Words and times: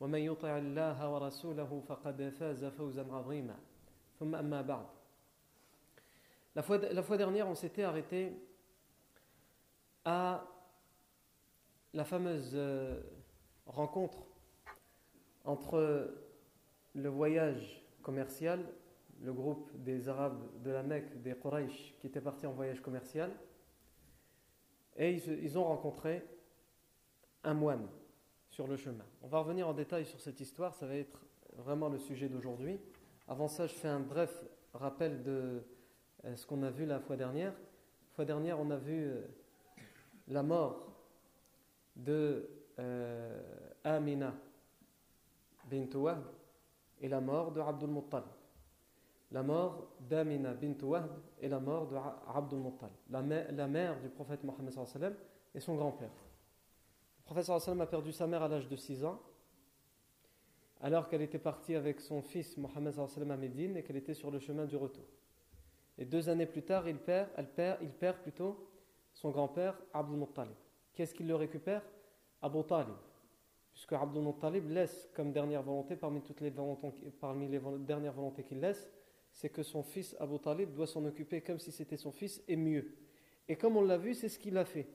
ومن 0.00 0.18
يطع 0.18 0.58
الله 0.58 1.14
ورسوله 1.14 1.82
فقد 1.88 2.28
فاز 2.28 2.64
فوزا 2.64 3.12
عظيما 3.12 3.56
ثم 4.18 4.34
أما 4.34 4.62
بعد 4.62 4.86
La 6.56 6.62
fois, 6.62 6.78
la 6.78 7.02
fois 7.02 7.16
dernière, 7.16 7.46
on 7.46 7.54
s'était 7.54 7.84
arrêté 7.84 8.32
à 10.04 10.44
la 11.94 12.04
fameuse 12.04 12.50
euh, 12.54 13.00
rencontre 13.66 14.26
entre 15.44 16.12
le 16.94 17.08
voyage 17.08 17.86
commercial, 18.02 18.64
le 19.22 19.32
groupe 19.32 19.70
des 19.74 20.08
Arabes 20.08 20.42
de 20.62 20.72
la 20.72 20.82
Mecque, 20.82 21.22
des 21.22 21.36
Quraysh, 21.36 21.94
qui 22.00 22.08
étaient 22.08 22.20
partis 22.20 22.46
en 22.46 22.52
voyage 22.52 22.82
commercial, 22.82 23.30
et 24.96 25.12
ils, 25.12 25.44
ils 25.44 25.56
ont 25.56 25.64
rencontré 25.64 26.24
un 27.44 27.54
moine 27.54 27.86
on 29.21 29.27
va 29.27 29.39
revenir 29.39 29.67
en 29.67 29.73
détail 29.73 30.05
sur 30.05 30.19
cette 30.19 30.39
histoire, 30.39 30.73
ça 30.75 30.85
va 30.85 30.95
être 30.95 31.19
vraiment 31.57 31.89
le 31.89 31.97
sujet 31.97 32.29
d'aujourd'hui. 32.29 32.79
Avant 33.27 33.47
ça, 33.47 33.67
je 33.67 33.73
fais 33.73 33.87
un 33.87 33.99
bref 33.99 34.43
rappel 34.73 35.23
de 35.23 35.63
euh, 36.23 36.35
ce 36.35 36.45
qu'on 36.45 36.63
a 36.63 36.69
vu 36.69 36.85
la 36.85 36.99
fois 36.99 37.17
dernière. 37.17 37.51
La 37.51 38.15
fois 38.15 38.25
dernière, 38.25 38.59
on 38.59 38.71
a 38.71 38.77
vu 38.77 39.07
euh, 39.07 39.21
la 40.29 40.41
mort 40.41 40.93
de 41.95 42.47
euh, 42.79 43.41
Amina 43.83 44.33
bint 45.69 45.93
Wahb 45.93 46.23
et 47.01 47.09
la 47.09 47.19
mort 47.19 47.51
de 47.51 47.59
Abdul. 47.59 47.89
La 49.31 49.43
mort 49.43 49.95
d'Amina 49.99 50.53
bint 50.53 50.81
Wahb 50.81 51.11
et 51.41 51.49
la 51.49 51.59
mort 51.59 51.87
de 51.87 51.97
Abdul 52.33 52.63
la, 53.09 53.21
la 53.51 53.67
mère 53.67 53.99
du 53.99 54.07
prophète 54.07 54.43
Mohammed 54.43 55.15
et 55.53 55.59
son 55.59 55.75
grand-père. 55.75 56.24
Prophète 57.25 57.45
sallam 57.45 57.81
a 57.81 57.87
perdu 57.87 58.11
sa 58.11 58.27
mère 58.27 58.43
à 58.43 58.47
l'âge 58.47 58.67
de 58.67 58.75
6 58.75 59.03
ans, 59.03 59.19
alors 60.81 61.09
qu'elle 61.09 61.23
était 61.23 61.39
partie 61.39 61.75
avec 61.75 61.99
son 61.99 62.21
fils 62.21 62.55
Mohammed 62.57 62.93
à 62.97 63.37
Médine 63.37 63.77
et 63.77 63.83
qu'elle 63.83 63.95
était 63.95 64.13
sur 64.13 64.29
le 64.29 64.39
chemin 64.39 64.65
du 64.65 64.75
retour. 64.75 65.05
Et 65.97 66.05
deux 66.05 66.29
années 66.29 66.45
plus 66.45 66.61
tard, 66.61 66.87
il 66.87 66.97
perd, 66.97 67.29
elle 67.35 67.49
perd, 67.49 67.79
il 67.81 67.89
perd 67.89 68.17
plutôt 68.19 68.69
son 69.13 69.31
grand-père 69.31 69.75
Abdul 69.93 70.17
Muttalib. 70.17 70.53
Qu'est-ce 70.93 71.15
qu'il 71.15 71.27
le 71.27 71.35
récupère? 71.35 71.81
Abu 72.41 72.63
Talib. 72.63 72.95
Puisque 73.71 73.93
Abdul 73.93 74.21
Muttalib 74.21 74.69
laisse 74.69 75.09
comme 75.15 75.31
dernière 75.31 75.63
volonté, 75.63 75.95
parmi, 75.95 76.21
toutes 76.21 76.41
les, 76.41 76.53
parmi 77.19 77.47
les 77.47 77.59
dernières 77.79 78.13
volontés 78.13 78.43
qu'il 78.43 78.59
laisse, 78.59 78.87
c'est 79.31 79.49
que 79.49 79.63
son 79.63 79.81
fils 79.83 80.15
Abu 80.19 80.37
Talib 80.39 80.73
doit 80.73 80.87
s'en 80.87 81.03
occuper 81.05 81.41
comme 81.41 81.59
si 81.59 81.71
c'était 81.71 81.97
son 81.97 82.11
fils 82.11 82.43
et 82.47 82.55
mieux. 82.55 82.95
Et 83.47 83.55
comme 83.55 83.77
on 83.77 83.81
l'a 83.81 83.97
vu, 83.97 84.13
c'est 84.13 84.29
ce 84.29 84.37
qu'il 84.37 84.57
a 84.57 84.65
fait. 84.65 84.87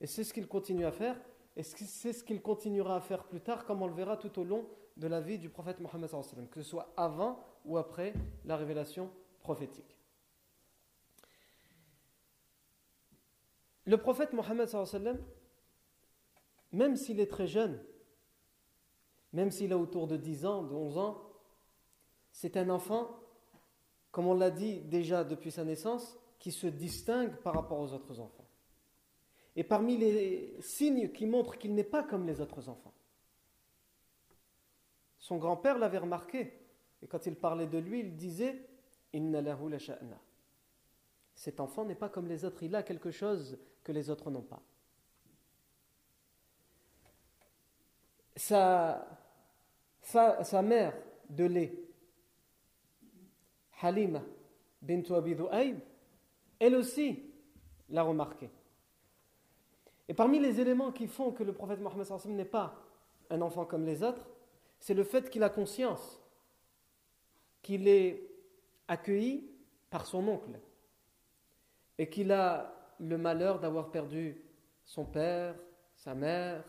Et 0.00 0.06
c'est 0.06 0.24
ce 0.24 0.32
qu'il 0.32 0.46
continue 0.46 0.86
à 0.86 0.92
faire. 0.92 1.20
Et 1.60 1.62
c'est 1.62 2.14
ce 2.14 2.24
qu'il 2.24 2.40
continuera 2.40 2.96
à 2.96 3.00
faire 3.00 3.24
plus 3.24 3.42
tard, 3.42 3.66
comme 3.66 3.82
on 3.82 3.86
le 3.86 3.92
verra 3.92 4.16
tout 4.16 4.38
au 4.38 4.44
long 4.44 4.66
de 4.96 5.06
la 5.06 5.20
vie 5.20 5.36
du 5.36 5.50
prophète 5.50 5.78
Mohammed, 5.78 6.08
que 6.50 6.62
ce 6.62 6.70
soit 6.70 6.90
avant 6.96 7.38
ou 7.66 7.76
après 7.76 8.14
la 8.46 8.56
révélation 8.56 9.10
prophétique. 9.42 9.98
Le 13.84 13.98
prophète 13.98 14.32
Mohammed, 14.32 14.70
même 16.72 16.96
s'il 16.96 17.20
est 17.20 17.30
très 17.30 17.46
jeune, 17.46 17.78
même 19.34 19.50
s'il 19.50 19.74
a 19.74 19.76
autour 19.76 20.06
de 20.06 20.16
10 20.16 20.46
ans, 20.46 20.62
de 20.62 20.74
11 20.74 20.96
ans, 20.96 21.22
c'est 22.32 22.56
un 22.56 22.70
enfant, 22.70 23.20
comme 24.12 24.26
on 24.26 24.34
l'a 24.34 24.50
dit 24.50 24.80
déjà 24.80 25.24
depuis 25.24 25.50
sa 25.50 25.64
naissance, 25.64 26.18
qui 26.38 26.52
se 26.52 26.68
distingue 26.68 27.36
par 27.42 27.52
rapport 27.52 27.80
aux 27.80 27.92
autres 27.92 28.18
enfants. 28.18 28.49
Et 29.60 29.62
parmi 29.62 29.98
les 29.98 30.56
signes 30.62 31.10
qui 31.10 31.26
montrent 31.26 31.58
qu'il 31.58 31.74
n'est 31.74 31.84
pas 31.84 32.02
comme 32.02 32.26
les 32.26 32.40
autres 32.40 32.70
enfants. 32.70 32.94
Son 35.18 35.36
grand-père 35.36 35.76
l'avait 35.76 35.98
remarqué. 35.98 36.58
Et 37.02 37.06
quand 37.06 37.26
il 37.26 37.36
parlait 37.36 37.66
de 37.66 37.76
lui, 37.76 38.00
il 38.00 38.16
disait 38.16 38.66
Cet 41.34 41.60
enfant 41.60 41.84
n'est 41.84 41.94
pas 41.94 42.08
comme 42.08 42.26
les 42.26 42.46
autres, 42.46 42.62
il 42.62 42.74
a 42.74 42.82
quelque 42.82 43.10
chose 43.10 43.58
que 43.84 43.92
les 43.92 44.08
autres 44.08 44.30
n'ont 44.30 44.40
pas. 44.40 44.62
Sa, 48.36 49.06
mère 50.62 50.96
de 51.28 51.44
lait, 51.44 51.74
Halima 53.82 54.22
bint 54.80 55.02
Abi 55.14 55.36
elle 56.58 56.76
aussi 56.76 57.30
l'a 57.90 58.02
remarqué. 58.02 58.48
Et 60.10 60.12
parmi 60.12 60.40
les 60.40 60.60
éléments 60.60 60.90
qui 60.90 61.06
font 61.06 61.30
que 61.30 61.44
le 61.44 61.52
prophète 61.52 61.80
Mohammed 61.80 62.04
n'est 62.26 62.44
pas 62.44 62.74
un 63.30 63.40
enfant 63.42 63.64
comme 63.64 63.86
les 63.86 64.02
autres, 64.02 64.26
c'est 64.80 64.92
le 64.92 65.04
fait 65.04 65.30
qu'il 65.30 65.44
a 65.44 65.48
conscience 65.48 66.20
qu'il 67.62 67.86
est 67.86 68.28
accueilli 68.88 69.48
par 69.88 70.06
son 70.06 70.26
oncle 70.26 70.58
et 71.96 72.10
qu'il 72.10 72.32
a 72.32 72.74
le 72.98 73.18
malheur 73.18 73.60
d'avoir 73.60 73.92
perdu 73.92 74.44
son 74.84 75.04
père, 75.04 75.54
sa 75.94 76.16
mère, 76.16 76.64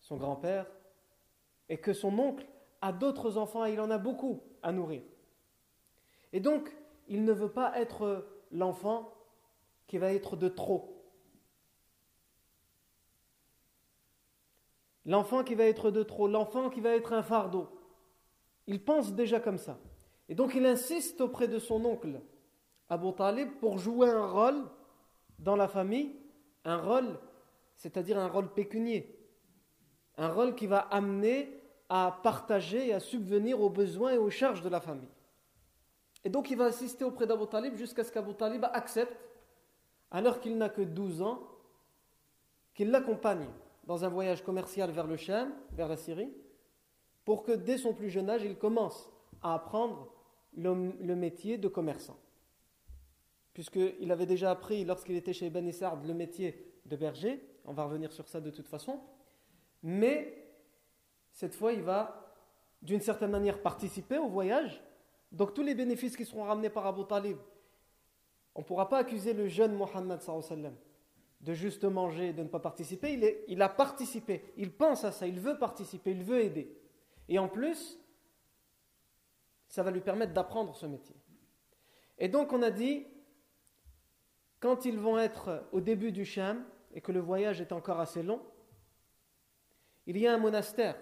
son 0.00 0.18
grand-père, 0.18 0.66
et 1.70 1.78
que 1.78 1.94
son 1.94 2.18
oncle 2.18 2.46
a 2.82 2.92
d'autres 2.92 3.38
enfants 3.38 3.64
et 3.64 3.72
il 3.72 3.80
en 3.80 3.90
a 3.90 3.96
beaucoup 3.96 4.42
à 4.62 4.72
nourrir. 4.72 5.00
Et 6.34 6.40
donc, 6.40 6.70
il 7.08 7.24
ne 7.24 7.32
veut 7.32 7.50
pas 7.50 7.80
être 7.80 8.28
l'enfant 8.52 9.10
qui 9.86 9.96
va 9.96 10.12
être 10.12 10.36
de 10.36 10.48
trop. 10.48 10.93
L'enfant 15.06 15.44
qui 15.44 15.54
va 15.54 15.64
être 15.64 15.90
de 15.90 16.02
trop, 16.02 16.28
l'enfant 16.28 16.70
qui 16.70 16.80
va 16.80 16.90
être 16.96 17.12
un 17.12 17.22
fardeau. 17.22 17.68
Il 18.66 18.82
pense 18.82 19.12
déjà 19.12 19.40
comme 19.40 19.58
ça. 19.58 19.78
Et 20.28 20.34
donc 20.34 20.54
il 20.54 20.64
insiste 20.64 21.20
auprès 21.20 21.48
de 21.48 21.58
son 21.58 21.84
oncle, 21.84 22.20
Abu 22.88 23.12
Talib, 23.12 23.50
pour 23.60 23.78
jouer 23.78 24.08
un 24.08 24.26
rôle 24.26 24.64
dans 25.38 25.56
la 25.56 25.68
famille, 25.68 26.14
un 26.64 26.78
rôle, 26.78 27.18
c'est-à-dire 27.76 28.18
un 28.18 28.28
rôle 28.28 28.52
pécunier. 28.52 29.18
Un 30.16 30.28
rôle 30.28 30.54
qui 30.54 30.66
va 30.66 30.78
amener 30.78 31.60
à 31.88 32.20
partager 32.22 32.88
et 32.88 32.94
à 32.94 33.00
subvenir 33.00 33.60
aux 33.60 33.68
besoins 33.68 34.12
et 34.12 34.18
aux 34.18 34.30
charges 34.30 34.62
de 34.62 34.68
la 34.68 34.80
famille. 34.80 35.08
Et 36.24 36.30
donc 36.30 36.50
il 36.50 36.56
va 36.56 36.66
assister 36.66 37.04
auprès 37.04 37.26
d'Abu 37.26 37.46
Talib 37.46 37.74
jusqu'à 37.76 38.04
ce 38.04 38.10
qu'Abu 38.10 38.34
Talib 38.34 38.64
accepte, 38.72 39.14
alors 40.10 40.40
qu'il 40.40 40.56
n'a 40.56 40.70
que 40.70 40.80
12 40.80 41.20
ans, 41.20 41.42
qu'il 42.74 42.90
l'accompagne 42.90 43.46
dans 43.86 44.04
un 44.04 44.08
voyage 44.08 44.42
commercial 44.42 44.90
vers 44.90 45.06
le 45.06 45.16
Cham, 45.16 45.52
vers 45.72 45.88
la 45.88 45.96
Syrie, 45.96 46.32
pour 47.24 47.42
que 47.42 47.52
dès 47.52 47.78
son 47.78 47.94
plus 47.94 48.10
jeune 48.10 48.30
âge, 48.30 48.42
il 48.44 48.56
commence 48.56 49.10
à 49.42 49.54
apprendre 49.54 50.12
le, 50.56 50.74
métier 51.14 51.58
de 51.58 51.68
commerçant. 51.68 52.18
Puisqu'il 53.52 54.10
avait 54.10 54.26
déjà 54.26 54.50
appris, 54.50 54.84
lorsqu'il 54.84 55.16
était 55.16 55.32
chez 55.32 55.50
Ben 55.50 55.66
Issard, 55.66 56.02
le 56.02 56.14
métier 56.14 56.72
de 56.86 56.96
berger, 56.96 57.40
on 57.64 57.72
va 57.72 57.84
revenir 57.84 58.12
sur 58.12 58.28
ça 58.28 58.40
de 58.40 58.50
toute 58.50 58.68
façon, 58.68 59.00
mais 59.82 60.48
cette 61.32 61.54
fois, 61.54 61.72
il 61.72 61.82
va 61.82 62.34
d'une 62.82 63.00
certaine 63.00 63.30
manière 63.30 63.62
participer 63.62 64.18
au 64.18 64.28
voyage, 64.28 64.82
donc 65.32 65.54
tous 65.54 65.62
les 65.62 65.74
bénéfices 65.74 66.16
qui 66.16 66.24
seront 66.24 66.44
ramenés 66.44 66.70
par 66.70 66.86
Abu 66.86 67.04
Talib, 67.06 67.38
on 68.54 68.60
ne 68.60 68.64
pourra 68.64 68.88
pas 68.88 68.98
accuser 68.98 69.32
le 69.32 69.48
jeune 69.48 69.74
Mohammed 69.74 70.20
sallam 70.20 70.74
de 71.44 71.52
juste 71.52 71.84
manger, 71.84 72.32
de 72.32 72.42
ne 72.42 72.48
pas 72.48 72.58
participer, 72.58 73.12
il, 73.12 73.22
est, 73.22 73.44
il 73.48 73.60
a 73.60 73.68
participé, 73.68 74.42
il 74.56 74.72
pense 74.72 75.04
à 75.04 75.12
ça, 75.12 75.26
il 75.26 75.38
veut 75.38 75.58
participer, 75.58 76.12
il 76.12 76.24
veut 76.24 76.40
aider. 76.40 76.74
Et 77.28 77.38
en 77.38 77.48
plus, 77.48 78.00
ça 79.68 79.82
va 79.82 79.90
lui 79.90 80.00
permettre 80.00 80.32
d'apprendre 80.32 80.74
ce 80.74 80.86
métier. 80.86 81.14
Et 82.16 82.28
donc 82.28 82.54
on 82.54 82.62
a 82.62 82.70
dit, 82.70 83.06
quand 84.58 84.86
ils 84.86 84.98
vont 84.98 85.18
être 85.18 85.68
au 85.72 85.82
début 85.82 86.12
du 86.12 86.24
Sham 86.24 86.64
et 86.94 87.02
que 87.02 87.12
le 87.12 87.20
voyage 87.20 87.60
est 87.60 87.72
encore 87.72 88.00
assez 88.00 88.22
long, 88.22 88.40
il 90.06 90.16
y 90.16 90.26
a 90.26 90.32
un 90.32 90.38
monastère 90.38 90.96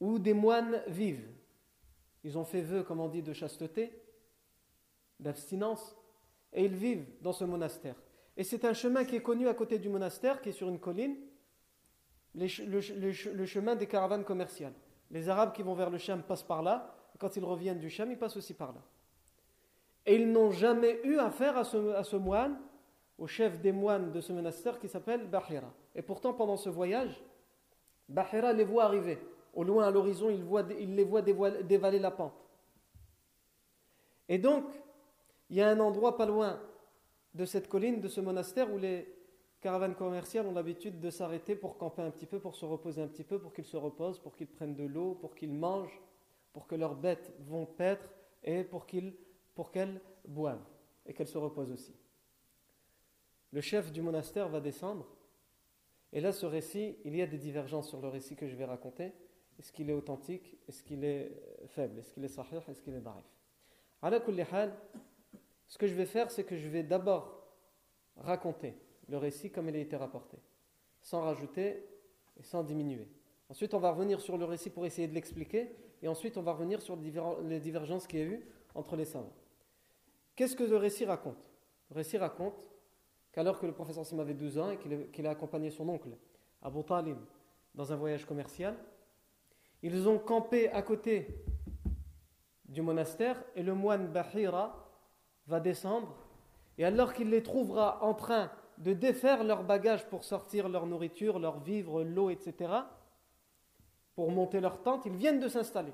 où 0.00 0.18
des 0.18 0.34
moines 0.34 0.82
vivent. 0.88 1.30
Ils 2.24 2.38
ont 2.38 2.44
fait 2.44 2.62
vœu, 2.62 2.82
comme 2.82 2.98
on 2.98 3.08
dit, 3.08 3.22
de 3.22 3.32
chasteté, 3.32 4.02
d'abstinence, 5.20 5.96
et 6.54 6.64
ils 6.64 6.74
vivent 6.74 7.06
dans 7.20 7.32
ce 7.32 7.44
monastère. 7.44 7.96
Et 8.36 8.44
c'est 8.44 8.64
un 8.64 8.72
chemin 8.72 9.04
qui 9.04 9.16
est 9.16 9.22
connu 9.22 9.48
à 9.48 9.54
côté 9.54 9.78
du 9.78 9.88
monastère, 9.88 10.40
qui 10.40 10.48
est 10.48 10.52
sur 10.52 10.68
une 10.68 10.78
colline, 10.78 11.16
le, 12.34 12.48
chemin 13.46 13.76
des 13.76 13.86
caravanes 13.86 14.24
commerciales. 14.24 14.72
Les 15.10 15.28
Arabes 15.28 15.52
qui 15.52 15.62
vont 15.62 15.74
vers 15.74 15.90
le 15.90 15.98
Cham 15.98 16.22
passent 16.22 16.42
par 16.42 16.62
là, 16.62 16.96
quand 17.18 17.36
ils 17.36 17.44
reviennent 17.44 17.78
du 17.78 17.90
Cham, 17.90 18.10
ils 18.10 18.18
passent 18.18 18.36
aussi 18.36 18.54
par 18.54 18.72
là. 18.72 18.80
Et 20.06 20.16
ils 20.16 20.30
n'ont 20.30 20.50
jamais 20.50 21.00
eu 21.04 21.18
affaire 21.18 21.56
à 21.56 21.64
ce, 21.64 21.92
à 21.94 22.02
ce 22.02 22.16
moine, 22.16 22.58
au 23.18 23.26
chef 23.26 23.60
des 23.60 23.70
moines 23.70 24.10
de 24.10 24.20
ce 24.20 24.32
monastère 24.32 24.80
qui 24.80 24.88
s'appelle 24.88 25.26
Bahira. 25.28 25.72
Et 25.94 26.02
pourtant, 26.02 26.34
pendant 26.34 26.56
ce 26.56 26.68
voyage, 26.68 27.22
Bahira 28.08 28.52
les 28.52 28.64
voit 28.64 28.84
arriver. 28.84 29.18
Au 29.54 29.62
loin, 29.62 29.86
à 29.86 29.90
l'horizon, 29.92 30.30
il, 30.30 30.44
il, 30.80 30.96
les 30.96 31.04
voit 31.04 31.22
dévaler 31.22 32.00
la 32.00 32.10
pente. 32.10 32.34
Et 34.28 34.38
donc, 34.38 34.64
il 35.54 35.58
y 35.58 35.62
a 35.62 35.68
un 35.68 35.78
endroit 35.78 36.16
pas 36.16 36.26
loin 36.26 36.60
de 37.34 37.44
cette 37.44 37.68
colline, 37.68 38.00
de 38.00 38.08
ce 38.08 38.20
monastère, 38.20 38.74
où 38.74 38.76
les 38.76 39.06
caravanes 39.60 39.94
commerciales 39.94 40.48
ont 40.48 40.52
l'habitude 40.52 40.98
de 40.98 41.10
s'arrêter 41.10 41.54
pour 41.54 41.78
camper 41.78 42.02
un 42.02 42.10
petit 42.10 42.26
peu, 42.26 42.40
pour 42.40 42.56
se 42.56 42.64
reposer 42.64 43.00
un 43.00 43.06
petit 43.06 43.22
peu, 43.22 43.38
pour 43.38 43.52
qu'ils 43.52 43.64
se 43.64 43.76
reposent, 43.76 44.18
pour 44.18 44.34
qu'ils 44.34 44.48
prennent 44.48 44.74
de 44.74 44.82
l'eau, 44.82 45.14
pour 45.14 45.36
qu'ils 45.36 45.52
mangent, 45.52 46.02
pour 46.52 46.66
que 46.66 46.74
leurs 46.74 46.96
bêtes 46.96 47.32
vont 47.38 47.66
paître 47.66 48.04
et 48.42 48.64
pour 48.64 48.84
qu'elles 48.84 49.14
pour 49.54 49.70
boivent 50.26 50.66
et 51.06 51.14
qu'elles 51.14 51.28
se 51.28 51.38
reposent 51.38 51.70
aussi. 51.70 51.94
Le 53.52 53.60
chef 53.60 53.92
du 53.92 54.02
monastère 54.02 54.48
va 54.48 54.60
descendre 54.60 55.06
et 56.12 56.20
là, 56.20 56.32
ce 56.32 56.46
récit, 56.46 56.96
il 57.04 57.14
y 57.14 57.22
a 57.22 57.28
des 57.28 57.38
divergences 57.38 57.90
sur 57.90 58.00
le 58.00 58.08
récit 58.08 58.34
que 58.34 58.48
je 58.48 58.56
vais 58.56 58.64
raconter. 58.64 59.12
Est-ce 59.60 59.70
qu'il 59.70 59.88
est 59.88 59.92
authentique? 59.92 60.58
Est-ce 60.66 60.82
qu'il 60.82 61.04
est 61.04 61.30
faible? 61.68 62.00
Est-ce 62.00 62.12
qu'il 62.12 62.24
est 62.24 62.28
sahih? 62.28 62.58
Est-ce 62.68 62.82
qu'il 62.82 62.94
est 62.94 63.00
darif 63.00 63.24
ce 65.66 65.78
que 65.78 65.86
je 65.86 65.94
vais 65.94 66.06
faire, 66.06 66.30
c'est 66.30 66.44
que 66.44 66.56
je 66.56 66.68
vais 66.68 66.82
d'abord 66.82 67.42
raconter 68.16 68.74
le 69.08 69.18
récit 69.18 69.50
comme 69.50 69.68
il 69.68 69.76
a 69.76 69.80
été 69.80 69.96
rapporté, 69.96 70.38
sans 71.00 71.22
rajouter 71.22 71.86
et 72.36 72.42
sans 72.42 72.62
diminuer. 72.62 73.08
Ensuite, 73.48 73.74
on 73.74 73.78
va 73.78 73.90
revenir 73.90 74.20
sur 74.20 74.38
le 74.38 74.44
récit 74.44 74.70
pour 74.70 74.86
essayer 74.86 75.08
de 75.08 75.14
l'expliquer, 75.14 75.74
et 76.02 76.08
ensuite, 76.08 76.36
on 76.36 76.42
va 76.42 76.52
revenir 76.52 76.80
sur 76.82 76.96
les 76.96 77.60
divergences 77.60 78.06
qu'il 78.06 78.18
y 78.18 78.22
a 78.22 78.26
eu 78.26 78.46
entre 78.74 78.96
les 78.96 79.04
savants. 79.04 79.34
Qu'est-ce 80.36 80.56
que 80.56 80.64
le 80.64 80.76
récit 80.76 81.04
raconte? 81.04 81.50
Le 81.90 81.96
récit 81.96 82.18
raconte 82.18 82.70
qu'alors 83.32 83.58
que 83.58 83.66
le 83.66 83.72
professeur 83.72 84.04
Sim 84.04 84.18
avait 84.18 84.34
12 84.34 84.58
ans 84.58 84.70
et 84.70 84.78
qu'il 85.12 85.26
a 85.26 85.30
accompagné 85.30 85.70
son 85.70 85.88
oncle, 85.88 86.10
Abu 86.62 86.82
Talib, 86.84 87.18
dans 87.74 87.92
un 87.92 87.96
voyage 87.96 88.24
commercial, 88.24 88.76
ils 89.82 90.08
ont 90.08 90.18
campé 90.18 90.68
à 90.70 90.82
côté 90.82 91.28
du 92.64 92.80
monastère 92.80 93.42
et 93.54 93.62
le 93.62 93.74
moine 93.74 94.08
Bahira 94.08 94.83
va 95.46 95.60
descendre, 95.60 96.14
et 96.78 96.84
alors 96.84 97.12
qu'il 97.12 97.30
les 97.30 97.42
trouvera 97.42 98.02
en 98.02 98.14
train 98.14 98.50
de 98.78 98.92
défaire 98.92 99.44
leurs 99.44 99.62
bagages 99.62 100.06
pour 100.08 100.24
sortir 100.24 100.68
leur 100.68 100.86
nourriture, 100.86 101.38
leur 101.38 101.60
vivre, 101.60 102.02
l'eau, 102.02 102.30
etc., 102.30 102.72
pour 104.14 104.30
monter 104.30 104.60
leur 104.60 104.82
tente, 104.82 105.06
ils 105.06 105.16
viennent 105.16 105.40
de 105.40 105.48
s'installer. 105.48 105.92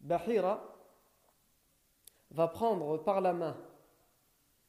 Bahira 0.00 0.62
va 2.30 2.48
prendre 2.48 2.98
par 2.98 3.20
la 3.20 3.32
main 3.32 3.56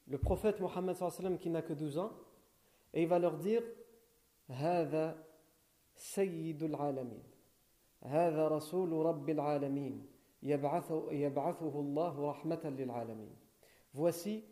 le 0.07 0.17
prophète 0.17 0.59
Mohammed 0.59 0.95
qui 1.39 1.49
n'a 1.49 1.61
que 1.61 1.73
12 1.73 1.97
ans, 1.97 2.11
et 2.93 3.03
il 3.03 3.07
va 3.07 3.19
leur 3.19 3.37
dire 3.37 3.61
Hada 4.49 5.15
Sayyidul 5.93 6.75
Alamin, 6.75 7.21
Hada 8.03 8.47
Rasul 8.47 8.93
Rabbil 8.93 9.39
Voici 13.94 14.45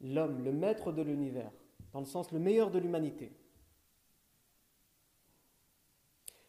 l'homme, 0.00 0.44
le 0.44 0.52
maître 0.52 0.92
de 0.92 1.02
l'univers, 1.02 1.52
dans 1.92 2.00
le 2.00 2.06
sens 2.06 2.32
le 2.32 2.38
meilleur 2.38 2.70
de 2.70 2.78
l'humanité. 2.78 3.32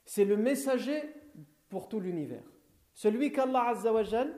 C'est 0.05 0.25
le 0.25 0.37
messager 0.37 1.01
pour 1.69 1.89
tout 1.89 1.99
l'univers. 1.99 2.43
Celui 2.93 3.31
qu'Allah 3.31 3.69
Azzawajal 3.69 4.35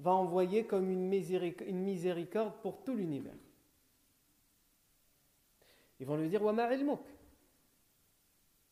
va 0.00 0.12
envoyer 0.12 0.66
comme 0.66 0.90
une 0.90 1.08
miséricorde 1.08 2.54
pour 2.62 2.84
tout 2.84 2.94
l'univers. 2.94 3.36
Ils 6.00 6.06
vont 6.06 6.16
lui 6.16 6.28
dire 6.28 6.42
Wama 6.42 6.68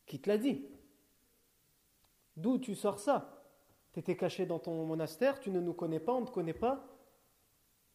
Qui 0.05 0.19
te 0.19 0.29
l'a 0.29 0.37
dit? 0.37 0.65
D'où 2.35 2.57
tu 2.59 2.75
sors 2.75 2.99
ça? 2.99 3.36
Tu 3.97 4.01
étais 4.01 4.15
caché 4.15 4.45
dans 4.45 4.59
ton 4.59 4.85
monastère, 4.85 5.39
tu 5.39 5.49
ne 5.49 5.59
nous 5.59 5.73
connais 5.73 5.99
pas, 5.99 6.13
on 6.13 6.21
ne 6.21 6.27
te 6.27 6.31
connaît 6.31 6.53
pas. 6.53 6.85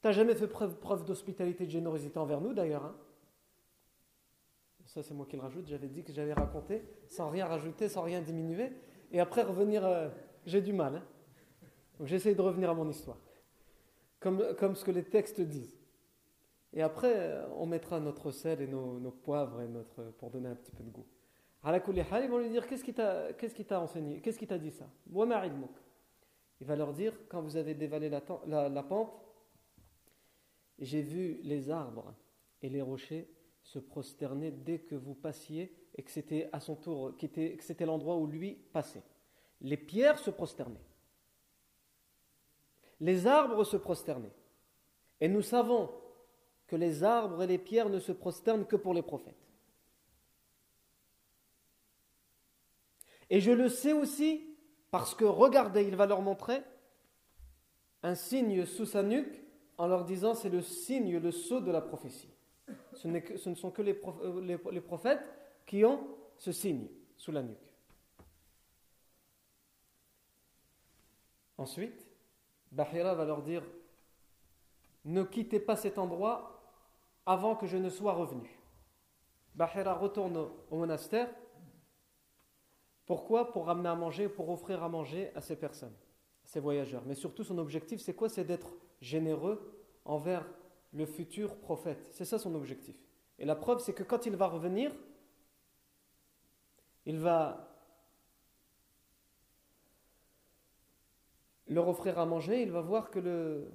Tu 0.00 0.08
n'as 0.08 0.12
jamais 0.12 0.34
fait 0.34 0.48
preuve, 0.48 1.04
d'hospitalité, 1.04 1.64
de 1.64 1.70
générosité 1.70 2.18
envers 2.18 2.40
nous 2.40 2.52
d'ailleurs. 2.52 2.86
Hein. 2.86 2.96
ça, 4.86 5.04
c'est 5.04 5.14
moi 5.14 5.26
qui 5.30 5.36
le 5.36 5.42
rajoute. 5.42 5.68
J'avais 5.68 5.86
dit 5.86 6.02
que 6.02 6.12
j'avais 6.12 6.32
raconté 6.32 6.82
sans 7.06 7.30
rien 7.30 7.46
rajouter, 7.46 7.88
sans 7.88 8.02
rien 8.02 8.20
diminuer. 8.20 8.72
Et 9.12 9.20
après, 9.20 9.42
revenir, 9.44 9.86
euh, 9.86 10.08
j'ai 10.44 10.60
du 10.60 10.72
mal. 10.72 10.96
Hein. 10.96 11.04
Donc 12.00 12.08
j'essaie 12.08 12.34
de 12.34 12.42
revenir 12.42 12.70
à 12.70 12.74
mon 12.74 12.90
histoire, 12.90 13.18
comme, 14.18 14.56
comme 14.58 14.74
ce 14.74 14.84
que 14.84 14.90
les 14.90 15.04
textes 15.04 15.40
disent. 15.40 15.78
Et 16.72 16.82
après, 16.82 17.14
euh, 17.14 17.46
on 17.58 17.66
mettra 17.66 18.00
notre 18.00 18.32
sel 18.32 18.60
et 18.60 18.66
nos, 18.66 18.98
poivres 19.22 19.60
et 19.60 19.68
notre, 19.68 20.02
pour 20.18 20.30
donner 20.30 20.48
un 20.48 20.56
petit 20.56 20.72
peu 20.72 20.82
de 20.82 20.90
goût. 20.90 21.06
À 21.62 21.76
ils 21.76 22.28
vont 22.28 22.38
lui 22.38 22.50
dire 22.50 22.66
Qu'est-ce 22.66 22.82
qui 22.82 22.92
t'a 23.64 23.80
enseigné 23.80 24.20
Qu'est-ce 24.20 24.40
qui 24.40 24.48
t'a 24.48 24.58
dit 24.58 24.72
ça? 24.72 24.88
Il 26.62 26.66
va 26.66 26.76
leur 26.76 26.92
dire 26.92 27.12
Quand 27.28 27.42
vous 27.42 27.56
avez 27.56 27.74
dévalé 27.74 28.08
la, 28.08 28.20
pente, 28.20 29.12
j'ai 30.78 31.02
vu 31.02 31.40
les 31.42 31.70
arbres 31.70 32.14
et 32.62 32.68
les 32.68 32.80
rochers 32.80 33.28
se 33.64 33.80
prosterner 33.80 34.52
dès 34.52 34.78
que 34.78 34.94
vous 34.94 35.14
passiez 35.14 35.76
et 35.96 36.04
que 36.04 36.10
c'était 36.12 36.48
à 36.52 36.60
son 36.60 36.76
tour, 36.76 37.16
que 37.18 37.26
c'était 37.58 37.84
l'endroit 37.84 38.16
où 38.16 38.28
lui 38.28 38.54
passait. 38.72 39.02
Les 39.60 39.76
pierres 39.76 40.20
se 40.20 40.30
prosternaient 40.30 40.86
les 43.02 43.26
arbres 43.26 43.64
se 43.64 43.76
prosternaient. 43.76 44.32
Et 45.20 45.28
nous 45.28 45.42
savons 45.42 45.90
que 46.68 46.76
les 46.76 47.02
arbres 47.02 47.42
et 47.42 47.48
les 47.48 47.58
pierres 47.58 47.88
ne 47.88 47.98
se 47.98 48.12
prosternent 48.12 48.64
que 48.64 48.76
pour 48.76 48.94
les 48.94 49.02
prophètes. 49.02 49.34
Et 53.28 53.40
je 53.40 53.50
le 53.50 53.68
sais 53.68 53.92
aussi 53.92 54.51
parce 54.92 55.14
que, 55.14 55.24
regardez, 55.24 55.84
il 55.84 55.96
va 55.96 56.06
leur 56.06 56.20
montrer 56.20 56.62
un 58.02 58.14
signe 58.14 58.66
sous 58.66 58.84
sa 58.84 59.02
nuque 59.02 59.42
en 59.78 59.86
leur 59.86 60.04
disant 60.04 60.34
c'est 60.34 60.50
le 60.50 60.60
signe, 60.60 61.16
le 61.16 61.32
sceau 61.32 61.60
de 61.60 61.72
la 61.72 61.80
prophétie. 61.80 62.28
Ce, 62.92 63.08
ne 63.08 63.54
sont 63.54 63.70
que 63.70 63.82
euh, 63.82 64.58
les 64.70 64.80
prophètes 64.80 65.32
qui 65.64 65.84
ont 65.84 66.06
ce 66.36 66.52
signe 66.52 66.88
sous 67.16 67.32
la 67.32 67.42
nuque. 67.42 67.74
Ensuite, 71.56 72.06
Bahira 72.70 73.14
va 73.14 73.24
leur 73.24 73.42
dire 73.42 73.62
Ne 75.06 75.22
quittez 75.22 75.58
pas 75.60 75.76
cet 75.76 75.96
endroit 75.96 76.62
avant 77.24 77.56
que 77.56 77.66
je 77.66 77.78
ne 77.78 77.88
sois 77.88 78.12
revenu. 78.12 78.60
Bahira 79.54 79.94
retourne 79.94 80.36
au 80.70 80.76
monastère. 80.76 81.30
Pourquoi 83.06 83.52
Pour 83.52 83.66
ramener 83.66 83.88
à 83.88 83.94
manger, 83.94 84.28
pour 84.28 84.48
offrir 84.50 84.82
à 84.82 84.88
manger 84.88 85.30
à 85.34 85.40
ces 85.40 85.56
personnes, 85.56 85.94
à 86.44 86.46
ces 86.46 86.60
voyageurs? 86.60 87.02
Mais 87.06 87.14
surtout, 87.14 87.44
son 87.44 87.58
objectif, 87.58 88.00
c'est 88.00 88.14
quoi? 88.14 88.28
C'est 88.28 88.44
d'être 88.44 88.74
généreux 89.00 89.76
envers 90.04 90.48
le 90.92 91.06
futur 91.06 91.56
prophète. 91.56 92.06
C'est 92.10 92.24
ça 92.24 92.38
son 92.38 92.54
objectif. 92.54 92.96
Et 93.38 93.44
la 93.44 93.56
preuve, 93.56 93.80
c'est 93.80 93.92
que 93.92 94.02
quand 94.02 94.26
il 94.26 94.36
va 94.36 94.46
revenir, 94.46 94.92
il 97.06 97.18
va 97.18 97.68
leur 101.66 101.88
offrir 101.88 102.18
à 102.18 102.26
manger, 102.26 102.62
il 102.62 102.70
va 102.70 102.80
voir 102.80 103.10
que 103.10 103.18
le 103.18 103.70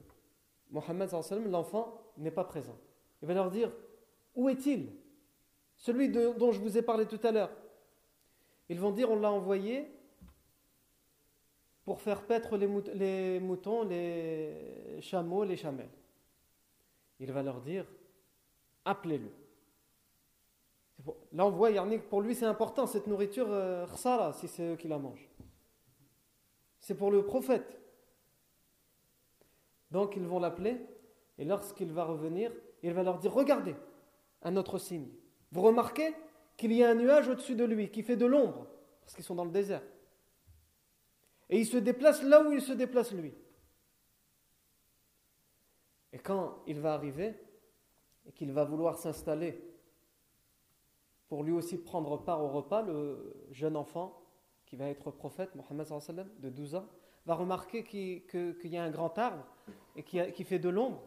Mohammed, 0.71 1.09
l'enfant, 1.49 2.01
n'est 2.17 2.31
pas 2.31 2.43
présent. 2.43 2.77
Il 3.21 3.27
va 3.27 3.33
leur 3.33 3.49
dire 3.49 3.71
Où 4.35 4.49
est-il? 4.49 4.93
Celui 5.75 6.09
dont 6.09 6.51
je 6.51 6.59
vous 6.59 6.77
ai 6.77 6.81
parlé 6.81 7.05
tout 7.05 7.19
à 7.23 7.31
l'heure. 7.31 7.51
Ils 8.69 8.79
vont 8.79 8.91
dire 8.91 9.09
On 9.09 9.19
l'a 9.19 9.31
envoyé 9.31 9.87
pour 11.83 12.01
faire 12.01 12.23
paître 12.23 12.57
les, 12.57 13.39
moutons, 13.39 13.83
les 13.83 14.99
chameaux, 15.01 15.43
les 15.45 15.55
chamelles. 15.55 15.89
Il 17.19 17.31
va 17.31 17.43
leur 17.43 17.61
dire 17.61 17.85
Appelez-le. 18.83 19.31
Là, 21.31 21.45
on 21.45 21.51
voit, 21.51 21.69
pour 22.09 22.21
lui, 22.21 22.35
c'est 22.35 22.45
important, 22.45 22.87
cette 22.87 23.07
nourriture, 23.07 23.47
euh, 23.49 23.85
si 24.33 24.47
c'est 24.47 24.73
eux 24.73 24.75
qui 24.75 24.87
la 24.87 24.97
mangent. 24.97 25.29
c'est 26.79 26.95
pour 26.95 27.11
le 27.11 27.23
prophète. 27.23 27.79
Donc 29.91 30.15
ils 30.15 30.25
vont 30.25 30.39
l'appeler, 30.39 30.77
et 31.37 31.45
lorsqu'il 31.45 31.91
va 31.91 32.03
revenir, 32.03 32.51
il 32.83 32.93
va 32.93 33.03
leur 33.03 33.19
dire, 33.19 33.33
regardez, 33.33 33.75
un 34.41 34.55
autre 34.55 34.77
signe. 34.77 35.07
Vous 35.51 35.61
remarquez? 35.61 36.13
Qu'il 36.57 36.73
y 36.73 36.83
a 36.83 36.89
un 36.89 36.95
nuage 36.95 37.29
au-dessus 37.29 37.55
de 37.55 37.63
lui 37.63 37.89
qui 37.89 38.03
fait 38.03 38.17
de 38.17 38.25
l'ombre, 38.25 38.67
parce 39.01 39.13
qu'ils 39.13 39.23
sont 39.23 39.35
dans 39.35 39.45
le 39.45 39.51
désert. 39.51 39.83
Et 41.49 41.59
il 41.59 41.65
se 41.65 41.77
déplace 41.77 42.23
là 42.23 42.41
où 42.41 42.51
il 42.51 42.61
se 42.61 42.73
déplace 42.73 43.13
lui. 43.13 43.33
Et 46.11 46.19
quand 46.19 46.63
il 46.67 46.79
va 46.79 46.93
arriver, 46.93 47.35
et 48.25 48.31
qu'il 48.33 48.51
va 48.51 48.65
vouloir 48.65 48.97
s'installer 48.97 49.63
pour 51.29 51.43
lui 51.43 51.53
aussi 51.53 51.77
prendre 51.77 52.17
part 52.17 52.43
au 52.43 52.49
repas, 52.49 52.81
le 52.81 53.47
jeune 53.51 53.75
enfant 53.75 54.21
qui 54.65 54.75
va 54.75 54.89
être 54.89 55.11
prophète, 55.11 55.55
Mohammed 55.55 55.87
de 56.39 56.49
12 56.49 56.75
ans, 56.75 56.87
va 57.25 57.35
remarquer 57.35 57.83
qu'il 57.83 58.71
y 58.71 58.77
a 58.77 58.83
un 58.83 58.89
grand 58.89 59.17
arbre 59.17 59.45
et 59.95 60.03
qui, 60.03 60.19
qui 60.33 60.43
fait 60.43 60.59
de 60.59 60.69
l'ombre. 60.69 61.03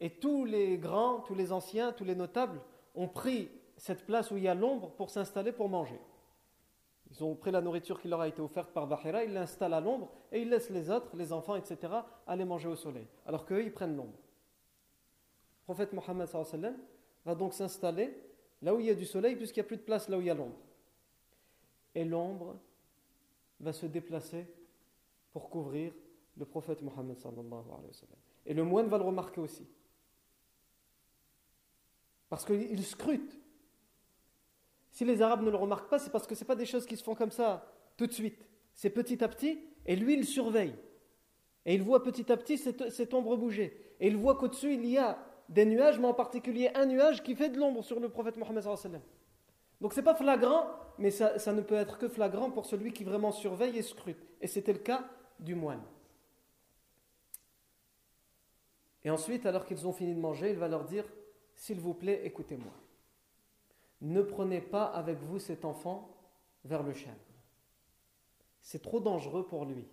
Et 0.00 0.10
tous 0.10 0.44
les 0.44 0.78
grands, 0.78 1.20
tous 1.20 1.34
les 1.34 1.52
anciens, 1.52 1.92
tous 1.92 2.04
les 2.04 2.14
notables 2.14 2.60
ont 2.94 3.08
pris 3.08 3.50
cette 3.80 4.04
place 4.04 4.30
où 4.30 4.36
il 4.36 4.42
y 4.42 4.48
a 4.48 4.54
l'ombre 4.54 4.90
pour 4.90 5.08
s'installer 5.08 5.52
pour 5.52 5.70
manger. 5.70 5.98
Ils 7.10 7.24
ont 7.24 7.34
pris 7.34 7.50
la 7.50 7.62
nourriture 7.62 7.98
qui 7.98 8.08
leur 8.08 8.20
a 8.20 8.28
été 8.28 8.42
offerte 8.42 8.72
par 8.72 8.86
Bahira, 8.86 9.24
ils 9.24 9.32
l'installent 9.32 9.72
à 9.72 9.80
l'ombre 9.80 10.12
et 10.30 10.42
ils 10.42 10.50
laissent 10.50 10.68
les 10.68 10.90
autres, 10.90 11.16
les 11.16 11.32
enfants, 11.32 11.56
etc., 11.56 11.94
aller 12.26 12.44
manger 12.44 12.68
au 12.68 12.76
soleil. 12.76 13.06
Alors 13.24 13.46
qu'eux, 13.46 13.62
ils 13.64 13.72
prennent 13.72 13.96
l'ombre. 13.96 14.18
Le 15.60 15.64
prophète 15.64 15.94
Mohammed 15.94 16.28
va 17.24 17.34
donc 17.34 17.54
s'installer 17.54 18.14
là 18.60 18.74
où 18.74 18.80
il 18.80 18.86
y 18.86 18.90
a 18.90 18.94
du 18.94 19.06
soleil, 19.06 19.34
puisqu'il 19.34 19.60
n'y 19.60 19.66
a 19.66 19.68
plus 19.68 19.78
de 19.78 19.82
place 19.82 20.10
là 20.10 20.18
où 20.18 20.20
il 20.20 20.26
y 20.26 20.30
a 20.30 20.34
l'ombre. 20.34 20.58
Et 21.94 22.04
l'ombre 22.04 22.58
va 23.60 23.72
se 23.72 23.86
déplacer 23.86 24.46
pour 25.32 25.48
couvrir 25.48 25.94
le 26.36 26.44
prophète 26.44 26.82
Mohammed 26.82 27.16
Et 28.44 28.52
le 28.52 28.62
moine 28.62 28.88
va 28.88 28.98
le 28.98 29.04
remarquer 29.04 29.40
aussi. 29.40 29.66
Parce 32.28 32.44
qu'il 32.44 32.84
scrute. 32.84 33.40
Si 35.00 35.06
les 35.06 35.22
Arabes 35.22 35.42
ne 35.42 35.48
le 35.48 35.56
remarquent 35.56 35.88
pas, 35.88 35.98
c'est 35.98 36.10
parce 36.10 36.26
que 36.26 36.34
ce 36.34 36.44
pas 36.44 36.54
des 36.54 36.66
choses 36.66 36.84
qui 36.84 36.94
se 36.94 37.02
font 37.02 37.14
comme 37.14 37.30
ça 37.30 37.64
tout 37.96 38.06
de 38.06 38.12
suite. 38.12 38.46
C'est 38.74 38.90
petit 38.90 39.24
à 39.24 39.28
petit, 39.28 39.58
et 39.86 39.96
lui, 39.96 40.12
il 40.12 40.26
surveille. 40.26 40.74
Et 41.64 41.72
il 41.72 41.80
voit 41.80 42.02
petit 42.02 42.30
à 42.30 42.36
petit 42.36 42.58
cette, 42.58 43.14
ombre 43.14 43.34
bouger. 43.38 43.94
Et 43.98 44.08
il 44.08 44.18
voit 44.18 44.34
qu'au-dessus, 44.36 44.74
il 44.74 44.84
y 44.84 44.98
a 44.98 45.16
des 45.48 45.64
nuages, 45.64 45.98
mais 45.98 46.06
en 46.06 46.12
particulier 46.12 46.70
un 46.74 46.84
nuage 46.84 47.22
qui 47.22 47.34
fait 47.34 47.48
de 47.48 47.58
l'ombre 47.58 47.82
sur 47.82 47.98
le 47.98 48.10
prophète 48.10 48.36
Mohammed. 48.36 49.00
Donc 49.80 49.94
c'est 49.94 50.02
pas 50.02 50.14
flagrant, 50.14 50.66
mais 50.98 51.10
ça, 51.10 51.32
ne 51.50 51.62
peut 51.62 51.76
être 51.76 51.96
que 51.96 52.10
flagrant 52.10 52.50
pour 52.50 52.66
celui 52.66 52.92
qui 52.92 53.04
vraiment 53.04 53.32
surveille 53.32 53.78
et 53.78 53.82
scrute. 53.82 54.22
Et 54.42 54.48
c'était 54.48 54.74
le 54.74 54.80
cas 54.80 55.08
du 55.38 55.54
moine. 55.54 55.80
Et 59.02 59.08
ensuite, 59.08 59.46
alors 59.46 59.64
qu'ils 59.64 59.86
ont 59.86 59.94
fini 59.94 60.14
de 60.14 60.20
manger, 60.20 60.50
il 60.50 60.58
va 60.58 60.68
leur 60.68 60.84
dire 60.84 61.06
S'il 61.54 61.80
vous 61.80 61.94
plaît, 61.94 62.20
écoutez-moi. 62.26 62.74
Ne 64.00 64.22
prenez 64.22 64.60
pas 64.60 64.84
avec 64.84 65.18
vous 65.18 65.38
cet 65.38 65.64
enfant 65.64 66.16
vers 66.64 66.82
le 66.82 66.92
chien. 66.92 67.16
C'est 68.62 68.82
trop 68.82 69.00
dangereux 69.00 69.46
pour 69.46 69.64
lui. 69.64 69.86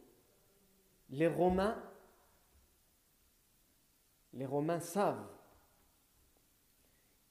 Les 1.09 1.27
Romains, 1.27 1.81
les 4.33 4.45
Romains 4.45 4.79
savent 4.79 5.27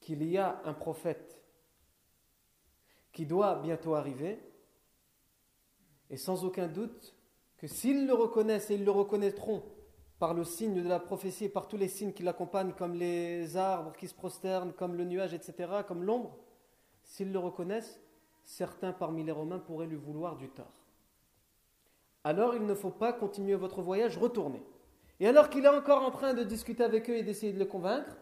qu'il 0.00 0.22
y 0.22 0.38
a 0.38 0.60
un 0.64 0.72
prophète 0.72 1.42
qui 3.12 3.26
doit 3.26 3.56
bientôt 3.56 3.94
arriver, 3.94 4.38
et 6.10 6.16
sans 6.16 6.44
aucun 6.44 6.68
doute 6.68 7.16
que 7.56 7.66
s'ils 7.66 8.06
le 8.06 8.14
reconnaissent, 8.14 8.70
et 8.70 8.74
ils 8.74 8.84
le 8.84 8.90
reconnaîtront 8.90 9.64
par 10.18 10.34
le 10.34 10.44
signe 10.44 10.82
de 10.82 10.88
la 10.88 11.00
prophétie 11.00 11.46
et 11.46 11.48
par 11.48 11.68
tous 11.68 11.76
les 11.76 11.88
signes 11.88 12.12
qui 12.12 12.22
l'accompagnent, 12.22 12.72
comme 12.72 12.94
les 12.94 13.56
arbres 13.56 13.92
qui 13.96 14.08
se 14.08 14.14
prosternent, 14.14 14.72
comme 14.72 14.94
le 14.94 15.04
nuage, 15.04 15.34
etc., 15.34 15.82
comme 15.86 16.04
l'ombre, 16.04 16.38
s'ils 17.06 17.32
le 17.32 17.38
reconnaissent, 17.38 18.00
certains 18.44 18.92
parmi 18.92 19.24
les 19.24 19.32
Romains 19.32 19.58
pourraient 19.58 19.86
lui 19.86 19.96
vouloir 19.96 20.36
du 20.36 20.48
tort. 20.50 20.72
Alors 22.24 22.54
il 22.54 22.66
ne 22.66 22.74
faut 22.74 22.90
pas 22.90 23.12
continuer 23.12 23.54
votre 23.54 23.80
voyage, 23.80 24.18
retournez. 24.18 24.62
Et 25.20 25.28
alors 25.28 25.48
qu'il 25.48 25.64
est 25.64 25.68
encore 25.68 26.02
en 26.02 26.10
train 26.10 26.34
de 26.34 26.42
discuter 26.42 26.84
avec 26.84 27.08
eux 27.08 27.16
et 27.16 27.22
d'essayer 27.22 27.52
de 27.52 27.58
le 27.58 27.64
convaincre, 27.64 28.16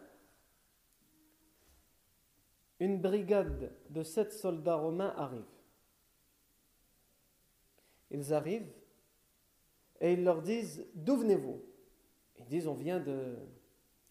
une 2.79 3.01
brigade 3.01 3.73
de 3.89 4.03
sept 4.03 4.31
soldats 4.31 4.75
romains 4.75 5.13
arrive. 5.17 5.43
Ils 8.11 8.33
arrivent 8.33 8.71
et 9.99 10.13
ils 10.13 10.23
leur 10.23 10.41
disent 10.41 10.85
D'où 10.93 11.17
venez-vous? 11.17 11.61
Ils 12.39 12.45
disent 12.45 12.67
On 12.67 12.75
vient 12.75 12.99
de 12.99 13.35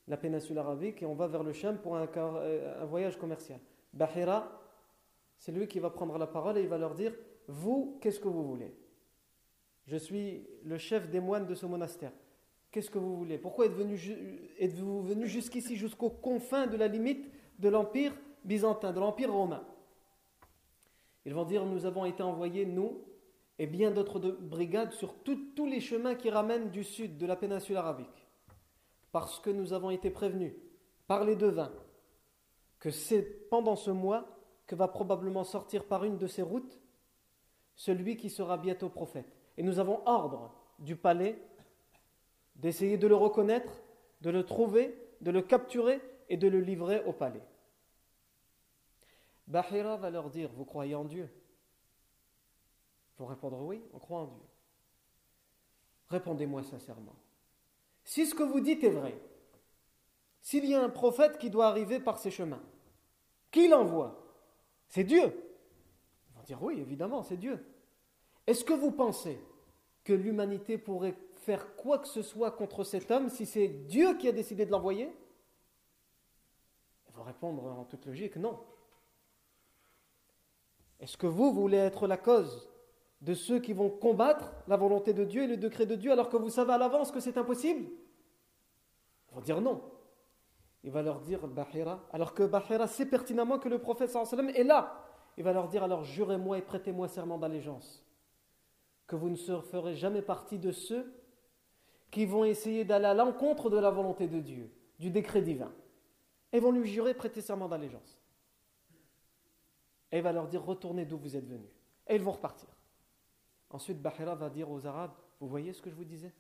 la 0.09 0.16
péninsule 0.16 0.59
arabique 0.59 1.02
et 1.02 1.07
on 1.07 1.14
va 1.14 1.26
vers 1.26 1.43
le 1.43 1.52
Cham 1.52 1.78
pour 1.78 1.97
un, 1.97 2.09
euh, 2.16 2.85
voyage 2.85 3.16
commercial. 3.16 3.61
Bahira, 3.93 4.63
c'est 5.45 5.53
lui 5.53 5.69
qui 5.69 5.79
va 5.79 5.91
prendre 5.91 6.17
la 6.17 6.27
parole 6.27 6.57
et 6.57 6.63
il 6.63 6.69
va 6.69 6.79
leur 6.79 6.95
dire 6.95 7.13
Vous, 7.49 7.99
qu'est-ce 8.01 8.19
que 8.19 8.29
vous 8.29 8.45
voulez? 8.45 8.75
Je 9.87 9.99
suis 9.99 10.49
le 10.63 10.79
chef 10.79 11.11
des 11.11 11.21
moines 11.21 11.47
de 11.47 11.55
ce 11.55 11.67
monastère. 11.67 12.13
Qu'est-ce 12.71 12.89
que 12.89 12.97
vous 12.97 13.15
voulez? 13.15 13.37
Pourquoi 13.37 13.67
êtes-vous 13.67 15.03
venu 15.03 15.27
jusqu'ici, 15.27 15.77
jusqu'aux 15.77 16.09
confins 16.09 16.67
de 16.67 16.79
la 16.79 16.89
limite 16.89 17.31
de 17.59 17.69
l'Empire 17.69 18.17
byzantin, 18.43 18.95
de 18.95 19.01
l'Empire 19.01 19.31
romain? 19.31 19.63
Ils 21.27 21.35
vont 21.35 21.45
dire 21.45 21.67
Nous 21.67 21.85
avons 21.85 22.07
été 22.07 22.23
envoyés, 22.23 22.65
nous, 22.65 23.05
et 23.59 23.67
bien 23.67 23.91
d'autres 23.91 24.21
brigades, 24.21 24.93
sur 24.93 25.13
tous 25.23 25.67
les 25.67 25.81
chemins 25.81 26.15
qui 26.15 26.31
ramènent 26.31 26.71
du 26.71 26.85
sud 26.85 27.19
de 27.19 27.27
la 27.27 27.37
péninsule 27.37 27.77
arabique. 27.77 28.29
Parce 29.13 29.41
que 29.41 29.51
nous 29.51 29.75
avons 29.75 29.91
été 29.91 30.09
prévenus 30.09 30.55
par 31.07 31.23
les 31.23 31.37
devins 31.37 31.73
que 32.81 32.91
c'est 32.91 33.51
pendant 33.51 33.77
ce 33.77 33.91
mois 33.91 34.35
que 34.66 34.75
va 34.75 34.88
probablement 34.88 35.44
sortir 35.44 35.85
par 35.85 36.04
une 36.04 36.18
de 36.18 36.26
ces 36.26 36.42
routes 36.42 36.80
celui 37.76 38.16
qui 38.16 38.30
sera 38.30 38.56
bientôt 38.56 38.88
prophète. 38.88 39.37
Et 39.56 39.62
nous 39.62 39.78
avons 39.78 40.00
ordre 40.06 40.54
du 40.78 40.97
palais 40.97 41.40
d'essayer 42.56 42.99
de 42.99 43.06
le 43.06 43.16
reconnaître, 43.16 43.83
de 44.21 44.30
le 44.30 44.44
trouver, 44.44 44.97
de 45.21 45.30
le 45.30 45.42
capturer 45.42 46.00
et 46.28 46.37
de 46.37 46.49
le 46.49 46.61
livrer 46.61 47.02
au 47.04 47.12
palais. 47.12 47.42
Bahira 49.47 49.97
va 49.97 50.11
leur 50.11 50.30
dire 50.30 50.50
Vous 50.52 50.64
croyez 50.64 50.94
en 50.94 51.04
Dieu? 51.04 51.28
Ils 53.14 53.18
vont 53.18 53.26
répondre 53.26 53.61
Oui, 53.61 53.83
on 53.92 53.99
croit 53.99 54.21
en 54.21 54.26
Dieu. 54.26 54.42
Répondez-moi 56.09 56.62
sincèrement. 56.62 57.14
Si 58.04 58.26
ce 58.26 58.35
que 58.35 58.42
vous 58.42 58.61
dites 58.61 58.85
est 58.85 58.90
vrai, 58.90 59.18
s'il 60.40 60.64
y 60.66 60.75
a 60.75 60.83
un 60.83 60.90
prophète 60.90 61.38
qui 61.38 61.50
doit 61.50 61.66
arriver 61.66 62.00
par 62.00 62.18
ces 62.18 62.30
chemins, 62.30 62.62
qui 63.50 63.68
l'envoie 63.68 64.24
C'est 64.95 65.03
Dieu. 65.03 65.25
Ils 65.25 66.37
vont 66.37 66.43
dire 66.45 66.63
Oui, 66.63 66.79
évidemment, 66.79 67.25
c'est 67.25 67.37
Dieu. 67.37 67.59
Est-ce 68.47 68.65
que 68.65 68.73
vous 68.73 68.93
pensez 68.93 69.41
que 70.05 70.13
l'humanité 70.13 70.79
pourrait 70.79 71.17
faire 71.35 71.75
quoi 71.75 71.99
que 71.99 72.07
ce 72.07 72.23
soit 72.23 72.53
contre 72.53 72.85
cet 72.85 73.11
homme 73.11 73.29
si 73.29 73.45
c'est 73.45 73.67
Dieu 73.67 74.17
qui 74.19 74.29
a 74.29 74.33
décidé 74.33 74.65
de 74.65 74.71
l'envoyer? 74.71 75.11
Ils 77.09 77.15
vont 77.17 77.25
répondre 77.25 77.67
en 77.67 77.83
toute 77.83 78.07
logique 78.07 78.37
Non. 78.37 78.61
Est-ce 81.01 81.17
que 81.17 81.27
vous 81.27 81.53
voulez 81.53 81.79
être 81.79 82.07
la 82.07 82.17
cause 82.17 82.71
de 83.21 83.35
ceux 83.35 83.59
qui 83.59 83.73
vont 83.73 83.91
combattre 83.91 84.53
la 84.69 84.77
volonté 84.77 85.13
de 85.13 85.25
Dieu 85.25 85.43
et 85.43 85.49
le 85.49 85.57
décret 85.57 85.87
de 85.87 85.97
Dieu 85.97 86.13
alors 86.13 86.29
que 86.29 86.37
vous 86.37 86.51
savez 86.51 86.73
à 86.73 86.79
l'avance 86.79 87.11
que 87.11 87.19
c'est 87.19 87.37
impossible? 87.37 87.91
Ils 89.29 89.35
vont 89.35 89.41
dire 89.41 89.61
non. 89.61 89.83
Il 90.85 90.91
va 90.91 91.03
leur 91.03 91.21
dire 91.21 91.49
Bahira, 91.49 92.05
alors 92.12 92.35
que 92.35 92.43
Bahira 92.43 92.87
sait 92.87 93.07
pertinemment 93.07 93.59
que 93.59 93.71
le 93.71 93.79
prophète 93.79 94.11
sallam 94.11 94.50
est 94.50 94.64
là. 94.64 95.03
Il 95.37 95.43
va 95.43 95.53
leur 95.53 95.69
dire 95.69 95.83
alors 95.83 96.05
jurez-moi 96.05 96.59
et 96.59 96.62
prêtez-moi 96.62 97.09
serment 97.09 97.38
d'allégeance 97.38 98.05
que 99.07 99.17
vous 99.17 99.31
ne 99.31 99.37
ferez 99.37 99.97
jamais 99.97 100.23
partie 100.23 100.59
de 100.59 100.73
ceux 100.73 101.12
qui 102.11 102.26
vont 102.26 102.45
essayer 102.45 102.85
d'aller 102.85 103.07
à 103.07 103.14
l'encontre 103.14 103.71
de 103.71 103.79
la 103.79 103.91
volonté 103.91 104.29
de 104.29 104.41
Dieu, 104.41 104.71
du 104.99 105.11
décret 105.11 105.43
divin. 105.43 105.73
Et 106.53 106.61
vont 106.61 106.71
lui 106.71 106.87
jurer 106.87 107.14
prêter 107.14 107.41
serment 107.41 107.69
d'allégeance. 107.69 108.23
Et 110.12 110.19
il 110.19 110.23
va 110.23 110.33
leur 110.33 110.47
dire 110.47 110.64
retournez 110.64 111.05
d'où 111.05 111.19
vous 111.19 111.37
êtes 111.37 111.49
venus. 111.49 111.71
Et 112.07 112.14
ils 112.14 112.23
vont 112.23 112.31
repartir. 112.31 112.69
Ensuite, 113.71 114.00
Bahira 114.00 114.37
va 114.37 114.49
dire 114.50 114.71
aux 114.71 114.87
Arabes 114.87 115.14
Vous 115.41 115.49
voyez 115.49 115.73
ce 115.73 115.83
que 115.83 115.91
je 115.91 115.97
vous 115.97 116.05
disais? 116.05 116.33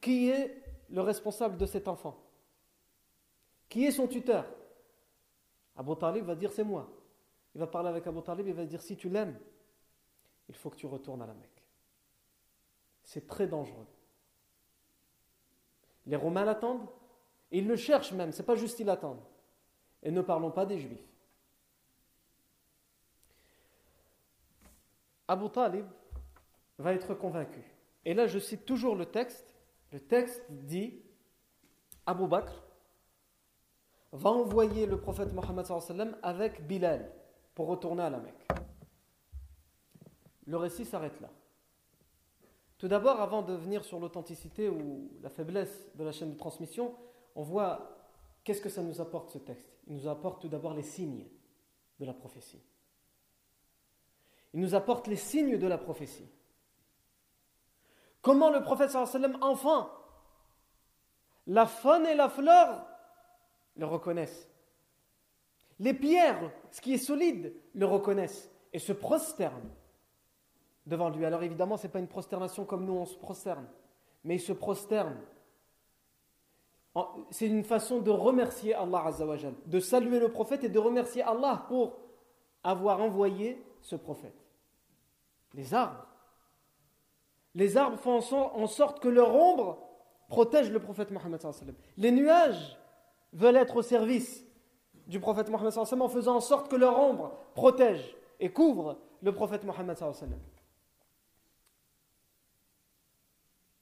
Qui 0.00 0.30
est 0.30 0.60
le 0.90 1.00
responsable 1.00 1.56
de 1.56 1.66
cet 1.66 1.86
enfant? 1.86 2.18
Qui 3.72 3.86
est 3.86 3.90
son 3.90 4.06
tuteur? 4.06 4.44
Abu 5.76 5.96
Talib 5.96 6.26
va 6.26 6.34
dire 6.34 6.52
C'est 6.52 6.62
moi. 6.62 6.92
Il 7.54 7.58
va 7.58 7.66
parler 7.66 7.88
avec 7.88 8.06
Abu 8.06 8.20
Talib 8.20 8.46
et 8.46 8.52
va 8.52 8.66
dire 8.66 8.82
Si 8.82 8.98
tu 8.98 9.08
l'aimes, 9.08 9.34
il 10.50 10.54
faut 10.54 10.68
que 10.68 10.76
tu 10.76 10.84
retournes 10.84 11.22
à 11.22 11.26
la 11.26 11.32
Mecque. 11.32 11.64
C'est 13.02 13.26
très 13.26 13.46
dangereux. 13.46 13.86
Les 16.04 16.16
Romains 16.16 16.44
l'attendent, 16.44 16.86
et 17.50 17.60
ils 17.60 17.66
le 17.66 17.76
cherchent 17.76 18.12
même, 18.12 18.30
c'est 18.32 18.42
pas 18.42 18.56
juste 18.56 18.76
qu'ils 18.76 18.84
l'attendent. 18.84 19.24
Et 20.02 20.10
ne 20.10 20.20
parlons 20.20 20.50
pas 20.50 20.66
des 20.66 20.78
Juifs. 20.78 21.08
Abu 25.26 25.48
Talib 25.48 25.86
va 26.76 26.92
être 26.92 27.14
convaincu. 27.14 27.62
Et 28.04 28.12
là, 28.12 28.26
je 28.26 28.38
cite 28.38 28.66
toujours 28.66 28.96
le 28.96 29.06
texte. 29.06 29.46
Le 29.92 30.00
texte 30.00 30.44
dit 30.50 31.00
Abu 32.04 32.26
Bakr 32.26 32.52
va 34.12 34.30
envoyer 34.30 34.86
le 34.86 35.00
prophète 35.00 35.32
Mohammed 35.32 35.66
avec 36.22 36.66
Bilal 36.66 37.10
pour 37.54 37.66
retourner 37.66 38.02
à 38.02 38.10
la 38.10 38.18
Mecque. 38.18 38.48
Le 40.46 40.56
récit 40.56 40.84
s'arrête 40.84 41.18
là. 41.20 41.30
Tout 42.78 42.88
d'abord, 42.88 43.20
avant 43.20 43.42
de 43.42 43.54
venir 43.54 43.84
sur 43.84 44.00
l'authenticité 44.00 44.68
ou 44.68 45.10
la 45.22 45.30
faiblesse 45.30 45.88
de 45.94 46.04
la 46.04 46.12
chaîne 46.12 46.32
de 46.32 46.36
transmission, 46.36 46.94
on 47.36 47.42
voit 47.42 47.96
qu'est-ce 48.44 48.60
que 48.60 48.68
ça 48.68 48.82
nous 48.82 49.00
apporte 49.00 49.30
ce 49.30 49.38
texte. 49.38 49.72
Il 49.86 49.94
nous 49.94 50.08
apporte 50.08 50.42
tout 50.42 50.48
d'abord 50.48 50.74
les 50.74 50.82
signes 50.82 51.26
de 52.00 52.04
la 52.04 52.12
prophétie. 52.12 52.60
Il 54.52 54.60
nous 54.60 54.74
apporte 54.74 55.06
les 55.06 55.16
signes 55.16 55.58
de 55.58 55.66
la 55.66 55.78
prophétie. 55.78 56.28
Comment 58.20 58.50
le 58.50 58.62
prophète 58.62 58.94
enfin, 58.94 59.90
la 61.46 61.66
faune 61.66 62.06
et 62.06 62.14
la 62.14 62.28
fleur 62.28 62.86
le 63.76 63.86
reconnaissent. 63.86 64.48
Les 65.78 65.94
pierres, 65.94 66.50
ce 66.70 66.80
qui 66.80 66.94
est 66.94 66.98
solide, 66.98 67.52
le 67.74 67.86
reconnaissent 67.86 68.50
et 68.72 68.78
se 68.78 68.92
prosternent 68.92 69.70
devant 70.86 71.08
lui. 71.08 71.24
Alors 71.24 71.42
évidemment, 71.42 71.76
ce 71.76 71.84
n'est 71.86 71.92
pas 71.92 71.98
une 71.98 72.08
prosternation 72.08 72.64
comme 72.64 72.84
nous, 72.84 72.94
on 72.94 73.06
se 73.06 73.16
prosterne, 73.16 73.66
mais 74.24 74.36
il 74.36 74.40
se 74.40 74.52
prosterne. 74.52 75.16
C'est 77.30 77.46
une 77.46 77.64
façon 77.64 78.00
de 78.00 78.10
remercier 78.10 78.74
Allah 78.74 79.10
de 79.66 79.80
saluer 79.80 80.18
le 80.18 80.28
prophète 80.28 80.62
et 80.64 80.68
de 80.68 80.78
remercier 80.78 81.22
Allah 81.22 81.64
pour 81.68 81.98
avoir 82.62 83.00
envoyé 83.00 83.64
ce 83.80 83.96
prophète. 83.96 84.36
Les 85.54 85.72
arbres. 85.72 86.06
Les 87.54 87.76
arbres 87.76 87.98
font 87.98 88.20
en 88.32 88.66
sorte 88.66 89.00
que 89.00 89.08
leur 89.08 89.34
ombre 89.34 89.78
protège 90.28 90.70
le 90.70 90.80
prophète 90.80 91.10
Mohammed. 91.10 91.40
Les 91.96 92.10
nuages 92.10 92.78
veulent 93.32 93.56
être 93.56 93.76
au 93.76 93.82
service 93.82 94.44
du 95.06 95.20
prophète 95.20 95.48
Mohammed 95.48 95.72
en 95.76 96.08
faisant 96.08 96.36
en 96.36 96.40
sorte 96.40 96.70
que 96.70 96.76
leur 96.76 96.98
ombre 96.98 97.36
protège 97.54 98.16
et 98.40 98.50
couvre 98.50 98.98
le 99.20 99.32
prophète 99.32 99.64
Mohammed. 99.64 99.96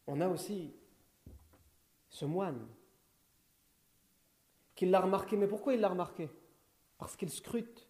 On 0.07 0.21
a 0.21 0.29
aussi 0.29 0.75
ce 2.09 2.25
moine 2.25 2.67
qui 4.75 4.87
l'a 4.87 5.01
remarqué. 5.01 5.37
Mais 5.37 5.47
pourquoi 5.47 5.75
il 5.75 5.81
l'a 5.81 5.89
remarqué? 5.89 6.29
Parce 6.99 7.17
qu'il 7.17 7.31
scrute 7.31 7.87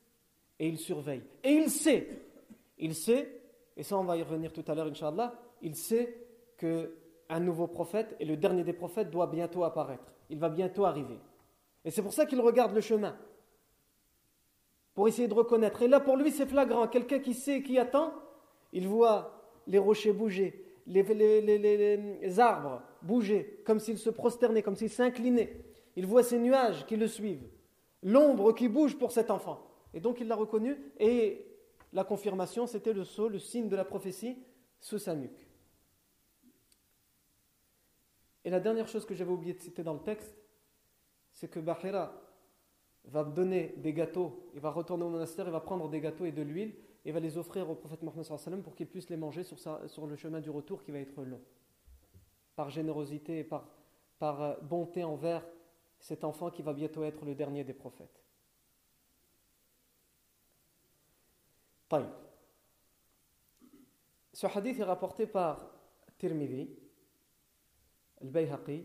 et 0.58 0.68
il 0.68 0.78
surveille. 0.78 1.22
Et 1.42 1.52
il 1.52 1.70
sait, 1.70 2.22
il 2.78 2.94
sait, 2.94 3.42
et 3.76 3.82
ça 3.82 3.96
on 3.96 4.04
va 4.04 4.16
y 4.16 4.22
revenir 4.22 4.52
tout 4.52 4.64
à 4.66 4.74
l'heure, 4.74 4.88
Inch'Allah, 4.88 5.32
il 5.62 5.74
sait 5.76 6.26
que 6.56 6.94
un 7.28 7.40
nouveau 7.40 7.68
prophète 7.68 8.16
et 8.18 8.24
le 8.24 8.36
dernier 8.36 8.64
des 8.64 8.72
prophètes 8.72 9.10
doit 9.10 9.28
bientôt 9.28 9.64
apparaître. 9.64 10.12
Il 10.28 10.38
va 10.38 10.48
bientôt 10.48 10.84
arriver. 10.84 11.18
Et 11.84 11.90
c'est 11.90 12.02
pour 12.02 12.12
ça 12.12 12.26
qu'il 12.26 12.40
regarde 12.40 12.74
le 12.74 12.80
chemin. 12.80 13.16
Pour 14.94 15.08
essayer 15.08 15.28
de 15.28 15.34
reconnaître. 15.34 15.82
Et 15.82 15.88
là, 15.88 16.00
pour 16.00 16.16
lui, 16.16 16.30
c'est 16.30 16.46
flagrant. 16.46 16.88
Quelqu'un 16.88 17.20
qui 17.20 17.34
sait, 17.34 17.62
qui 17.62 17.78
attend, 17.78 18.12
il 18.72 18.86
voit 18.86 19.40
les 19.66 19.78
rochers 19.78 20.12
bouger, 20.12 20.64
les, 20.86 22.40
arbres 22.40 22.82
bouger, 23.02 23.62
comme 23.64 23.80
s'ils 23.80 23.98
se 23.98 24.10
prosternaient, 24.10 24.62
comme 24.62 24.76
s'ils 24.76 24.90
s'inclinaient. 24.90 25.64
Il 25.96 26.06
voit 26.06 26.22
ces 26.22 26.38
nuages 26.38 26.86
qui 26.86 26.96
le 26.96 27.06
suivent, 27.06 27.48
l'ombre 28.02 28.52
qui 28.52 28.68
bouge 28.68 28.98
pour 28.98 29.12
cet 29.12 29.30
enfant. 29.30 29.66
Et 29.94 30.00
donc 30.00 30.20
il 30.20 30.28
l'a 30.28 30.36
reconnu, 30.36 30.76
et 30.98 31.46
la 31.92 32.04
confirmation, 32.04 32.66
c'était 32.66 32.92
le 32.92 33.04
sceau, 33.04 33.28
le 33.28 33.38
signe 33.38 33.68
de 33.68 33.76
la 33.76 33.84
prophétie 33.84 34.38
sous 34.80 34.98
sa 34.98 35.14
nuque. 35.14 35.46
Et 38.44 38.50
la 38.50 38.60
dernière 38.60 38.88
chose 38.88 39.04
que 39.04 39.14
j'avais 39.14 39.32
oublié 39.32 39.52
de 39.52 39.60
citer 39.60 39.82
dans 39.82 39.94
le 39.94 40.00
texte, 40.00 40.39
c'est 41.40 41.48
que 41.48 41.58
Bahira 41.58 42.12
va 43.04 43.24
donner 43.24 43.72
des 43.78 43.94
gâteaux, 43.94 44.50
il 44.52 44.60
va 44.60 44.70
retourner 44.70 45.04
au 45.04 45.08
monastère, 45.08 45.46
il 45.46 45.52
va 45.52 45.60
prendre 45.60 45.88
des 45.88 45.98
gâteaux 45.98 46.26
et 46.26 46.32
de 46.32 46.42
l'huile, 46.42 46.74
et 47.06 47.12
va 47.12 47.18
les 47.18 47.38
offrir 47.38 47.70
au 47.70 47.74
prophète 47.74 48.02
Mohammed 48.02 48.62
pour 48.62 48.74
qu'il 48.74 48.86
puisse 48.86 49.08
les 49.08 49.16
manger 49.16 49.42
sur, 49.42 50.06
le 50.06 50.16
chemin 50.16 50.40
du 50.40 50.50
retour 50.50 50.82
qui 50.82 50.90
va 50.90 50.98
être 50.98 51.24
long. 51.24 51.40
Par 52.56 52.68
générosité 52.68 53.38
et 53.38 53.44
par, 53.44 53.66
par 54.18 54.42
euh, 54.42 54.54
bonté 54.60 55.02
envers 55.02 55.42
cet 55.98 56.24
enfant 56.24 56.50
qui 56.50 56.60
va 56.60 56.74
bientôt 56.74 57.04
être 57.04 57.24
le 57.24 57.34
dernier 57.34 57.64
des 57.64 57.72
prophètes. 57.72 58.22
Taïb. 61.88 62.10
Ce 64.34 64.46
hadith 64.46 64.78
est 64.78 64.84
rapporté 64.84 65.26
par 65.26 65.70
Tirmidhi, 66.18 66.68
Al-Bayhaqi, 68.20 68.84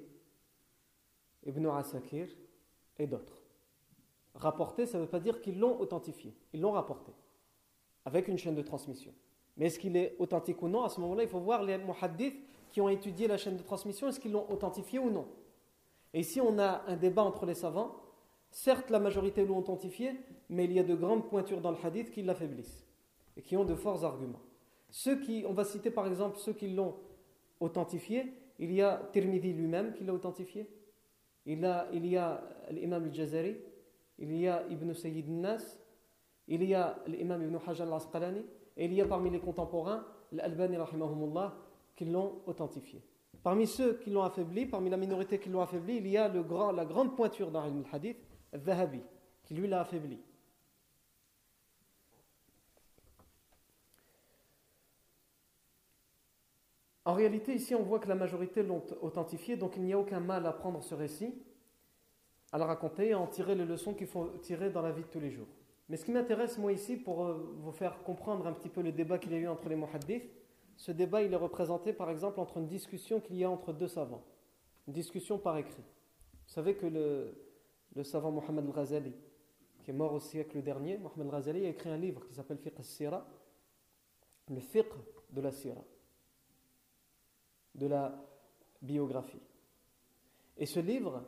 Ibn 1.48 1.66
Asakir 1.68 2.30
et 2.98 3.08
d'autres. 3.08 3.42
Rapporté, 4.36 4.86
ça 4.86 4.98
ne 4.98 5.04
veut 5.04 5.10
pas 5.10 5.20
dire 5.20 5.42
qu'ils 5.42 5.60
l'ont 5.60 5.80
authentifié, 5.80 6.34
ils 6.54 6.62
l'ont 6.62 6.72
rapporté 6.72 7.12
avec 8.06 8.28
une 8.28 8.38
chaîne 8.38 8.56
de 8.56 8.62
transmission. 8.62 9.12
Mais 9.58 9.68
est-ce 9.68 9.80
qu'il 9.80 9.98
est 9.98 10.16
authentique 10.20 10.62
ou 10.62 10.68
non 10.68 10.84
À 10.84 10.90
ce 10.90 11.00
moment-là, 11.02 11.24
il 11.24 11.30
faut 11.30 11.40
voir 11.40 11.64
les 11.64 11.78
muhaddiths 11.78 12.38
qui 12.72 12.82
ont 12.82 12.90
étudié 12.90 13.28
la 13.28 13.38
chaîne 13.38 13.58
de 13.58 13.64
transmission, 13.64 14.08
est-ce 14.08 14.20
qu'ils 14.20 14.34
l'ont 14.34 14.50
authentifié 14.52 15.00
ou 15.00 15.10
non 15.10 15.26
Et 16.14 16.20
ici, 16.20 16.42
on 16.42 16.60
a 16.60 16.84
un 16.88 16.98
débat 16.98 17.24
entre 17.24 17.46
les 17.46 17.56
savants. 17.56 17.96
Certes, 18.52 18.90
la 18.90 19.00
majorité 19.00 19.46
l'ont 19.46 19.58
authentifié, 19.58 20.14
mais 20.50 20.66
il 20.66 20.74
y 20.74 20.80
a 20.80 20.84
de 20.84 20.96
grandes 20.96 21.28
pointures 21.28 21.62
dans 21.62 21.72
le 21.72 21.78
hadith 21.82 22.12
qui 22.12 22.22
l'affaiblissent 22.22 22.86
et 23.38 23.42
qui 23.42 23.56
ont 23.58 23.66
de 23.66 23.76
forts 23.76 24.04
arguments. 24.04 24.42
Ceux 24.90 25.20
qui, 25.20 25.46
on 25.48 25.54
va 25.54 25.64
citer 25.64 25.90
par 25.90 26.08
exemple 26.08 26.38
ceux 26.38 26.54
qui 26.54 26.68
l'ont 26.68 26.96
authentifié, 27.60 28.34
il 28.60 28.72
y 28.72 28.82
a 28.82 29.10
Tirmidhi 29.12 29.54
lui-même 29.54 29.94
qui 29.94 30.04
l'a 30.04 30.14
authentifié, 30.14 30.70
il, 31.46 31.60
y 32.06 32.18
a 32.18 32.42
l'imam 32.72 33.04
al-Jazari, 33.04 33.58
il 34.20 34.36
y 34.36 34.48
a 34.48 34.66
Ibn 34.70 34.94
Sayyid 34.94 35.30
Nas, 35.30 35.80
il 36.48 36.64
y 36.64 36.74
a 36.74 36.98
l'imam 37.08 37.42
Ibn 37.42 37.58
Hajar 37.68 37.88
al-Asqalani, 37.88 38.44
et 38.78 38.86
il 38.86 38.94
y 38.94 39.02
a 39.02 39.06
parmi 39.06 39.30
les 39.30 39.40
contemporains 39.40 40.06
l'Albani 40.32 40.78
qui 41.96 42.06
l'ont 42.06 42.42
authentifié. 42.46 43.02
Parmi 43.44 43.68
ceux 43.68 43.94
qui 44.00 44.10
l'ont 44.10 44.24
affaibli, 44.24 44.66
parmi 44.66 44.90
la 44.90 44.98
minorité 44.98 45.40
qui 45.40 45.50
l'ont 45.50 45.62
affaibli, 45.62 45.98
il 45.98 46.08
y 46.08 46.18
a 46.18 46.28
le 46.28 46.44
grand, 46.44 46.72
la 46.72 46.86
grande 46.86 47.16
pointure 47.16 47.52
dans 47.52 47.64
le 47.66 47.84
hadith, 47.92 48.18
al 48.52 48.90
qui 49.44 49.54
lui 49.54 49.68
l'a 49.68 49.82
affaibli. 49.82 50.20
En 57.06 57.14
réalité, 57.14 57.54
ici, 57.54 57.76
on 57.76 57.84
voit 57.84 58.00
que 58.00 58.10
la 58.10 58.16
majorité 58.16 58.64
l'ont 58.64 58.84
authentifié, 59.02 59.56
donc 59.56 59.78
il 59.78 59.84
n'y 59.84 59.94
a 59.94 60.00
aucun 60.00 60.20
mal 60.20 60.46
à 60.48 60.52
prendre 60.52 60.84
ce 60.84 60.96
récit, 60.96 61.36
à 62.52 62.58
le 62.58 62.64
raconter 62.64 63.10
et 63.10 63.14
à 63.14 63.20
en 63.20 63.28
tirer 63.28 63.54
les 63.54 63.66
leçons 63.66 63.94
qu'il 63.94 64.08
faut 64.08 64.28
tirer 64.42 64.72
dans 64.72 64.82
la 64.82 64.92
vie 64.92 65.04
de 65.04 65.08
tous 65.08 65.20
les 65.20 65.30
jours. 65.30 65.48
Mais 65.88 65.98
ce 65.98 66.06
qui 66.06 66.12
m'intéresse, 66.12 66.58
moi, 66.58 66.72
ici, 66.72 66.98
pour 66.98 67.24
euh, 67.24 67.56
vous 67.60 67.72
faire 67.72 68.02
comprendre 68.02 68.48
un 68.48 68.54
petit 68.54 68.70
peu 68.70 68.82
le 68.82 68.92
débat 68.92 69.20
qu'il 69.20 69.34
y 69.34 69.36
a 69.36 69.38
eu 69.38 69.48
entre 69.48 69.70
les 69.70 69.76
muhaddiths, 69.76 70.32
ce 70.78 70.92
débat, 70.92 71.22
il 71.22 71.32
est 71.32 71.38
représenté, 71.38 71.94
par 71.94 72.10
exemple, 72.10 72.40
entre 72.40 72.58
une 72.58 72.68
discussion 72.68 73.20
qu'il 73.20 73.36
y 73.36 73.44
a 73.44 73.50
entre 73.52 73.72
deux 73.72 73.88
savants. 73.88 74.24
Une 74.88 74.94
discussion 74.94 75.38
par 75.38 75.58
écrit. 75.58 75.84
Vous 76.48 76.54
savez 76.54 76.76
que 76.76 76.88
le, 76.88 77.38
le 77.96 78.04
savant 78.04 78.32
Mohamed 78.32 78.66
al-Ghazali, 78.66 79.14
qui 79.84 79.92
est 79.92 79.94
mort 79.94 80.14
au 80.14 80.20
siècle 80.20 80.60
dernier, 80.64 80.98
Mohamed 80.98 81.28
al-Ghazali 81.28 81.66
a 81.68 81.70
écrit 81.70 81.90
un 81.90 81.98
livre 81.98 82.26
qui 82.28 82.34
s'appelle 82.34 82.58
Fiqh 82.58 82.80
al-Sira, 82.80 83.28
le 84.50 84.60
fiqh 84.60 84.92
de 85.32 85.42
la 85.42 85.52
Sira 85.52 85.82
de 87.76 87.88
la 87.88 88.16
biographie. 88.82 89.42
Et 90.58 90.66
ce 90.66 90.80
livre 90.80 91.24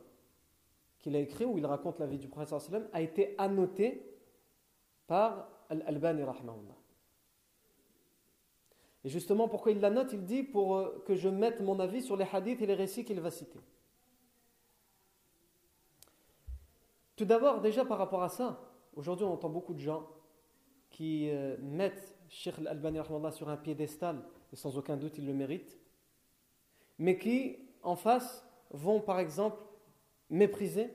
qu'il 1.00 1.16
a 1.16 1.20
écrit, 1.20 1.46
où 1.46 1.58
il 1.58 1.66
raconte 1.66 2.00
la 2.00 2.06
vie 2.06 2.18
du 2.18 2.28
prophète 2.28 2.74
a 2.94 3.02
été 3.02 3.36
annoté 3.38 4.18
par 5.06 5.50
Al-Albani 5.70 6.24
Et 9.04 9.10
justement, 9.10 9.48
pourquoi 9.48 9.72
il 9.72 9.80
la 9.80 9.90
note 9.90 10.12
Il 10.14 10.24
dit 10.24 10.44
pour 10.44 10.76
euh, 10.76 11.04
que 11.06 11.16
je 11.16 11.30
mette 11.30 11.62
mon 11.62 11.80
avis 11.80 12.02
sur 12.02 12.18
les 12.18 12.26
hadiths 12.32 12.62
et 12.62 12.66
les 12.66 12.74
récits 12.74 13.06
qu'il 13.06 13.20
va 13.20 13.32
citer. 13.32 13.60
Tout 17.16 17.26
d'abord, 17.26 17.62
déjà 17.62 17.84
par 17.84 17.98
rapport 17.98 18.24
à 18.24 18.30
ça, 18.30 18.62
aujourd'hui 18.96 19.26
on 19.26 19.34
entend 19.34 19.50
beaucoup 19.50 19.74
de 19.74 19.80
gens 19.80 20.08
qui 20.90 21.30
euh, 21.30 21.58
mettent 21.62 22.18
Sheikh 22.30 22.60
Al-Albani 22.60 23.00
sur 23.32 23.50
un 23.50 23.58
piédestal, 23.58 24.24
et 24.52 24.56
sans 24.56 24.78
aucun 24.78 24.98
doute 24.98 25.18
il 25.18 25.26
le 25.26 25.34
mérite, 25.34 25.80
mais 27.00 27.18
qui, 27.18 27.58
en 27.84 27.96
face, 27.96 28.46
vont 28.72 29.00
par 29.00 29.20
exemple 29.20 29.62
mépriser 30.30 30.92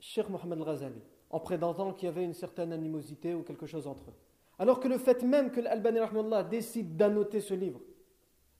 Cheikh 0.00 0.28
Mohamed 0.28 0.58
al-Ghazali, 0.58 1.02
en 1.30 1.40
prétendant 1.40 1.92
qu'il 1.92 2.06
y 2.06 2.08
avait 2.08 2.24
une 2.24 2.34
certaine 2.34 2.72
animosité 2.72 3.34
ou 3.34 3.42
quelque 3.42 3.66
chose 3.66 3.86
entre 3.86 4.10
eux. 4.10 4.14
Alors 4.58 4.80
que 4.80 4.88
le 4.88 4.98
fait 4.98 5.22
même 5.22 5.50
que 5.50 5.60
l'Albani 5.60 6.00
décide 6.48 6.96
d'annoter 6.96 7.40
ce 7.40 7.54
livre 7.54 7.80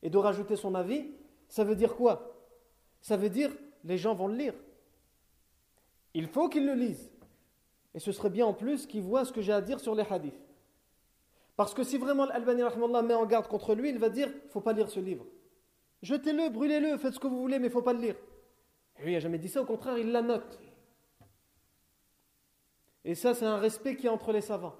et 0.02 0.11
de 0.11 0.18
rajouter 0.18 0.57
son 0.57 0.74
avis, 0.74 1.11
ça 1.48 1.64
veut 1.64 1.76
dire 1.76 1.96
quoi? 1.96 2.37
Ça 3.00 3.16
veut 3.16 3.31
dire 3.31 3.50
les 3.85 3.96
gens 3.96 4.14
vont 4.14 4.29
le 4.29 4.37
lire. 4.37 4.55
Il 6.12 6.26
faut 6.26 6.48
qu'ils 6.48 6.66
le 6.66 6.74
lisent. 6.74 7.11
Et 7.94 7.98
ce 7.98 8.12
serait 8.12 8.31
bien 8.31 8.46
en 8.46 8.52
plus 8.52 8.87
qu'ils 8.87 9.02
voient 9.02 9.24
ce 9.24 9.33
que 9.33 9.40
j'ai 9.40 9.52
à 9.52 9.61
dire 9.61 9.81
sur 9.81 9.94
les 9.94 10.02
hadiths. 10.02 10.45
Parce 11.57 11.73
que 11.73 11.83
si 11.83 11.97
vraiment 11.97 12.25
Al-Albani 12.25 12.62
met 13.05 13.14
en 13.14 13.27
garde 13.27 13.49
contre 13.49 13.75
lui, 13.75 13.88
il 13.88 13.99
va 13.99 14.11
dire 14.11 14.29
il 14.29 14.47
ne 14.47 14.51
faut 14.51 14.61
pas 14.61 14.75
lire 14.75 14.90
ce 14.90 15.01
livre. 15.01 15.27
Jetez-le, 16.03 16.51
brûlez-le, 16.51 16.99
faites 16.99 17.14
ce 17.14 17.19
que 17.19 17.27
vous 17.27 17.40
voulez, 17.40 17.59
mais 17.59 17.66
il 17.66 17.71
ne 17.71 17.75
faut 17.75 17.83
pas 17.83 17.95
le 17.95 18.01
lire. 18.01 18.16
Et 18.99 19.03
lui, 19.03 19.12
il 19.12 19.14
n'a 19.14 19.21
jamais 19.21 19.38
dit 19.38 19.49
ça, 19.49 19.62
au 19.62 19.64
contraire, 19.64 19.99
il 19.99 20.12
la 20.12 20.23
note. 20.23 20.61
Et 23.05 23.14
ça, 23.14 23.35
c'est 23.35 23.47
un 23.47 23.57
respect 23.57 23.97
qui 23.97 24.07
est 24.07 24.11
entre 24.11 24.33
les 24.33 24.40
savants. 24.40 24.77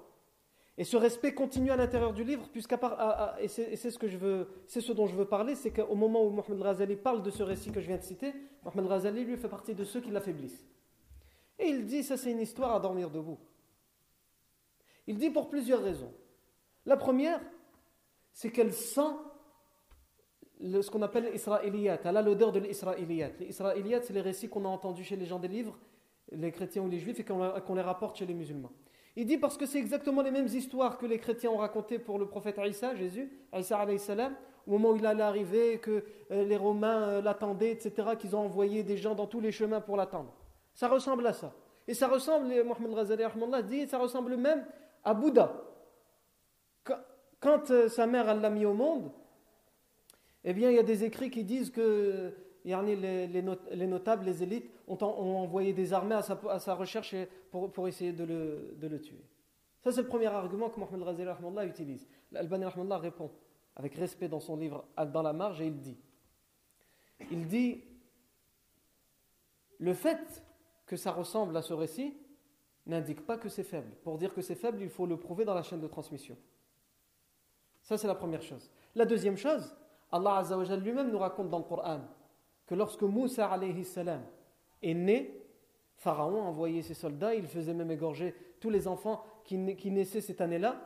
Et 0.77 0.83
ce 0.83 0.95
respect 0.95 1.33
continue 1.33 1.71
à 1.71 1.75
l'intérieur 1.75 2.13
du 2.13 2.23
livre, 2.23 2.47
puisqu'à 2.51 2.77
part, 2.77 3.35
et 3.39 3.47
c'est 3.47 3.75
ce 3.75 3.97
que 3.97 4.07
je 4.07 4.17
veux, 4.17 4.47
c'est 4.67 4.81
ce 4.81 4.91
dont 4.91 5.07
je 5.07 5.15
veux 5.15 5.25
parler, 5.25 5.55
c'est 5.55 5.71
qu'au 5.71 5.95
moment 5.95 6.23
où 6.23 6.29
Mohamed 6.29 6.61
Razali 6.61 6.95
parle 6.95 7.23
de 7.23 7.31
ce 7.31 7.41
récit 7.41 7.71
que 7.71 7.81
je 7.81 7.87
viens 7.87 7.97
de 7.97 8.03
citer, 8.03 8.31
Mohamed 8.63 8.85
Razali 8.85 9.25
lui 9.25 9.37
fait 9.37 9.49
partie 9.49 9.73
de 9.73 9.83
ceux 9.83 10.01
qui 10.01 10.11
l'affaiblissent. 10.11 10.67
Et 11.57 11.65
il 11.69 11.85
dit, 11.85 12.03
ça 12.03 12.15
c'est 12.15 12.29
une 12.29 12.41
histoire 12.41 12.75
à 12.75 12.79
dormir 12.79 13.09
debout. 13.09 13.39
Il 15.07 15.17
dit 15.17 15.31
pour 15.31 15.49
plusieurs 15.49 15.81
raisons. 15.81 16.13
La 16.87 16.95
première, 16.95 17.41
c'est 18.31 18.49
qu'elle 18.49 18.73
sent 18.73 19.11
ce 20.61 20.89
qu'on 20.89 21.01
appelle 21.01 21.29
l'israéliyat. 21.31 21.99
Elle 22.05 22.17
a 22.17 22.21
l'odeur 22.21 22.53
de 22.53 22.59
l'israéliyat. 22.59 23.31
Les 23.39 23.51
c'est 23.51 24.13
les 24.13 24.21
récits 24.21 24.47
qu'on 24.47 24.63
a 24.63 24.69
entendus 24.69 25.03
chez 25.03 25.17
les 25.17 25.25
gens 25.25 25.37
des 25.37 25.49
livres, 25.49 25.77
les 26.31 26.51
chrétiens 26.51 26.81
ou 26.81 26.89
les 26.89 26.99
juifs, 26.99 27.19
et 27.19 27.25
qu'on 27.25 27.75
les 27.75 27.81
rapporte 27.81 28.17
chez 28.17 28.25
les 28.25 28.33
musulmans. 28.33 28.71
Il 29.17 29.25
dit 29.25 29.37
parce 29.37 29.57
que 29.57 29.65
c'est 29.65 29.79
exactement 29.79 30.21
les 30.21 30.31
mêmes 30.31 30.47
histoires 30.47 30.97
que 30.97 31.05
les 31.05 31.19
chrétiens 31.19 31.49
ont 31.49 31.57
racontées 31.57 31.99
pour 31.99 32.19
le 32.19 32.27
prophète 32.27 32.57
Isa, 32.63 32.95
Jésus, 32.95 33.29
Isa 33.53 33.79
alayhi 33.79 33.99
salam, 33.99 34.35
au 34.65 34.71
moment 34.71 34.91
où 34.91 34.95
il 34.95 35.05
allait 35.05 35.23
arriver, 35.23 35.79
que 35.79 36.05
euh, 36.31 36.45
les 36.45 36.57
Romains 36.57 37.01
euh, 37.03 37.21
l'attendaient, 37.21 37.71
etc., 37.71 38.09
qu'ils 38.17 38.35
ont 38.35 38.45
envoyé 38.45 38.83
des 38.83 38.95
gens 38.95 39.13
dans 39.13 39.27
tous 39.27 39.41
les 39.41 39.51
chemins 39.51 39.81
pour 39.81 39.97
l'attendre. 39.97 40.33
Ça 40.73 40.87
ressemble 40.87 41.27
à 41.27 41.33
ça. 41.33 41.53
Et 41.85 41.93
ça 41.93 42.07
ressemble, 42.07 42.47
Mohamed 42.63 42.93
Razali 42.93 43.23
dit, 43.63 43.87
ça 43.87 43.97
ressemble 43.97 44.37
même 44.37 44.65
à 45.03 45.13
Bouddha. 45.13 45.66
Quand 47.39 47.71
euh, 47.71 47.87
sa 47.87 48.07
mère 48.07 48.33
l'a 48.35 48.49
mis 48.49 48.65
au 48.65 48.73
monde, 48.73 49.11
eh 50.43 50.53
bien, 50.53 50.69
il 50.69 50.75
y 50.75 50.79
a 50.79 50.83
des 50.83 51.03
écrits 51.03 51.29
qui 51.29 51.43
disent 51.43 51.69
que 51.69 52.33
les, 52.63 53.87
notables, 53.87 54.25
les 54.25 54.43
élites, 54.43 54.69
ont, 54.87 54.97
envoyé 55.03 55.73
des 55.73 55.93
armées 55.93 56.15
à 56.15 56.59
sa, 56.59 56.73
recherche 56.75 57.15
pour, 57.51 57.87
essayer 57.87 58.13
de 58.13 58.23
le, 58.23 59.01
tuer. 59.01 59.23
Ça, 59.83 59.91
c'est 59.91 60.01
le 60.01 60.07
premier 60.07 60.27
argument 60.27 60.69
que 60.69 60.79
Mohamed 60.79 61.03
Razali 61.03 61.67
utilise. 61.69 62.07
Al-Bani 62.33 62.65
répond 62.91 63.31
avec 63.75 63.95
respect 63.95 64.27
dans 64.27 64.39
son 64.39 64.57
livre 64.57 64.85
Dans 65.13 65.21
la 65.21 65.33
marge 65.33 65.61
et 65.61 65.67
il 65.67 65.79
dit 65.79 65.97
Il 67.31 67.47
dit 67.47 67.83
Le 69.79 69.93
fait 69.93 70.43
que 70.85 70.95
ça 70.95 71.11
ressemble 71.11 71.55
à 71.55 71.61
ce 71.61 71.73
récit 71.73 72.17
n'indique 72.85 73.25
pas 73.25 73.37
que 73.37 73.49
c'est 73.49 73.63
faible. 73.63 73.91
Pour 74.03 74.17
dire 74.17 74.33
que 74.33 74.41
c'est 74.41 74.55
faible, 74.55 74.81
il 74.81 74.89
faut 74.89 75.05
le 75.05 75.17
prouver 75.17 75.45
dans 75.45 75.53
la 75.53 75.63
chaîne 75.63 75.81
de 75.81 75.87
transmission. 75.87 76.37
Ça, 77.87 77.97
c'est 77.97 78.07
la 78.07 78.15
première 78.15 78.41
chose. 78.41 78.69
La 78.95 79.05
deuxième 79.05 79.37
chose, 79.37 79.73
Allah 80.11 80.43
lui-même 80.75 81.09
nous 81.09 81.19
raconte 81.19 81.49
dans 81.49 81.59
le 81.59 81.63
Coran 81.63 82.01
que 82.65 82.75
lorsque 82.75 83.03
Moussa 83.03 83.47
alayhi 83.47 83.85
salam 83.85 84.23
est 84.81 84.93
né, 84.93 85.41
Pharaon 85.95 86.41
a 86.41 86.45
envoyé 86.47 86.81
ses 86.81 86.93
soldats, 86.93 87.33
il 87.33 87.47
faisait 87.47 87.73
même 87.73 87.89
égorger 87.89 88.35
tous 88.59 88.69
les 88.69 88.89
enfants 88.89 89.23
qui, 89.45 89.57
naissaient 89.57 90.19
cette 90.19 90.41
année-là 90.41 90.81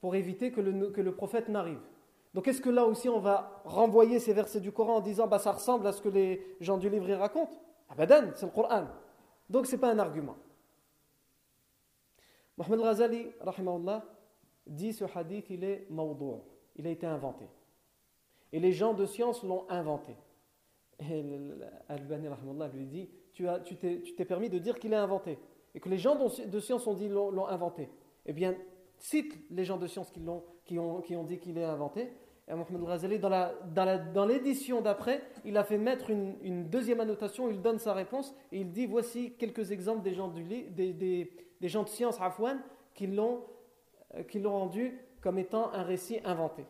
pour 0.00 0.16
éviter 0.16 0.50
que 0.50 0.60
le, 0.60 1.12
prophète 1.12 1.48
n'arrive. 1.48 1.78
Donc 2.34 2.48
est-ce 2.48 2.60
que 2.60 2.68
là 2.68 2.84
aussi 2.84 3.08
on 3.08 3.20
va 3.20 3.62
renvoyer 3.64 4.18
ces 4.18 4.32
versets 4.32 4.58
du 4.58 4.72
Coran 4.72 4.96
en 4.96 5.00
disant 5.00 5.28
bah, 5.28 5.38
ça 5.38 5.52
ressemble 5.52 5.86
à 5.86 5.92
ce 5.92 6.02
que 6.02 6.08
les 6.08 6.56
gens 6.58 6.78
du 6.78 6.90
livre 6.90 7.14
racontent? 7.14 7.62
Abadan, 7.88 8.32
c'est 8.34 8.46
le 8.46 8.50
Coran. 8.50 8.88
Donc 9.48 9.66
ce 9.66 9.76
n'est 9.76 9.80
pas 9.80 9.92
un 9.92 10.00
argument. 10.00 10.36
Mohamed 12.58 12.80
Razali, 12.80 13.28
dit 14.66 14.92
ce 14.92 15.04
hadith, 15.14 15.50
il 15.50 15.64
est 15.64 15.86
mawdou', 15.90 16.42
il 16.76 16.86
a 16.86 16.90
été 16.90 17.06
inventé. 17.06 17.46
Et 18.52 18.60
les 18.60 18.72
gens 18.72 18.94
de 18.94 19.04
science 19.04 19.42
l'ont 19.42 19.68
inventé. 19.68 20.16
Et 21.00 21.24
Al-Bani 21.88 22.28
lui 22.72 22.86
dit 22.86 23.10
Tu 23.32 23.46
t'es 24.16 24.24
permis 24.24 24.48
de 24.48 24.58
dire 24.58 24.78
qu'il 24.78 24.92
est 24.92 24.96
inventé. 24.96 25.38
Et 25.74 25.80
que 25.80 25.88
les 25.88 25.98
gens 25.98 26.16
de 26.16 26.60
science 26.60 26.86
ont 26.86 26.94
dit 26.94 27.08
l'ont 27.08 27.46
inventé. 27.48 27.90
Eh 28.26 28.32
bien, 28.32 28.54
cite 28.98 29.36
les 29.50 29.64
gens 29.64 29.76
de 29.76 29.86
science 29.86 30.10
qui, 30.10 30.20
ont, 30.78 31.00
qui, 31.02 31.16
ont, 31.16 31.24
dit 31.24 31.38
qu'il 31.38 31.58
est 31.58 31.64
inventé. 31.64 32.12
Et 32.46 32.54
Mohamed 32.54 32.84
Razali, 32.84 33.18
dans 33.18 34.26
l'édition 34.26 34.82
d'après, 34.82 35.22
il 35.44 35.56
a 35.56 35.64
fait 35.64 35.78
mettre 35.78 36.10
une, 36.10 36.68
deuxième 36.68 37.00
annotation, 37.00 37.50
il 37.50 37.60
donne 37.60 37.78
sa 37.78 37.92
réponse 37.92 38.34
et 38.52 38.60
il 38.60 38.70
dit 38.70 38.86
Voici 38.86 39.32
quelques 39.32 39.72
exemples 39.72 40.02
des 40.02 40.14
gens, 40.14 40.28
de 40.28 41.88
science, 41.88 42.20
Afwan, 42.20 42.62
qui 42.94 43.06
l'ont 43.06 43.42
rendu 44.44 44.98
comme 45.20 45.38
étant 45.38 45.72
un 45.72 45.82
récit 45.82 46.20
inventé. 46.24 46.64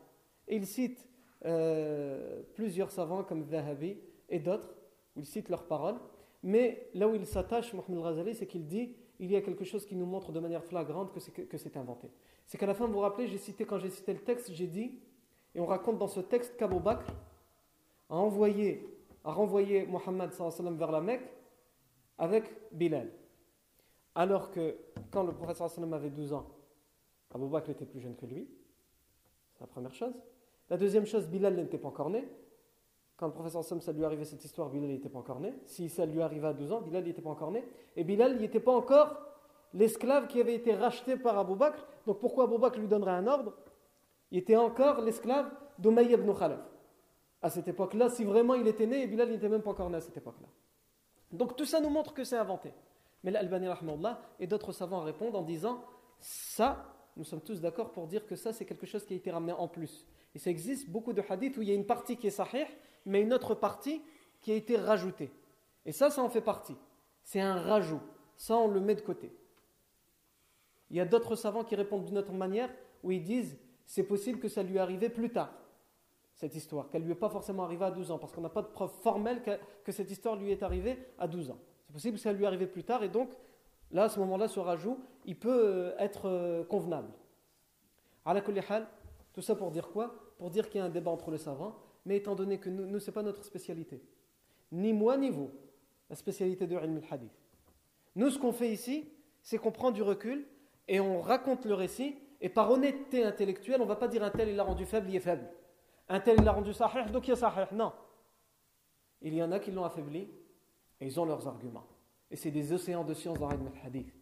Et 0.48 0.57
il 0.57 0.66
cite 0.66 1.07
euh, 1.44 2.42
plusieurs 2.54 2.90
savants 2.90 3.24
comme 3.24 3.42
Zahabi 3.42 3.98
et 4.28 4.38
d'autres, 4.38 4.74
où 5.16 5.20
il 5.20 5.26
cite 5.26 5.48
leurs 5.48 5.66
paroles. 5.66 5.98
Mais 6.42 6.88
là 6.94 7.09
où 7.09 7.14
il 7.14 7.26
s'attache, 7.26 7.72
Mohamed 7.72 7.98
Razali, 7.98 8.35
c'est 8.35 8.46
qu'il 8.46 8.66
dit 8.66 8.94
il 9.18 9.30
y 9.30 9.37
a 9.37 9.40
quelque 9.40 9.64
chose 9.64 9.87
qui 9.87 9.96
nous 9.96 10.07
montre 10.07 10.33
de 10.33 10.40
manière 10.40 10.64
flagrante 10.64 11.12
que 11.12 11.59
c'est 11.59 11.76
inventé. 11.76 12.11
C'est 12.46 12.59
qu'à 12.59 12.66
la 12.66 12.74
fin, 12.74 12.87
vous 12.87 12.94
vous 12.94 12.98
rappelez, 13.00 13.28
cité, 13.38 13.64
quand 13.64 13.78
j'ai 13.78 13.90
cité 13.90 14.12
le 14.12 14.18
texte, 14.20 14.52
j'ai 14.52 14.66
dit, 14.66 14.98
et 15.54 15.61
on 15.61 15.66
raconte 15.66 15.98
dans 15.98 16.09
ce 16.09 16.20
texte 16.20 16.57
qu'Abu 16.57 16.80
Bakr 16.80 17.07
a 18.11 18.16
envoyé, 18.16 18.87
a 19.24 19.33
renvoyé 19.33 19.87
Mohammed 19.87 20.30
vers 20.76 20.90
la 20.90 21.00
Mecque 21.00 21.30
avec 22.18 22.44
Bilal. 22.72 23.11
Alors 24.14 24.50
que 24.50 24.76
quand 25.11 25.22
le 25.22 25.33
prophète 25.33 25.62
avait 25.92 26.11
12 26.11 26.33
ans, 26.33 26.46
Abu 27.35 27.49
Bakr 27.49 27.70
était 27.70 27.85
plus 27.85 28.01
jeune 28.01 28.14
que 28.14 28.27
lui. 28.27 28.49
C'est 29.53 29.61
la 29.61 29.66
première 29.66 29.92
chose. 29.92 30.14
La 30.70 30.77
deuxième 30.77 31.05
chose, 31.05 31.27
Bilal 31.29 31.57
n'était 31.57 31.79
pas 31.79 31.88
encore 31.88 32.11
né. 32.11 32.29
Quand 33.16 33.27
le 33.27 33.33
professeur 33.33 33.62
Sam, 33.64 33.81
ça 33.81 33.92
lui 33.92 34.05
arrivait 34.05 34.25
cette 34.25 34.44
histoire, 34.44 34.70
Bilal 34.70 34.88
n'était 34.88 35.09
pas 35.09 35.18
encore 35.18 35.40
né. 35.40 35.55
Si 35.66 35.88
ça 35.88 36.07
lui 36.07 36.23
arrivait 36.23 36.49
à 36.49 36.53
12 36.53 36.73
ans, 36.73 36.81
Bilal 36.81 37.05
n'était 37.05 37.23
pas 37.23 37.31
encore 37.31 37.51
né. 37.51 37.64
Et 37.97 38.05
Bilal 38.05 38.38
n'était 38.38 38.61
pas 38.61 38.73
encore 38.73 39.16
l'esclave 39.73 40.29
qui 40.29 40.40
avait 40.40 40.55
été 40.55 40.75
racheté 40.75 41.16
par 41.16 41.38
Abu 41.38 41.57
Bakr. 41.57 41.85
Donc 42.07 42.20
pourquoi 42.20 42.44
Abu 42.44 42.59
Bakr 42.59 42.79
lui 42.79 42.88
donnerait 42.88 43.12
un 43.12 43.27
ordre? 43.27 43.55
Il 44.31 44.38
était 44.38 44.57
encore 44.57 45.01
l'esclave 45.01 45.51
d'Umayy 45.79 46.12
ibn 46.12 46.33
Khalaf. 46.33 46.61
À 47.42 47.51
cette 47.51 47.68
époque-là, 47.68 48.09
si 48.09 48.25
vraiment 48.25 48.55
il 48.55 48.66
était 48.66 48.87
né, 48.87 49.03
et 49.03 49.07
Bilal 49.07 49.29
n'était 49.29 49.49
même 49.49 49.62
pas 49.62 49.70
encore 49.70 49.90
né 49.90 49.97
à 49.97 50.01
cette 50.01 50.16
époque-là. 50.16 50.49
Donc 51.31 51.57
tout 51.57 51.66
ça 51.66 51.81
nous 51.81 51.90
montre 51.90 52.14
que 52.14 52.25
c'est 52.25 52.37
inventé. 52.37 52.73
Mais 53.23 53.31
l'Albani 53.31 53.68
et 54.38 54.47
d'autres 54.47 54.73
savants 54.73 55.01
répondent 55.01 55.35
en 55.35 55.42
disant 55.42 55.83
ça, 56.20 56.93
nous 57.16 57.24
sommes 57.24 57.40
tous 57.40 57.61
d'accord 57.61 57.92
pour 57.92 58.07
dire 58.07 58.27
que 58.27 58.37
ça 58.37 58.53
c'est 58.53 58.64
quelque 58.64 58.87
chose 58.87 59.05
qui 59.05 59.14
a 59.14 59.16
été 59.16 59.31
ramené 59.31 59.53
en 59.53 59.68
plus. 59.68 60.07
Et 60.35 60.38
ça 60.38 60.50
existe 60.50 60.90
beaucoup 60.90 61.12
de 61.12 61.22
hadiths 61.29 61.57
où 61.57 61.62
il 61.62 61.68
y 61.68 61.70
a 61.70 61.74
une 61.74 61.87
partie 61.87 62.16
qui 62.16 62.27
est 62.27 62.31
sahih, 62.31 62.66
mais 63.07 63.22
une 63.22 63.33
autre 63.33 63.55
partie 63.55 64.03
qui 64.40 64.53
a 64.53 64.55
été 64.55 64.77
rajoutée. 64.77 65.31
Et 65.87 65.92
ça, 65.92 66.11
ça 66.11 66.22
en 66.22 66.29
fait 66.29 66.40
partie. 66.40 66.77
C'est 67.22 67.40
un 67.40 67.55
rajout. 67.55 68.00
Ça, 68.37 68.57
on 68.57 68.68
le 68.68 68.81
met 68.81 68.94
de 68.94 69.00
côté. 69.00 69.33
Il 70.90 70.96
y 70.96 71.00
a 71.00 71.05
d'autres 71.05 71.37
savants 71.37 71.64
qui 71.64 71.77
répondent 71.77 72.05
d'une 72.05 72.18
autre 72.18 72.33
manière, 72.33 72.70
où 73.03 73.11
ils 73.11 73.22
disent 73.22 73.57
c'est 73.87 74.03
possible 74.03 74.38
que 74.40 74.48
ça 74.48 74.62
lui 74.62 74.79
arrivait 74.79 75.09
plus 75.09 75.31
tard, 75.31 75.53
cette 76.35 76.55
histoire, 76.55 76.88
qu'elle 76.88 77.03
lui 77.03 77.12
est 77.12 77.16
pas 77.16 77.29
forcément 77.29 77.64
arrivée 77.64 77.85
à 77.85 77.90
12 77.90 78.11
ans, 78.11 78.18
parce 78.18 78.33
qu'on 78.33 78.40
n'a 78.40 78.48
pas 78.48 78.62
de 78.62 78.68
preuve 78.68 78.92
formelle 79.03 79.42
que, 79.85 79.92
cette 79.92 80.11
histoire 80.11 80.37
lui 80.37 80.50
est 80.50 80.62
arrivée 80.62 80.98
à 81.18 81.29
12 81.29 81.50
ans. 81.50 81.59
C'est 81.87 81.92
possible 81.92 82.16
que 82.16 82.22
ça 82.22 82.33
lui 82.33 82.46
arrivait 82.46 82.66
plus 82.66 82.85
tard, 82.85 83.03
et 83.03 83.09
donc, 83.09 83.31
là, 83.90 84.05
à 84.05 84.09
ce 84.09 84.18
moment-là, 84.20 84.49
ce 84.49 84.61
rajout, 84.61 84.99
il 85.25 85.38
peut 85.38 85.62
euh, 85.64 85.97
être 85.99 86.29
euh, 86.29 86.64
convenable. 86.64 87.12
À 88.25 88.35
tout 89.33 89.42
ça 89.42 89.55
pour 89.55 89.70
dire 89.70 89.88
quoi? 89.88 90.14
Pour 90.38 90.51
dire 90.51 90.68
qu'il 90.68 90.79
y 90.79 90.83
a 90.83 90.87
un 90.87 90.90
débat 90.90 91.11
entre 91.11 91.31
les 91.31 91.38
savants, 91.38 91.77
mais 92.07 92.16
étant 92.16 92.35
donné 92.35 92.59
que 92.59 92.70
nous, 92.70 92.99
ce 92.99 93.07
n'est 93.07 93.14
pas 93.14 93.23
notre 93.23 93.44
spécialité. 93.44 94.03
Ni 94.73 94.92
moi, 94.92 95.16
ni 95.16 95.31
vous, 95.31 95.51
la 96.09 96.16
spécialité 96.16 96.66
de 96.66 96.75
Ilm 96.75 96.97
al-Hadith. 96.99 97.33
Nous, 98.16 98.31
ce 98.31 98.38
qu'on 98.38 98.53
fait 98.53 98.70
ici, 98.70 99.11
c'est 99.42 99.59
qu'on 99.59 99.73
prend 99.73 99.90
du 99.90 100.03
recul 100.03 100.47
et 100.88 101.01
on 101.01 101.20
raconte 101.20 101.64
le 101.64 101.75
récit, 101.75 102.16
et 102.40 102.49
par 102.49 102.70
honnêteté 102.70 103.25
intellectuelle, 103.25 103.81
on 103.81 103.85
ne 103.85 103.88
va 103.88 103.97
pas 103.97 104.09
dire 104.09 104.23
un 104.23 104.31
tel 104.31 104.49
il 104.49 104.57
l'a 104.57 104.64
rendu 104.64 104.85
faible, 104.85 105.09
il 105.09 105.16
est 105.16 105.20
faible. 105.20 105.49
Un 106.09 106.20
tel 106.20 106.37
il 106.38 106.44
l'a 106.44 106.53
rendu 106.53 106.73
sahih, 106.73 107.11
donc 107.11 107.27
il 107.27 107.33
est 107.33 107.37
sahih. 107.37 107.66
Non. 107.73 107.92
Il 109.23 109.35
y 109.35 109.42
en 109.42 109.51
a 109.53 109.59
qui 109.59 109.70
l'ont 109.70 109.85
affaibli, 109.85 110.29
et 111.01 111.07
ils 111.07 111.18
ont 111.18 111.25
leurs 111.25 111.49
arguments. 111.49 111.87
Et 112.35 112.37
c'est 112.37 112.51
des 112.51 112.73
océans 112.73 113.05
de 113.05 113.14
science 113.14 113.38
dans 113.38 113.49
Ilm 113.49 113.68
al-Hadith. 113.68 114.12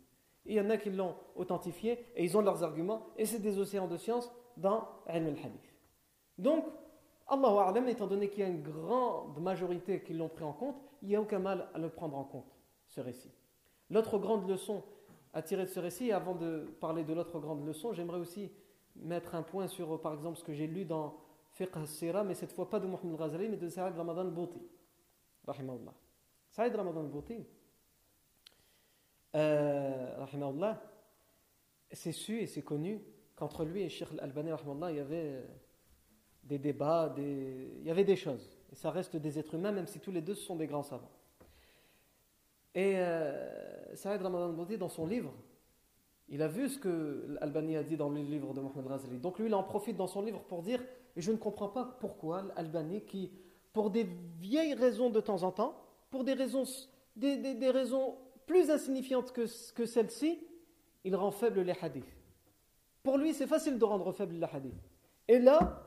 Il 0.45 0.53
y 0.53 0.61
en 0.61 0.69
a 0.69 0.77
qui 0.77 0.91
l'ont 0.91 1.15
authentifié, 1.35 1.93
et 2.15 2.23
ils 2.23 2.37
ont 2.37 2.43
leurs 2.43 2.63
arguments, 2.63 3.07
et 3.17 3.25
c'est 3.25 3.39
des 3.39 3.59
océans 3.59 3.89
de 3.89 3.97
science 3.97 4.31
dans 4.59 4.87
Ilm 5.09 5.29
al-Hadith. 5.29 5.75
Donc, 6.37 6.67
Allahu 7.27 7.57
A'lam, 7.57 7.89
étant 7.89 8.07
donné 8.07 8.29
qu'il 8.29 8.41
y 8.41 8.43
a 8.43 8.49
une 8.49 8.63
grande 8.63 9.41
majorité 9.41 10.03
qui 10.03 10.13
l'ont 10.13 10.29
pris 10.29 10.45
en 10.45 10.53
compte, 10.53 10.77
il 11.01 11.09
n'y 11.09 11.17
a 11.17 11.23
aucun 11.23 11.39
mal 11.39 11.71
à 11.73 11.79
le 11.79 11.89
prendre 11.89 12.19
en 12.19 12.25
compte, 12.25 12.55
ce 12.87 13.01
récit. 13.01 13.33
L'autre 13.89 14.19
grande 14.19 14.47
leçon 14.47 14.83
à 15.33 15.41
tirer 15.41 15.63
de 15.65 15.71
ce 15.71 15.81
récit, 15.81 16.09
et 16.09 16.13
avant 16.13 16.35
de 16.35 16.71
parler 16.81 17.05
de 17.05 17.15
l'autre 17.15 17.41
grande 17.41 17.65
leçon, 17.65 17.95
j'aimerais 17.95 18.19
aussi 18.19 18.53
mettre 18.95 19.35
un 19.35 19.43
point 19.43 19.69
sur, 19.69 19.99
par 20.03 20.13
exemple, 20.13 20.37
ce 20.37 20.45
que 20.45 20.53
j'ai 20.53 20.67
lu 20.67 20.85
dans 20.85 21.17
Fiqh 21.53 21.75
al-Sira, 21.75 22.25
mais 22.25 22.35
cette 22.35 22.53
fois 22.53 22.69
pas 22.69 22.79
de 22.79 22.87
Mohamed 22.87 23.17
Ghazali, 23.17 23.49
mais 23.49 23.57
de 23.57 23.71
Saïd 23.71 23.97
Ramadan. 23.97 24.31
Rahimahullah. 25.47 25.95
Saïd 26.51 26.77
Ramadan 26.77 27.01
al-Bouti, 27.01 27.47
euh, 29.35 30.27
c'est 31.93 32.13
su 32.13 32.41
et 32.41 32.47
c'est 32.47 32.63
connu 32.63 33.03
qu'entre 33.37 33.65
lui 33.65 33.83
et 33.83 33.89
Sheikh 33.89 34.09
Al-Albani, 34.13 34.51
il 34.91 34.97
y 34.97 35.01
avait 35.01 35.45
des 36.43 36.59
débats, 36.59 37.09
des... 37.09 37.77
il 37.81 37.87
y 37.87 37.91
avait 37.91 38.05
des 38.05 38.17
choses. 38.17 38.59
Et 38.73 38.75
ça 38.75 38.91
reste 38.91 39.17
des 39.17 39.39
êtres 39.39 39.55
humains, 39.55 39.73
même 39.73 39.87
si 39.87 40.01
tous 40.01 40.11
les 40.11 40.21
deux 40.21 40.35
sont 40.35 40.57
des 40.57 40.67
grands 40.67 40.83
savants. 40.83 41.11
Et 42.75 42.95
euh, 42.97 43.95
Saïd 43.95 44.23
Ramadan 44.23 44.51
Bouti, 44.51 44.79
dans 44.79 44.89
son 44.89 45.07
livre, 45.07 45.33
il 46.29 46.41
a 46.41 46.49
vu 46.49 46.69
ce 46.69 46.79
que 46.79 47.37
Albani 47.41 47.77
a 47.77 47.83
dit 47.83 47.97
dans 47.97 48.09
le 48.09 48.23
livre 48.23 48.55
de 48.55 48.61
Mohamed 48.61 48.87
Razali. 48.87 49.19
Donc 49.19 49.39
lui, 49.39 49.47
il 49.47 49.55
en 49.55 49.63
profite 49.63 49.97
dans 49.97 50.07
son 50.07 50.23
livre 50.23 50.41
pour 50.41 50.63
dire 50.63 50.83
Et 51.15 51.21
je 51.21 51.31
ne 51.31 51.37
comprends 51.37 51.69
pas 51.69 51.85
pourquoi 52.01 52.45
Albani, 52.57 53.03
qui, 53.03 53.31
pour 53.73 53.91
des 53.91 54.09
vieilles 54.41 54.75
raisons 54.75 55.11
de 55.11 55.21
temps 55.21 55.43
en 55.43 55.53
temps, 55.53 55.77
pour 56.11 56.25
des 56.25 56.33
raisons, 56.33 56.65
des, 57.17 57.37
des, 57.37 57.71
raisons 57.71 58.17
plus 58.47 58.71
insignifiantes 58.71 59.33
que, 59.33 59.47
celles-ci, 59.47 60.47
il 61.05 61.17
rend 61.17 61.31
faible 61.31 61.61
les 61.61 61.75
hadiths. 61.81 62.05
Pour 63.03 63.19
lui, 63.19 63.35
c'est 63.35 63.47
facile 63.47 63.79
de 63.79 63.85
rendre 63.85 64.13
faible 64.13 64.35
les 64.35 64.45
hadiths. 64.45 64.91
Et 65.29 65.39
là, 65.39 65.83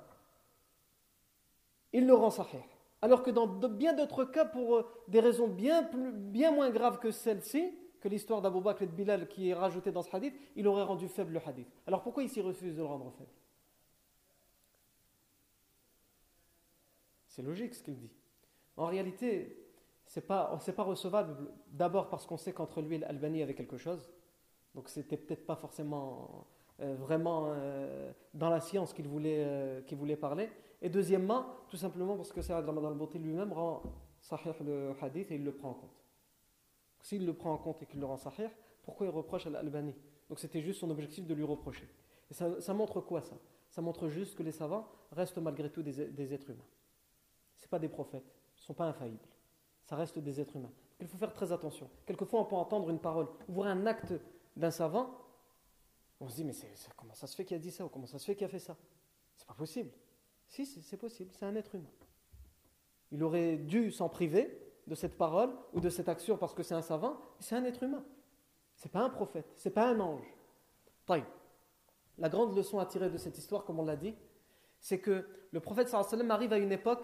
il 1.94 2.06
le 2.06 2.14
rend 2.14 2.30
sahih. 2.30 2.64
Alors 3.02 3.24
que 3.24 3.32
dans 3.32 3.48
bien 3.48 3.94
d'autres 3.94 4.26
cas, 4.26 4.46
pour 4.46 4.78
euh, 4.78 4.86
des 5.08 5.20
raisons 5.20 5.48
bien, 5.48 5.90
moins 6.52 6.70
graves 6.72 7.00
que 7.00 7.12
celle-ci, 7.12 7.72
que 8.02 8.08
l'histoire 8.08 8.42
d'Abu 8.42 8.62
Bakr 8.62 8.84
et 8.84 8.88
de 8.88 8.92
Bilal 8.92 9.28
qui 9.28 9.50
est 9.50 9.54
rajoutée 9.54 9.92
dans 9.92 10.02
ce 10.02 10.16
hadith, 10.16 10.36
il 10.56 10.68
aurait 10.68 10.84
rendu 10.84 11.08
faible 11.08 11.34
le 11.34 11.42
hadith. 11.46 11.68
Alors 11.88 12.02
pourquoi 12.02 12.24
il 12.24 12.30
s'y 12.30 12.42
refuse 12.42 12.76
de 12.76 12.82
le 12.82 12.86
rendre 12.86 13.12
faible? 13.12 13.32
C'est 17.28 17.42
logique 17.42 17.76
ce 17.76 17.84
qu'il 17.84 17.98
dit. 17.98 18.12
En 18.78 18.88
réalité, 18.88 19.65
ce 20.06 20.20
n'est 20.20 20.26
pas, 20.26 20.60
pas 20.76 20.84
recevable 20.84 21.36
d'abord 21.68 22.10
parce 22.10 22.26
qu'on 22.26 22.38
sait 22.38 22.54
qu'entre 22.54 22.82
lui 22.82 22.96
et 22.96 23.00
l'Albanie 23.00 23.38
il 23.38 23.40
y 23.42 23.44
avait 23.44 23.56
quelque 23.56 23.78
chose. 23.78 24.12
Donc 24.74 24.90
c'était 24.90 25.18
peut-être 25.18 25.46
pas 25.46 25.56
forcément 25.56 26.48
euh, 26.82 26.96
vraiment 26.96 27.46
euh, 27.48 28.12
dans 28.34 28.50
la 28.50 28.60
science 28.60 28.94
qu'il 28.94 29.08
voulait, 29.08 29.84
qu'il 29.88 29.98
voulait 29.98 30.18
parler. 30.18 30.50
Et 30.82 30.90
deuxièmement, 30.90 31.46
tout 31.70 31.78
simplement 31.78 32.16
parce 32.16 32.32
que 32.32 32.42
c'est 32.42 32.54
Ramadan 32.54 32.90
al-Bouti 32.90 33.18
lui-même 33.18 33.54
rend 33.54 33.82
sahih 34.20 34.54
le 34.64 34.94
hadith 35.02 35.32
et 35.32 35.36
il 35.36 35.44
le 35.44 35.54
prend 35.54 35.70
en 35.70 35.74
compte. 35.74 36.04
S'il 37.02 37.26
le 37.26 37.34
prend 37.34 37.54
en 37.54 37.58
compte 37.58 37.82
et 37.84 37.86
qu'il 37.86 38.00
le 38.00 38.06
rend 38.06 38.18
sahih, 38.18 38.50
pourquoi 38.84 39.08
il 39.08 39.10
reproche 39.10 39.48
à 39.48 39.50
l'Albanie 39.50 39.96
Donc 40.30 40.40
c'était 40.40 40.62
juste 40.62 40.80
son 40.80 40.90
objectif 40.90 41.26
de 41.26 41.34
lui 41.34 41.44
reprocher. 41.44 41.88
Et 42.30 42.34
ça, 42.34 42.74
montre 42.74 43.02
quoi 43.02 43.22
ça? 43.22 43.36
Ça 43.70 43.82
montre 43.82 44.08
juste 44.08 44.36
que 44.36 44.44
les 44.44 44.52
savants 44.52 44.88
restent 45.12 45.38
malgré 45.38 45.70
tout 45.70 45.84
des, 45.84 46.34
êtres 46.34 46.50
humains. 46.50 46.66
Ce 47.58 47.68
pas 47.68 47.80
des 47.80 47.90
prophètes, 47.90 48.26
ils 48.58 48.62
ne 48.62 48.66
sont 48.66 48.74
pas 48.74 48.86
infaillibles. 48.86 49.28
Ça 49.86 49.96
reste 49.96 50.20
des 50.20 50.42
êtres 50.42 50.56
humains. 50.56 50.72
Il 51.00 51.08
faut 51.08 51.18
faire 51.18 51.34
très 51.34 51.52
attention. 51.52 51.90
Quelquefois, 52.06 52.42
on 52.42 52.46
peut 52.46 52.56
entendre 52.56 52.90
une 52.90 53.00
parole, 53.00 53.28
voir 53.48 53.68
un 53.68 53.86
acte 53.86 54.14
d'un 54.56 54.72
savant, 54.72 55.22
on 56.20 56.30
se 56.30 56.36
dit, 56.36 56.44
mais 56.44 56.54
comment 56.96 57.14
ça 57.14 57.28
se 57.28 57.36
fait 57.36 57.46
qu'il 57.46 57.58
a 57.58 57.60
dit 57.60 57.72
ça 57.72 57.86
ou 57.86 57.90
comment 57.90 58.08
ça 58.08 58.18
se 58.18 58.26
fait 58.26 58.36
qu'il 58.36 58.46
a 58.46 58.50
fait 58.50 58.60
ça? 58.60 58.78
C'est 59.36 59.48
pas 59.48 59.54
possible. 59.54 59.92
Si, 60.48 60.66
c'est 60.66 60.98
possible, 60.98 61.32
c'est 61.34 61.46
un 61.46 61.56
être 61.56 61.76
humain. 61.76 61.92
Il 63.12 63.24
aurait 63.24 63.58
dû 63.58 63.92
s'en 63.92 64.10
priver 64.10 64.62
de 64.88 64.96
cette 64.96 65.18
parole 65.18 65.52
ou 65.74 65.80
de 65.80 65.90
cette 65.90 66.10
action 66.10 66.38
parce 66.38 66.54
que 66.54 66.64
c'est 66.64 66.76
un 66.76 66.82
savant, 66.82 67.18
c'est 67.40 67.56
un 67.56 67.64
être 67.66 67.84
humain. 67.84 68.04
C'est 68.76 68.92
pas 68.92 69.02
un 69.02 69.10
prophète, 69.10 69.52
c'est 69.56 69.72
pas 69.72 69.88
un 69.88 70.00
ange. 70.00 70.26
La 72.18 72.30
grande 72.30 72.56
leçon 72.56 72.80
à 72.80 72.86
tirer 72.86 73.10
de 73.10 73.18
cette 73.18 73.38
histoire, 73.38 73.66
comme 73.66 73.80
on 73.80 73.86
l'a 73.86 73.96
dit, 73.96 74.16
c'est 74.80 75.00
que 75.00 75.28
le 75.52 75.60
prophète 75.60 75.90
sallam 75.90 76.32
arrive 76.32 76.54
à 76.54 76.58
une 76.58 76.72
époque 76.72 77.04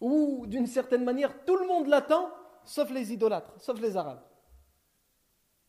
où, 0.00 0.46
d'une 0.46 0.66
certaine 0.66 1.04
manière, 1.04 1.44
tout 1.44 1.56
le 1.56 1.66
monde 1.66 1.86
l'attend, 1.86 2.30
sauf 2.64 2.90
les 2.90 3.12
idolâtres, 3.12 3.54
sauf 3.58 3.80
les 3.80 3.96
arabes. 3.96 4.22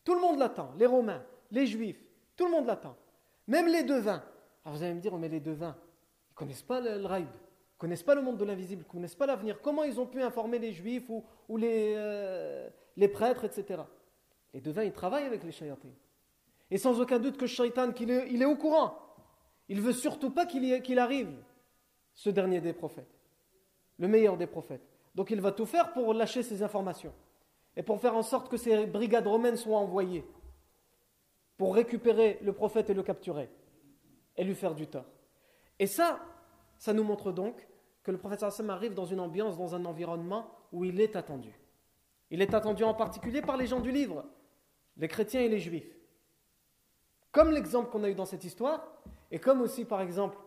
Tout 0.04 0.16
le 0.16 0.22
monde 0.22 0.40
l'attend, 0.40 0.74
les 0.78 0.86
romains, 0.86 1.24
les 1.52 1.68
juifs, 1.68 2.04
tout 2.36 2.46
le 2.46 2.52
monde 2.52 2.66
l'attend. 2.66 2.96
Même 3.48 3.68
les 3.68 3.84
devins. 3.84 4.24
Alors 4.64 4.78
vous 4.78 4.84
allez 4.84 4.94
me 4.94 5.02
dire, 5.02 5.18
met 5.18 5.30
les 5.30 5.40
devins 5.40 5.76
connaissent 6.40 6.64
pas 6.64 6.80
le, 6.80 6.98
le 6.98 7.06
raïb, 7.06 7.28
connaissent 7.78 8.04
pas 8.04 8.16
le 8.16 8.22
monde 8.22 8.38
de 8.38 8.46
l'invisible, 8.46 8.86
connaissent 8.86 9.16
pas 9.16 9.26
l'avenir. 9.26 9.62
Comment 9.62 9.84
ils 9.84 10.00
ont 10.00 10.06
pu 10.06 10.22
informer 10.22 10.58
les 10.58 10.72
juifs 10.72 11.10
ou, 11.10 11.26
euh, 11.62 12.70
les 12.96 13.08
prêtres, 13.10 13.44
etc. 13.44 13.82
Les 14.54 14.62
devins, 14.62 14.84
ils 14.84 14.94
travaillent 14.94 15.26
avec 15.26 15.44
les 15.44 15.52
shayatins. 15.52 15.90
Et 16.72 16.78
sans 16.78 17.02
aucun 17.02 17.20
doute 17.20 17.36
que 17.36 17.46
shaitan, 17.46 17.92
qu'il 17.92 18.10
il 18.10 18.42
est 18.42 18.46
au 18.46 18.56
courant. 18.56 18.98
Il 19.68 19.82
veut 19.82 19.92
surtout 19.92 20.30
pas 20.30 20.46
qu'il 20.46 20.98
arrive, 20.98 21.36
ce 22.14 22.30
dernier 22.30 22.62
des 22.62 22.74
prophètes, 22.74 23.19
le 24.00 24.08
meilleur 24.08 24.38
des 24.38 24.48
prophètes. 24.48 24.88
Donc 25.14 25.30
il 25.32 25.42
va 25.42 25.52
tout 25.52 25.66
faire 25.66 25.94
pour 25.94 26.14
lâcher 26.14 26.42
ces 26.42 26.64
informations 26.64 27.14
et 27.76 27.84
pour 27.84 28.00
faire 28.00 28.16
en 28.16 28.24
sorte 28.24 28.50
que 28.50 28.58
ces 28.58 28.86
brigades 28.86 29.28
romaines 29.28 29.58
soient 29.58 29.78
envoyées 29.78 30.26
pour 31.58 31.76
récupérer 31.76 32.40
le 32.42 32.54
prophète 32.54 32.90
et 32.90 32.94
le 32.94 33.04
capturer 33.04 33.50
et 34.38 34.44
lui 34.44 34.56
faire 34.56 34.74
du 34.74 34.88
tort. 34.88 35.06
Et 35.78 35.88
ça, 35.88 36.20
ça 36.78 36.94
nous 36.94 37.04
montre 37.04 37.32
donc 37.32 37.68
que 38.04 38.12
le 38.12 38.18
prophète 38.18 38.40
sallam 38.40 38.70
arrive 38.70 38.94
dans 38.94 39.06
une 39.06 39.20
ambiance, 39.20 39.58
dans 39.58 39.76
un 39.76 39.84
environnement 39.86 40.50
où 40.72 40.86
il 40.86 41.02
est 41.02 41.16
attendu. 41.16 41.54
Il 42.32 42.42
est 42.42 42.54
attendu 42.54 42.84
en 42.84 42.94
particulier 42.94 43.42
par 43.42 43.58
les 43.58 43.68
gens 43.68 43.82
du 43.82 43.92
livre, 43.92 44.26
les 44.98 45.08
chrétiens 45.08 45.42
et 45.42 45.50
les 45.50 45.60
juifs. 45.60 45.98
Comme 47.32 47.52
l'exemple 47.52 47.90
qu'on 47.90 48.04
a 48.04 48.10
eu 48.10 48.16
dans 48.16 48.26
cette 48.26 48.46
histoire, 48.46 48.88
et 49.32 49.40
comme 49.40 49.62
aussi 49.62 49.84
par 49.84 50.02
exemple 50.02 50.38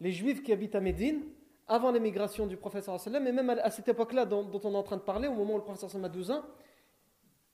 les 0.00 0.12
juifs 0.12 0.42
qui 0.42 0.52
habitent 0.52 0.74
à 0.74 0.80
Médine, 0.80 1.22
avant 1.66 1.90
l'émigration 1.90 2.46
du 2.46 2.56
prophète 2.56 2.84
sallam, 2.84 3.26
et 3.26 3.32
même 3.32 3.50
à 3.50 3.70
cette 3.70 3.88
époque-là 3.88 4.26
dont, 4.26 4.48
on 4.52 4.74
est 4.74 4.76
en 4.76 4.82
train 4.82 4.96
de 4.96 5.02
parler, 5.02 5.28
au 5.28 5.34
moment 5.34 5.54
où 5.54 5.58
le 5.58 5.62
prophète 5.62 5.88
sallam 5.88 6.04
a 6.04 6.08
12 6.08 6.30
ans, 6.30 6.42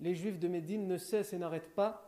les 0.00 0.14
juifs 0.14 0.38
de 0.38 0.48
Médine 0.48 0.86
ne 0.88 0.96
cessent 0.96 1.32
et 1.32 1.38
n'arrêtent 1.38 1.74
pas 1.74 2.06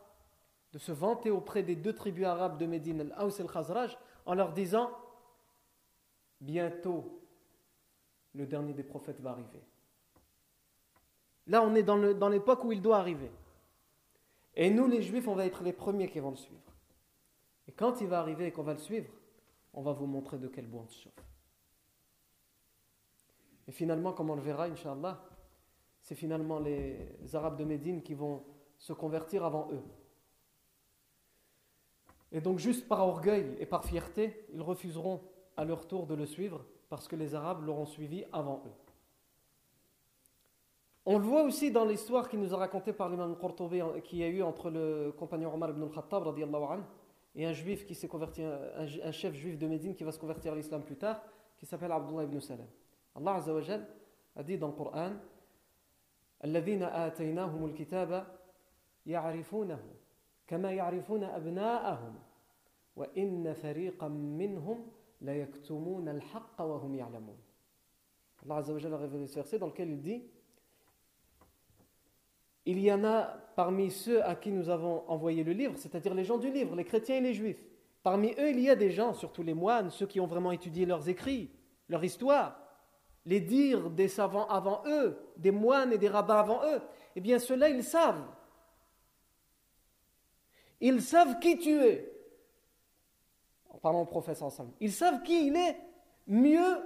de 0.73 0.79
se 0.79 0.91
vanter 0.91 1.29
auprès 1.29 1.63
des 1.63 1.75
deux 1.75 1.93
tribus 1.93 2.25
arabes 2.25 2.57
de 2.57 2.65
Médine, 2.65 3.01
al-Aws 3.01 3.37
et 3.37 3.41
al-Khazraj, 3.41 3.97
en 4.25 4.33
leur 4.33 4.51
disant 4.53 4.91
bientôt 6.41 7.21
le 8.33 8.47
dernier 8.47 8.73
des 8.73 8.83
prophètes 8.83 9.21
va 9.21 9.31
arriver. 9.31 9.61
Là, 11.47 11.61
on 11.61 11.75
est 11.75 11.83
dans 11.83 12.29
l'époque 12.29 12.63
où 12.63 12.71
il 12.71 12.81
doit 12.81 12.97
arriver. 12.97 13.31
Et 14.55 14.69
nous, 14.69 14.87
les 14.87 15.01
juifs, 15.01 15.27
on 15.27 15.35
va 15.35 15.45
être 15.45 15.63
les 15.63 15.73
premiers 15.73 16.09
qui 16.09 16.19
vont 16.19 16.31
le 16.31 16.37
suivre. 16.37 16.61
Et 17.67 17.71
quand 17.71 18.01
il 18.01 18.07
va 18.07 18.19
arriver 18.19 18.47
et 18.47 18.51
qu'on 18.51 18.63
va 18.63 18.73
le 18.73 18.79
suivre, 18.79 19.11
on 19.73 19.81
va 19.81 19.91
vous 19.93 20.05
montrer 20.05 20.37
de 20.37 20.47
quel 20.47 20.67
bois 20.67 20.83
on 20.85 20.89
chauffe. 20.89 21.13
Et 23.67 23.71
finalement, 23.71 24.13
comme 24.13 24.29
on 24.29 24.35
le 24.35 24.41
verra, 24.41 24.65
Inch'Allah, 24.65 25.21
c'est 26.01 26.15
finalement 26.15 26.59
les 26.59 27.17
Arabes 27.33 27.57
de 27.57 27.63
Médine 27.63 28.01
qui 28.01 28.13
vont 28.13 28.43
se 28.77 28.93
convertir 28.93 29.45
avant 29.45 29.69
eux. 29.71 29.83
Et 32.33 32.41
donc, 32.41 32.59
juste 32.59 32.87
par 32.87 33.07
orgueil 33.07 33.55
et 33.59 33.65
par 33.65 33.85
fierté, 33.85 34.45
ils 34.51 34.61
refuseront 34.61 35.21
à 35.55 35.63
leur 35.63 35.87
tour 35.87 36.07
de 36.07 36.15
le 36.15 36.25
suivre 36.25 36.65
parce 36.89 37.07
que 37.07 37.15
les 37.15 37.35
Arabes 37.35 37.63
l'auront 37.63 37.85
suivi 37.85 38.25
avant 38.33 38.63
eux. 38.65 38.71
On 41.05 41.17
le 41.17 41.23
voit 41.25 41.43
aussi 41.43 41.69
dans 41.69 41.85
l'histoire 41.85 42.29
qui 42.29 42.37
nous 42.37 42.53
a 42.53 42.57
racontée 42.57 42.93
par 42.93 43.09
l'imam 43.09 43.37
Qurtubi 43.37 43.81
qui 44.03 44.23
a 44.23 44.27
eu 44.27 44.41
entre 44.41 44.69
le 44.69 45.13
compagnon 45.17 45.53
Omar 45.53 45.69
ibn 45.71 45.83
al-Khattab 45.83 46.33
et 47.35 47.45
un 47.45 47.53
juif 47.53 47.85
qui 47.85 47.93
s'est 47.93 48.07
converti, 48.07 48.41
un, 48.43 49.11
chef 49.11 49.33
juif 49.33 49.57
de 49.57 49.67
Médine 49.67 49.95
qui 49.95 50.03
va 50.03 50.11
se 50.11 50.19
convertir 50.19 50.53
à 50.53 50.55
l'islam 50.55 50.83
plus 50.83 50.95
tard, 50.95 51.21
qui 51.57 51.65
s'appelle 51.65 51.91
Abdullah 51.91 52.23
ibn 52.23 52.39
Salam. 52.39 52.67
Allah 53.14 53.34
Azza 53.34 53.54
wa 53.54 53.60
a 54.36 54.42
dit 54.42 54.58
dans 54.58 54.68
le 54.68 54.74
Coran 54.74 55.12
الذين 56.44 56.82
آتيناهم 56.82 57.66
الكتاب 57.66 58.26
يعرفونه 59.06 59.80
كما 60.46 60.72
يعرفون 60.72 61.24
أبناءهم 61.24 62.14
وإن 62.96 63.54
فريقا 63.54 64.08
منهم 64.08 64.90
Allah 65.20 65.46
Azza 68.56 68.72
wa 68.72 68.78
a 68.78 68.96
révélé 68.96 69.26
ce 69.26 69.34
verset 69.34 69.58
dans 69.58 69.66
lequel 69.66 69.90
il 69.90 70.00
dit 70.00 70.22
Il 72.66 72.78
y 72.78 72.92
en 72.92 73.02
a 73.02 73.22
parmi 73.56 73.90
ceux 73.90 74.22
à 74.24 74.36
qui 74.36 74.52
nous 74.52 74.68
avons 74.70 75.02
envoyé 75.08 75.42
le 75.42 75.52
livre, 75.52 75.76
c'est-à-dire 75.76 76.14
les 76.14 76.22
gens 76.22 76.38
du 76.38 76.52
livre, 76.52 76.76
les 76.76 76.84
chrétiens 76.84 77.16
et 77.16 77.20
les 77.20 77.34
juifs. 77.34 77.60
Parmi 78.04 78.30
eux, 78.38 78.50
il 78.50 78.60
y 78.60 78.70
a 78.70 78.76
des 78.76 78.90
gens, 78.90 79.12
surtout 79.12 79.42
les 79.42 79.54
moines, 79.54 79.90
ceux 79.90 80.06
qui 80.06 80.20
ont 80.20 80.28
vraiment 80.28 80.52
étudié 80.52 80.86
leurs 80.86 81.08
écrits, 81.08 81.50
leur 81.88 82.04
histoire, 82.04 82.60
les 83.25 83.39
dires 83.39 83.89
des 83.89 84.07
savants 84.07 84.47
avant 84.47 84.83
eux, 84.85 85.17
des 85.37 85.51
moines 85.51 85.93
et 85.93 85.97
des 85.97 86.09
rabbins 86.09 86.39
avant 86.39 86.61
eux. 86.65 86.81
Eh 87.15 87.21
bien, 87.21 87.39
ceux-là, 87.39 87.69
ils 87.69 87.83
savent. 87.83 88.23
Ils 90.81 91.01
savent 91.01 91.39
qui 91.39 91.57
tu 91.57 91.81
es 91.81 92.13
parlant 93.83 94.01
au 94.01 94.05
prophète 94.05 94.41
ensemble. 94.41 94.71
Ils 94.79 94.93
savent 94.93 95.21
qui 95.23 95.47
il 95.47 95.55
est 95.55 95.77
mieux 96.25 96.77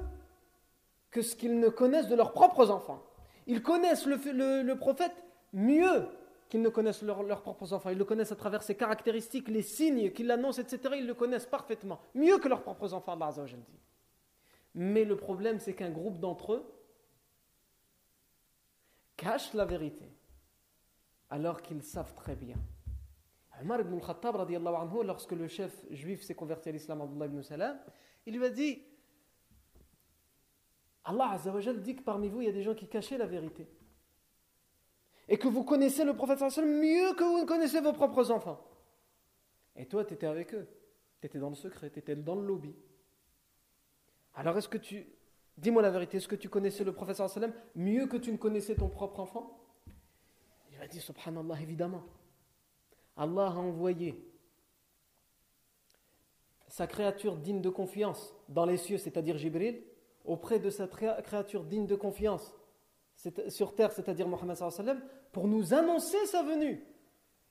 que 1.12 1.22
ce 1.22 1.36
qu'ils 1.36 1.60
ne 1.60 1.70
connaissent 1.70 2.08
de 2.08 2.16
leurs 2.16 2.34
propres 2.34 2.72
enfants. 2.72 3.02
Ils 3.46 3.62
connaissent 3.62 4.06
le, 4.06 4.74
prophète 4.74 5.14
mieux 5.54 6.08
qu'ils 6.50 6.62
ne 6.62 6.70
connaissent 6.70 7.04
leurs 7.04 7.42
propres 7.42 7.72
enfants. 7.72 7.92
Ils 7.92 7.98
le 7.98 8.04
connaissent 8.04 8.32
à 8.32 8.36
travers 8.36 8.64
ses 8.64 8.76
caractéristiques, 8.76 9.48
les 9.48 9.62
signes 9.62 10.12
qu'il 10.12 10.30
annonce, 10.32 10.60
etc. 10.60 10.96
Ils 10.98 11.08
le 11.08 11.14
connaissent 11.14 11.46
parfaitement, 11.46 12.00
mieux 12.16 12.40
que 12.40 12.48
leurs 12.48 12.64
propres 12.64 12.94
enfants, 12.94 13.14
Allah 13.14 13.32
dit. 13.32 13.80
Mais 14.80 15.06
le 15.06 15.18
problème, 15.18 15.60
c'est 15.60 15.74
qu'un 15.74 15.90
groupe 15.90 16.20
d'entre 16.20 16.54
eux 16.54 16.72
cache 19.16 19.56
la 19.56 19.66
vérité, 19.66 20.08
alors 21.32 21.64
qu'ils 21.64 21.82
savent 21.82 22.14
très 22.14 22.36
bien. 22.36 22.58
Omar 23.60 23.82
ibn 23.82 23.96
al-Khattab, 23.96 24.36
lorsque 25.04 25.32
le 25.32 25.48
chef 25.48 25.74
juif 25.90 26.22
s'est 26.22 26.36
converti 26.36 26.70
à 26.70 26.72
l'islam, 26.72 27.02
Abdullah 27.02 27.26
ibn 27.26 27.42
Salam, 27.42 27.80
il 28.28 28.38
lui 28.38 28.46
a 28.46 28.52
dit 28.52 28.84
Allah 31.06 31.32
Azzawajal 31.32 31.82
dit 31.82 31.96
que 31.96 32.04
parmi 32.04 32.30
vous, 32.30 32.42
il 32.42 32.46
y 32.46 32.50
a 32.50 32.54
des 32.54 32.62
gens 32.62 32.76
qui 32.76 32.88
cachaient 32.88 33.18
la 33.18 33.26
vérité. 33.26 33.68
Et 35.28 35.40
que 35.40 35.48
vous 35.48 35.64
connaissez 35.64 36.06
le 36.06 36.16
prophète 36.16 36.40
mieux 36.40 37.16
que 37.16 37.24
vous 37.24 37.40
ne 37.40 37.46
connaissez 37.48 37.82
vos 37.82 37.94
propres 37.94 38.30
enfants. 38.30 38.64
Et 39.76 39.88
toi, 39.88 40.06
tu 40.06 40.14
étais 40.14 40.28
avec 40.28 40.54
eux. 40.54 40.68
Tu 41.20 41.26
étais 41.26 41.40
dans 41.40 41.50
le 41.50 41.56
secret, 41.56 41.90
tu 41.90 41.98
étais 41.98 42.16
dans 42.16 42.36
le 42.36 42.46
lobby. 42.46 42.76
Alors, 44.38 44.56
est-ce 44.58 44.70
que 44.70 44.78
tu. 44.78 45.08
Dis-moi 45.58 45.82
la 45.82 45.90
vérité, 45.90 46.18
est-ce 46.18 46.28
que 46.28 46.36
tu 46.36 46.48
connaissais 46.48 46.84
le 46.84 46.94
prophète 46.94 47.20
mieux 47.76 48.06
que 48.06 48.18
tu 48.18 48.32
ne 48.32 48.38
connaissais 48.38 48.76
ton 48.76 48.88
propre 48.88 49.20
enfant? 49.20 49.60
Il 50.72 50.80
a 50.80 50.88
dit 50.88 51.00
Subhanallah, 51.00 51.60
évidemment. 51.60 52.04
Allah 53.18 53.48
a 53.48 53.56
envoyé 53.56 54.24
sa 56.68 56.86
créature 56.86 57.38
digne 57.38 57.62
de 57.62 57.70
confiance 57.70 58.36
dans 58.48 58.66
les 58.66 58.78
cieux, 58.78 59.00
c'est-à-dire 59.00 59.40
Jibril, 59.40 59.82
auprès 60.24 60.60
de 60.60 60.70
sa 60.70 60.88
créature 60.88 61.64
digne 61.64 61.88
de 61.88 61.96
confiance 61.96 62.54
sur 63.50 63.74
terre, 63.74 63.92
c'est-à-dire 63.92 64.28
Mohammed 64.28 64.58
pour 65.32 65.48
nous 65.48 65.74
annoncer 65.74 66.24
sa 66.28 66.44
venue. 66.44 66.86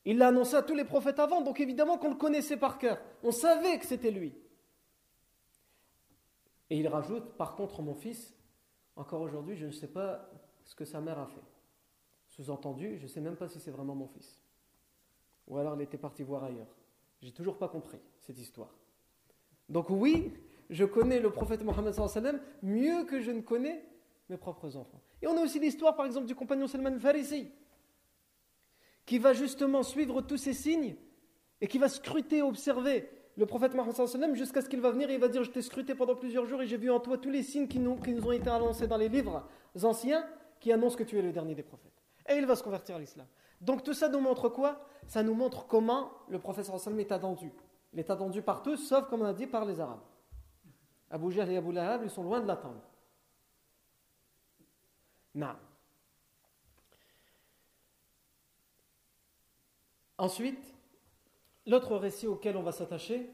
Il 0.05 0.19
l'a 0.19 0.29
annoncé 0.29 0.55
à 0.55 0.63
tous 0.63 0.77
les 0.77 0.85
prophètes 0.85 1.19
avant, 1.19 1.41
donc 1.41 1.59
évidemment 1.59 1.99
qu'on 1.99 2.11
le 2.11 2.17
connaissait 2.17 2.57
par 2.57 2.79
cœur. 2.79 3.01
On 3.25 3.33
savait 3.33 3.77
que 3.81 3.87
c'était 3.87 4.13
lui. 4.13 4.33
Et 6.71 6.79
il 6.79 6.89
rajoute, 6.89 7.37
par 7.37 7.55
contre, 7.55 7.83
mon 7.83 7.95
fils, 7.95 8.35
encore 8.97 9.21
aujourd'hui, 9.21 9.57
je 9.57 9.67
ne 9.67 9.73
sais 9.73 9.89
pas 9.89 10.31
ce 10.65 10.75
que 10.75 10.85
sa 10.85 11.01
mère 11.01 11.19
a 11.19 11.27
fait. 11.27 11.45
Sous-entendu, 12.29 12.99
je 12.99 13.05
ne 13.05 13.09
sais 13.09 13.21
même 13.21 13.37
pas 13.37 13.49
si 13.49 13.61
c'est 13.61 13.71
vraiment 13.71 13.95
mon 13.95 14.09
fils. 14.09 14.41
Ou 15.47 15.59
alors 15.59 15.75
elle 15.75 15.83
était 15.83 15.99
partie 15.99 16.23
voir 16.23 16.45
ailleurs. 16.45 16.75
J'ai 17.23 17.33
toujours 17.33 17.57
pas 17.57 17.69
compris 17.69 18.01
cette 18.21 18.39
histoire. 18.39 18.75
Donc 19.69 19.91
oui, 19.91 20.33
je 20.71 20.85
connais 20.85 21.21
le 21.21 21.31
prophète 21.31 21.63
Mohammed 21.63 21.95
mieux 22.63 23.05
que 23.05 23.21
je 23.21 23.31
ne 23.31 23.41
connais 23.41 23.85
mes 24.29 24.37
propres 24.37 24.77
enfants. 24.77 25.01
Et 25.23 25.27
on 25.27 25.37
a 25.37 25.43
aussi 25.43 25.61
l'histoire, 25.61 25.97
par 25.97 26.07
exemple, 26.07 26.27
du 26.27 26.35
compagnon 26.35 26.67
Salman 26.67 26.99
Farisi, 26.99 27.51
qui 29.05 29.19
va 29.19 29.33
justement 29.33 29.83
suivre 29.83 30.21
tous 30.21 30.37
ces 30.37 30.53
signes 30.53 30.97
et 31.61 31.69
qui 31.69 31.79
va 31.79 31.89
scruter, 31.89 32.43
observer 32.43 33.09
le 33.37 33.47
prophète 33.47 33.75
Mohammed 33.75 34.35
jusqu'à 34.35 34.63
ce 34.63 34.69
qu'il 34.69 34.81
va 34.81 34.91
venir 34.91 35.11
il 35.11 35.21
va 35.21 35.29
dire 35.29 35.45
Je 35.45 35.51
t'ai 35.51 35.63
scruté 35.63 35.95
pendant 35.95 36.15
plusieurs 36.15 36.47
jours 36.47 36.63
et 36.63 36.67
j'ai 36.67 36.77
vu 36.79 36.91
en 36.91 37.01
toi 37.01 37.19
tous 37.19 37.31
les 37.31 37.43
signes 37.43 37.69
qui 37.69 37.79
nous, 37.79 37.97
qui 37.97 38.13
nous 38.13 38.27
ont 38.27 38.33
été 38.33 38.49
annoncés 38.49 38.87
dans 38.87 38.97
les 38.97 39.09
livres 39.09 39.47
anciens 39.83 40.27
qui 40.61 40.73
annoncent 40.73 40.97
que 40.97 41.05
tu 41.05 41.19
es 41.19 41.23
le 41.23 41.33
dernier 41.33 41.55
des 41.55 41.63
prophètes. 41.63 41.93
Et 42.29 42.35
il 42.37 42.47
va 42.47 42.57
se 42.57 42.63
convertir 42.63 42.97
à 42.97 42.99
l'islam. 42.99 43.27
Donc 43.61 43.85
tout 43.85 43.95
ça 43.95 44.09
nous 44.09 44.21
montre 44.21 44.49
quoi? 44.49 44.81
Ça 45.07 45.23
nous 45.23 45.35
montre 45.35 45.67
comment 45.67 46.13
le 46.29 46.39
prophète 46.39 46.69
est 46.99 47.13
attendu. 47.13 47.53
Il 47.93 48.01
est 48.01 48.11
attendu 48.11 48.43
par 48.43 48.63
tous, 48.63 48.77
sauf, 48.77 49.09
comme 49.09 49.23
on 49.23 49.27
a 49.27 49.33
dit, 49.33 49.47
par 49.47 49.65
les 49.65 49.81
Arabes. 49.81 50.01
Abu 51.11 51.31
Jahl 51.31 51.51
et 51.51 51.57
Abu 51.57 51.73
Lahab, 51.73 52.03
ils 52.03 52.11
sont 52.11 52.23
loin 52.23 52.41
de 52.41 52.47
l'attendre. 52.47 52.83
Non. 55.35 55.55
Ensuite, 60.19 60.76
l'autre 61.67 61.97
récit 61.97 62.27
auquel 62.27 62.57
on 62.57 62.63
va 62.63 62.73
s'attacher, 62.73 63.31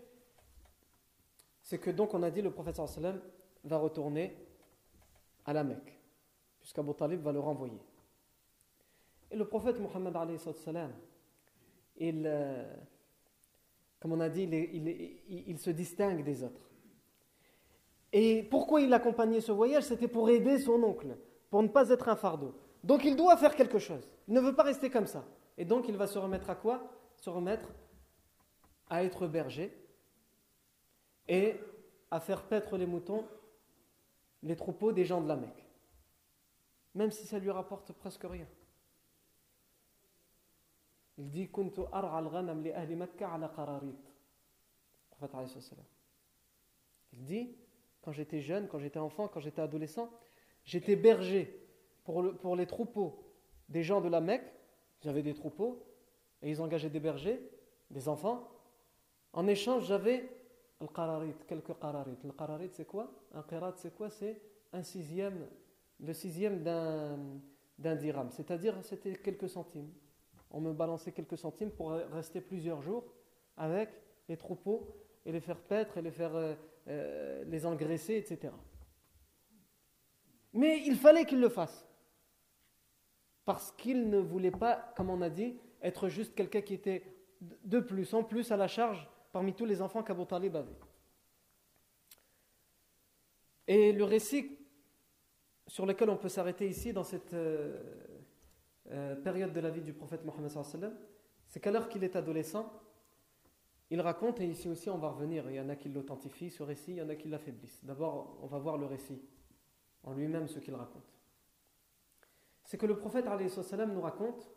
c'est 1.60 1.78
que 1.78 1.90
donc 1.90 2.14
on 2.14 2.22
a 2.22 2.30
dit 2.30 2.42
le 2.42 2.50
prophète 2.50 2.76
sallam 2.76 3.20
va 3.64 3.78
retourner 3.78 4.36
à 5.44 5.52
la 5.52 5.64
Mecque, 5.64 5.98
puisqu'Abu 6.60 6.94
Talib 6.94 7.20
va 7.22 7.32
le 7.32 7.40
renvoyer. 7.40 7.80
Et 9.30 9.36
le 9.36 9.46
prophète 9.46 9.78
Mohammed 9.78 10.14
il, 11.96 12.22
euh, 12.26 12.74
comme 14.00 14.12
on 14.12 14.20
a 14.20 14.28
dit, 14.28 14.42
il, 14.42 14.88
il 15.48 15.58
se 15.58 15.70
distingue 15.70 16.24
des 16.24 16.42
autres. 16.42 16.70
Et 18.12 18.42
pourquoi 18.42 18.80
il 18.80 18.92
accompagnait 18.92 19.40
ce 19.40 19.52
voyage? 19.52 19.84
C'était 19.84 20.08
pour 20.08 20.28
aider 20.28 20.58
son 20.58 20.82
oncle, 20.82 21.16
pour 21.50 21.62
ne 21.62 21.68
pas 21.68 21.88
être 21.88 22.08
un 22.08 22.16
fardeau. 22.16 22.54
Donc 22.84 23.04
il 23.04 23.16
doit 23.16 23.36
faire 23.36 23.54
quelque 23.54 23.78
chose. 23.78 24.10
Il 24.28 24.34
ne 24.34 24.40
veut 24.40 24.54
pas 24.54 24.64
rester 24.64 24.90
comme 24.90 25.06
ça. 25.06 25.24
Et 25.56 25.64
donc 25.64 25.88
il 25.88 25.96
va 25.96 26.06
se 26.06 26.18
remettre 26.18 26.50
à 26.50 26.54
quoi? 26.54 26.90
Se 27.16 27.30
remettre 27.30 27.68
à 28.92 29.04
être 29.04 29.26
berger 29.26 29.74
et 31.26 31.58
à 32.10 32.20
faire 32.20 32.46
paître 32.46 32.76
les 32.76 32.84
moutons, 32.84 33.26
les 34.42 34.54
troupeaux 34.54 34.92
des 34.92 35.06
gens 35.06 35.22
de 35.22 35.28
la 35.28 35.36
Mecque. 35.36 35.64
Même 36.94 37.10
si 37.10 37.26
ça 37.26 37.38
lui 37.38 37.50
rapporte 37.50 37.90
presque 37.94 38.24
rien. 38.24 38.46
Il 41.16 41.30
dit. 41.30 41.48
Il 47.14 47.24
dit 47.24 47.56
quand 48.02 48.12
j'étais 48.12 48.42
jeune, 48.42 48.68
quand 48.68 48.78
j'étais 48.78 48.98
enfant, 48.98 49.26
quand 49.26 49.40
j'étais 49.40 49.62
adolescent, 49.62 50.10
j'étais 50.66 50.96
berger 50.96 51.66
pour, 52.04 52.36
pour 52.40 52.56
les 52.56 52.66
troupeaux 52.66 53.24
des 53.70 53.82
gens 53.82 54.02
de 54.02 54.10
la 54.10 54.20
Mecque. 54.20 54.52
J'avais 55.00 55.22
des 55.22 55.32
troupeaux 55.32 55.82
et 56.42 56.50
ils 56.50 56.60
engageaient 56.60 56.90
des 56.90 57.00
bergers, 57.00 57.40
des 57.90 58.06
enfants. 58.06 58.51
En 59.32 59.46
échange, 59.46 59.86
j'avais 59.86 60.28
le 60.80 60.86
quelques 61.46 61.78
qararit. 61.78 62.16
Le 62.24 62.32
qararit, 62.32 62.70
c'est 62.72 62.84
quoi? 62.84 63.10
Un 63.32 63.42
qirat, 63.42 63.72
c'est 63.76 63.94
quoi? 63.94 64.10
C'est 64.10 64.40
un 64.72 64.82
sixième, 64.82 65.46
le 66.00 66.12
sixième 66.12 66.62
d'un, 66.62 67.18
d'un 67.78 67.96
dirham. 67.96 68.30
C'est-à-dire, 68.30 68.74
c'était 68.82 69.14
quelques 69.16 69.48
centimes. 69.48 69.90
On 70.50 70.60
me 70.60 70.72
balançait 70.72 71.12
quelques 71.12 71.38
centimes 71.38 71.70
pour 71.70 71.92
rester 71.92 72.40
plusieurs 72.40 72.82
jours 72.82 73.04
avec 73.56 73.90
les 74.28 74.36
troupeaux 74.36 74.94
et 75.24 75.32
les 75.32 75.40
faire 75.40 75.60
paître 75.60 75.96
et 75.96 76.02
les 76.02 76.10
faire 76.10 76.34
euh, 76.34 76.54
euh, 76.88 77.44
les 77.44 77.64
engraisser, 77.64 78.16
etc. 78.16 78.52
Mais 80.52 80.82
il 80.84 80.96
fallait 80.96 81.24
qu'il 81.24 81.40
le 81.40 81.48
fasse. 81.48 81.88
Parce 83.44 83.72
qu'il 83.72 84.10
ne 84.10 84.18
voulait 84.18 84.50
pas, 84.50 84.92
comme 84.96 85.10
on 85.10 85.22
a 85.22 85.30
dit, 85.30 85.58
être 85.80 86.08
juste 86.08 86.34
quelqu'un 86.34 86.60
qui 86.60 86.74
était 86.74 87.02
de 87.40 87.80
plus, 87.80 88.12
en 88.14 88.22
plus 88.22 88.52
à 88.52 88.56
la 88.56 88.68
charge 88.68 89.08
parmi 89.32 89.54
tous 89.54 89.64
les 89.64 89.80
enfants 89.82 90.02
qu'Abu 90.02 90.26
Talib 90.26 90.54
avait. 90.54 90.78
Et 93.66 93.92
le 93.92 94.04
récit 94.04 94.58
sur 95.66 95.86
lequel 95.86 96.10
on 96.10 96.16
peut 96.16 96.28
s'arrêter 96.28 96.68
ici 96.68 96.92
dans 96.92 97.04
cette 97.04 97.32
euh, 97.32 97.80
euh, 98.90 99.16
période 99.16 99.52
de 99.52 99.60
la 99.60 99.70
vie 99.70 99.80
du 99.80 99.94
prophète 99.94 100.24
Mohammed, 100.24 100.52
c'est 101.48 101.60
qu'à 101.60 101.70
l'heure 101.70 101.88
qu'il 101.88 102.04
est 102.04 102.14
adolescent, 102.16 102.70
il 103.90 104.00
raconte, 104.00 104.40
et 104.40 104.46
ici 104.46 104.68
aussi 104.68 104.90
on 104.90 104.98
va 104.98 105.10
revenir, 105.10 105.48
il 105.50 105.56
y 105.56 105.60
en 105.60 105.68
a 105.68 105.76
qui 105.76 105.88
l'authentifient, 105.88 106.50
ce 106.50 106.62
récit, 106.62 106.92
il 106.92 106.96
y 106.96 107.02
en 107.02 107.08
a 107.08 107.14
qui 107.14 107.28
l'affaiblissent. 107.28 107.84
D'abord, 107.84 108.38
on 108.42 108.46
va 108.46 108.58
voir 108.58 108.76
le 108.76 108.86
récit, 108.86 109.20
en 110.02 110.14
lui-même 110.14 110.48
ce 110.48 110.58
qu'il 110.58 110.74
raconte. 110.74 111.14
C'est 112.64 112.78
que 112.78 112.86
le 112.86 112.96
prophète 112.96 113.26
nous 113.26 114.00
raconte, 114.00 114.50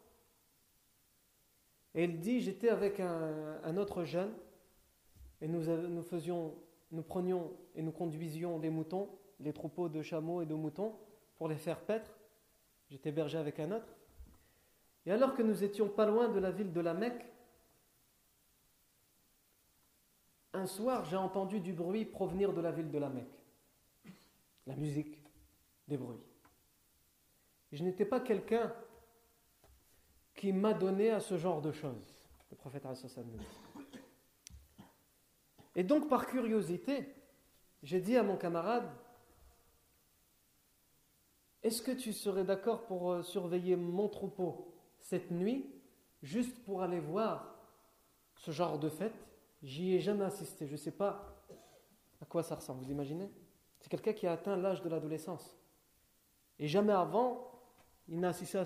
et 1.93 2.03
il 2.03 2.19
dit, 2.19 2.41
j'étais 2.41 2.69
avec 2.69 2.99
un, 2.99 3.77
autre 3.77 4.03
jeune, 4.03 4.33
et 5.41 5.47
nous, 5.47 5.63
nous 5.65 6.01
faisions, 6.01 6.55
nous 6.91 7.03
prenions 7.03 7.51
et 7.75 7.81
nous 7.81 7.91
conduisions 7.91 8.59
des 8.59 8.69
moutons, 8.69 9.09
les 9.39 9.53
troupeaux 9.53 9.89
de 9.89 10.01
chameaux 10.01 10.41
et 10.41 10.45
de 10.45 10.53
moutons, 10.53 10.95
pour 11.37 11.47
les 11.47 11.57
faire 11.57 11.79
paître. 11.81 12.17
J'étais 12.89 13.11
berger 13.11 13.37
avec 13.37 13.59
un 13.59 13.71
autre. 13.71 13.95
Et 15.05 15.11
alors 15.11 15.35
que 15.35 15.43
nous 15.43 15.63
étions 15.63 15.89
pas 15.89 16.05
loin 16.05 16.29
de 16.29 16.39
la 16.39 16.51
ville 16.51 16.71
de 16.71 16.81
la 16.81 16.93
Mecque, 16.93 17.25
un 20.53 20.65
soir, 20.65 21.05
j'ai 21.05 21.17
entendu 21.17 21.59
du 21.59 21.73
bruit 21.73 22.05
provenir 22.05 22.53
de 22.53 22.61
la 22.61 22.71
ville 22.71 22.89
de 22.89 22.97
la 22.97 23.09
Mecque. 23.09 23.43
La 24.65 24.75
musique, 24.75 25.19
des 25.87 25.97
bruits. 25.97 26.23
je 27.71 27.83
n'étais 27.83 28.05
pas 28.05 28.19
quelqu'un 28.19 28.73
qui 30.33 30.51
m'a 30.51 30.73
donné 30.73 31.11
à 31.11 31.19
ce 31.19 31.37
genre 31.37 31.61
de 31.61 31.71
choses. 31.71 32.15
Le 32.49 32.57
prophète 32.57 32.85
Et 35.75 35.83
donc, 35.83 36.09
par 36.09 36.25
curiosité, 36.27 37.07
j'ai 37.83 37.99
dit 37.99 38.17
à 38.17 38.23
mon 38.23 38.37
camarade 38.37 38.89
Est-ce 41.63 41.81
que 41.81 41.91
tu 41.91 42.13
serais 42.13 42.43
d'accord 42.43 42.85
pour 42.85 43.11
euh, 43.11 43.23
surveiller 43.23 43.75
mon 43.75 44.07
troupeau 44.07 44.73
cette 44.99 45.31
nuit, 45.31 45.69
juste 46.23 46.63
pour 46.63 46.81
aller 46.81 46.99
voir 46.99 47.55
ce 48.35 48.51
genre 48.51 48.79
de 48.79 48.89
fête? 48.89 49.25
J'y 49.63 49.95
ai 49.95 49.99
jamais 49.99 50.25
assisté. 50.25 50.67
Je 50.67 50.73
ne 50.73 50.77
sais 50.77 50.91
pas 50.91 51.43
à 52.21 52.25
quoi 52.25 52.43
ça 52.43 52.55
ressemble. 52.55 52.83
Vous 52.83 52.91
imaginez? 52.91 53.29
C'est 53.79 53.89
quelqu'un 53.89 54.13
qui 54.13 54.27
a 54.27 54.33
atteint 54.33 54.55
l'âge 54.55 54.81
de 54.81 54.89
l'adolescence. 54.89 55.57
Et 56.59 56.67
jamais 56.67 56.93
avant, 56.93 57.51
il 58.07 58.19
n'a 58.19 58.29
assisté, 58.29 58.57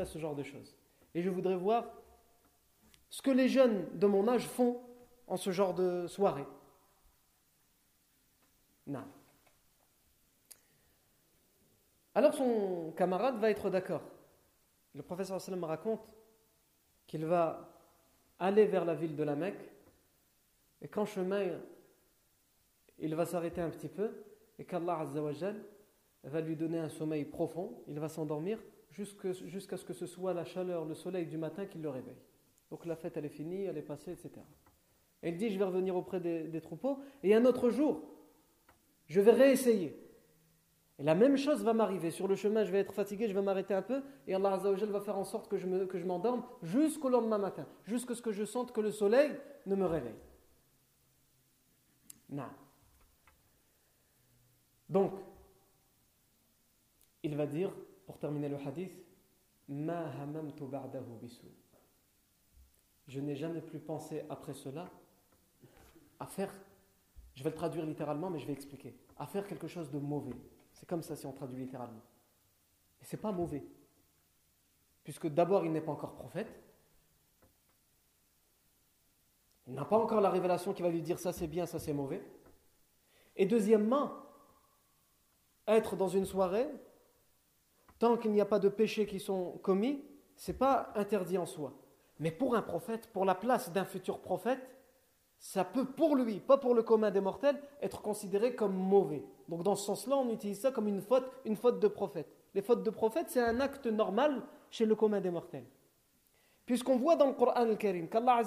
à 0.00 0.06
ce 0.06 0.18
genre 0.18 0.34
de 0.34 0.42
choses. 0.42 0.76
Et 1.14 1.22
je 1.22 1.30
voudrais 1.30 1.56
voir 1.56 1.84
ce 3.08 3.20
que 3.22 3.30
les 3.30 3.48
jeunes 3.48 3.86
de 3.98 4.06
mon 4.06 4.28
âge 4.28 4.46
font 4.46 4.80
en 5.30 5.36
ce 5.36 5.50
genre 5.50 5.72
de 5.72 6.06
soirée. 6.08 6.46
Non. 8.86 9.04
Alors 12.14 12.34
son 12.34 12.92
camarade 12.96 13.38
va 13.38 13.50
être 13.50 13.70
d'accord. 13.70 14.02
Le 14.94 15.02
professeur 15.02 15.40
sallam 15.40 15.62
raconte 15.62 16.02
qu'il 17.06 17.24
va 17.24 17.68
aller 18.40 18.66
vers 18.66 18.84
la 18.84 18.94
ville 18.94 19.14
de 19.14 19.22
la 19.22 19.36
Mecque, 19.36 19.70
et 20.82 20.88
qu'en 20.88 21.04
chemin, 21.04 21.58
il 22.98 23.14
va 23.14 23.24
s'arrêter 23.24 23.60
un 23.60 23.70
petit 23.70 23.88
peu, 23.88 24.10
et 24.58 24.64
qu'Allah 24.64 25.06
va 26.24 26.40
lui 26.40 26.56
donner 26.56 26.78
un 26.78 26.88
sommeil 26.88 27.24
profond, 27.24 27.82
il 27.86 28.00
va 28.00 28.08
s'endormir 28.08 28.58
jusqu'à 28.90 29.76
ce 29.76 29.84
que 29.84 29.92
ce 29.92 30.06
soit 30.06 30.34
la 30.34 30.44
chaleur, 30.44 30.84
le 30.84 30.94
soleil 30.94 31.26
du 31.26 31.38
matin 31.38 31.66
qui 31.66 31.78
le 31.78 31.88
réveille. 31.88 32.20
Donc 32.70 32.84
la 32.84 32.96
fête, 32.96 33.16
elle 33.16 33.26
est 33.26 33.28
finie, 33.28 33.64
elle 33.64 33.78
est 33.78 33.82
passée, 33.82 34.12
etc. 34.12 34.30
Il 35.22 35.36
dit, 35.36 35.50
je 35.50 35.58
vais 35.58 35.64
revenir 35.64 35.96
auprès 35.96 36.20
des, 36.20 36.60
troupeaux, 36.60 36.98
et 37.22 37.34
un 37.34 37.44
autre 37.44 37.70
jour, 37.70 38.02
je 39.06 39.20
vais 39.20 39.32
réessayer. 39.32 39.96
Et 40.98 41.02
la 41.02 41.14
même 41.14 41.36
chose 41.36 41.62
va 41.62 41.72
m'arriver. 41.72 42.10
Sur 42.10 42.28
le 42.28 42.36
chemin, 42.36 42.64
je 42.64 42.72
vais 42.72 42.78
être 42.78 42.92
fatigué, 42.92 43.28
je 43.28 43.34
vais 43.34 43.42
m'arrêter 43.42 43.74
un 43.74 43.82
peu, 43.82 44.02
et 44.26 44.34
Allah 44.34 44.56
va 44.56 45.00
faire 45.00 45.18
en 45.18 45.24
sorte 45.24 45.48
que 45.48 45.56
je 45.58 46.04
m'endorme 46.06 46.42
jusqu'au 46.62 47.08
lendemain 47.08 47.38
matin, 47.38 47.66
jusqu'à 47.84 48.14
ce 48.14 48.22
que 48.22 48.32
je 48.32 48.44
sente 48.44 48.72
que 48.72 48.80
le 48.80 48.90
soleil 48.90 49.30
ne 49.66 49.74
me 49.74 49.86
réveille. 49.86 50.18
Non. 52.30 52.44
Donc, 54.88 55.12
il 57.22 57.36
va 57.36 57.46
dire, 57.46 57.72
pour 58.06 58.18
terminer 58.18 58.48
le 58.48 58.56
hadith, 58.56 58.92
Ma 59.70 60.10
Je 63.06 63.20
n'ai 63.20 63.36
jamais 63.36 63.60
plus 63.60 63.78
pensé 63.78 64.24
après 64.28 64.52
cela 64.52 64.90
à 66.20 66.26
faire, 66.26 66.52
je 67.34 67.42
vais 67.42 67.50
le 67.50 67.56
traduire 67.56 67.84
littéralement, 67.84 68.30
mais 68.30 68.38
je 68.38 68.46
vais 68.46 68.52
expliquer, 68.52 68.94
à 69.18 69.26
faire 69.26 69.46
quelque 69.46 69.66
chose 69.66 69.90
de 69.90 69.98
mauvais. 69.98 70.36
C'est 70.72 70.88
comme 70.88 71.02
ça 71.02 71.16
si 71.16 71.26
on 71.26 71.32
traduit 71.32 71.58
littéralement. 71.58 72.02
Et 73.00 73.04
c'est 73.04 73.16
pas 73.16 73.32
mauvais. 73.32 73.64
Puisque 75.02 75.26
d'abord, 75.28 75.64
il 75.64 75.72
n'est 75.72 75.80
pas 75.80 75.92
encore 75.92 76.14
prophète. 76.14 76.52
Il 79.66 79.74
n'a 79.74 79.84
pas 79.84 79.98
encore 79.98 80.20
la 80.20 80.30
révélation 80.30 80.72
qui 80.72 80.82
va 80.82 80.88
lui 80.88 81.02
dire 81.02 81.18
ça 81.18 81.32
c'est 81.32 81.46
bien, 81.46 81.64
ça 81.64 81.78
c'est 81.78 81.92
mauvais. 81.92 82.22
Et 83.36 83.46
deuxièmement, 83.46 84.12
être 85.66 85.96
dans 85.96 86.08
une 86.08 86.26
soirée, 86.26 86.68
tant 87.98 88.16
qu'il 88.16 88.32
n'y 88.32 88.40
a 88.40 88.46
pas 88.46 88.58
de 88.58 88.68
péchés 88.68 89.06
qui 89.06 89.20
sont 89.20 89.58
commis, 89.62 90.04
c'est 90.36 90.58
pas 90.58 90.92
interdit 90.94 91.38
en 91.38 91.46
soi. 91.46 91.72
Mais 92.18 92.30
pour 92.30 92.54
un 92.54 92.62
prophète, 92.62 93.08
pour 93.12 93.24
la 93.24 93.34
place 93.34 93.72
d'un 93.72 93.84
futur 93.84 94.20
prophète, 94.20 94.60
ça 95.40 95.64
peut 95.64 95.86
pour 95.86 96.16
lui, 96.16 96.38
pas 96.38 96.58
pour 96.58 96.74
le 96.74 96.82
commun 96.82 97.10
des 97.10 97.22
mortels, 97.22 97.58
être 97.80 98.02
considéré 98.02 98.54
comme 98.54 98.74
mauvais. 98.74 99.24
Donc 99.48 99.62
dans 99.62 99.74
ce 99.74 99.86
sens-là, 99.86 100.18
on 100.18 100.28
utilise 100.28 100.60
ça 100.60 100.70
comme 100.70 100.86
une 100.86 101.00
faute, 101.00 101.24
une 101.46 101.56
faute 101.56 101.80
de 101.80 101.88
prophète. 101.88 102.28
Les 102.54 102.60
fautes 102.60 102.82
de 102.82 102.90
prophète, 102.90 103.30
c'est 103.30 103.40
un 103.40 103.58
acte 103.58 103.86
normal 103.86 104.42
chez 104.70 104.84
le 104.84 104.94
commun 104.94 105.22
des 105.22 105.30
mortels. 105.30 105.64
Puisqu'on 106.66 106.96
voit 106.96 107.16
dans 107.16 107.26
le 107.26 107.32
Coran 107.32 107.52
al-Karim 107.52 108.08
qu'Allah 108.08 108.42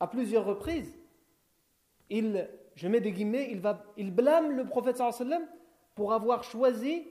à 0.00 0.06
plusieurs 0.06 0.46
reprises, 0.46 0.98
il, 2.08 2.48
je 2.74 2.88
mets 2.88 3.00
des 3.00 3.12
guillemets, 3.12 3.48
il, 3.50 3.60
va, 3.60 3.84
il 3.98 4.14
blâme 4.14 4.50
le 4.50 4.64
prophète 4.64 4.96
sallam 4.96 5.42
pour 5.94 6.14
avoir 6.14 6.42
choisi 6.42 7.06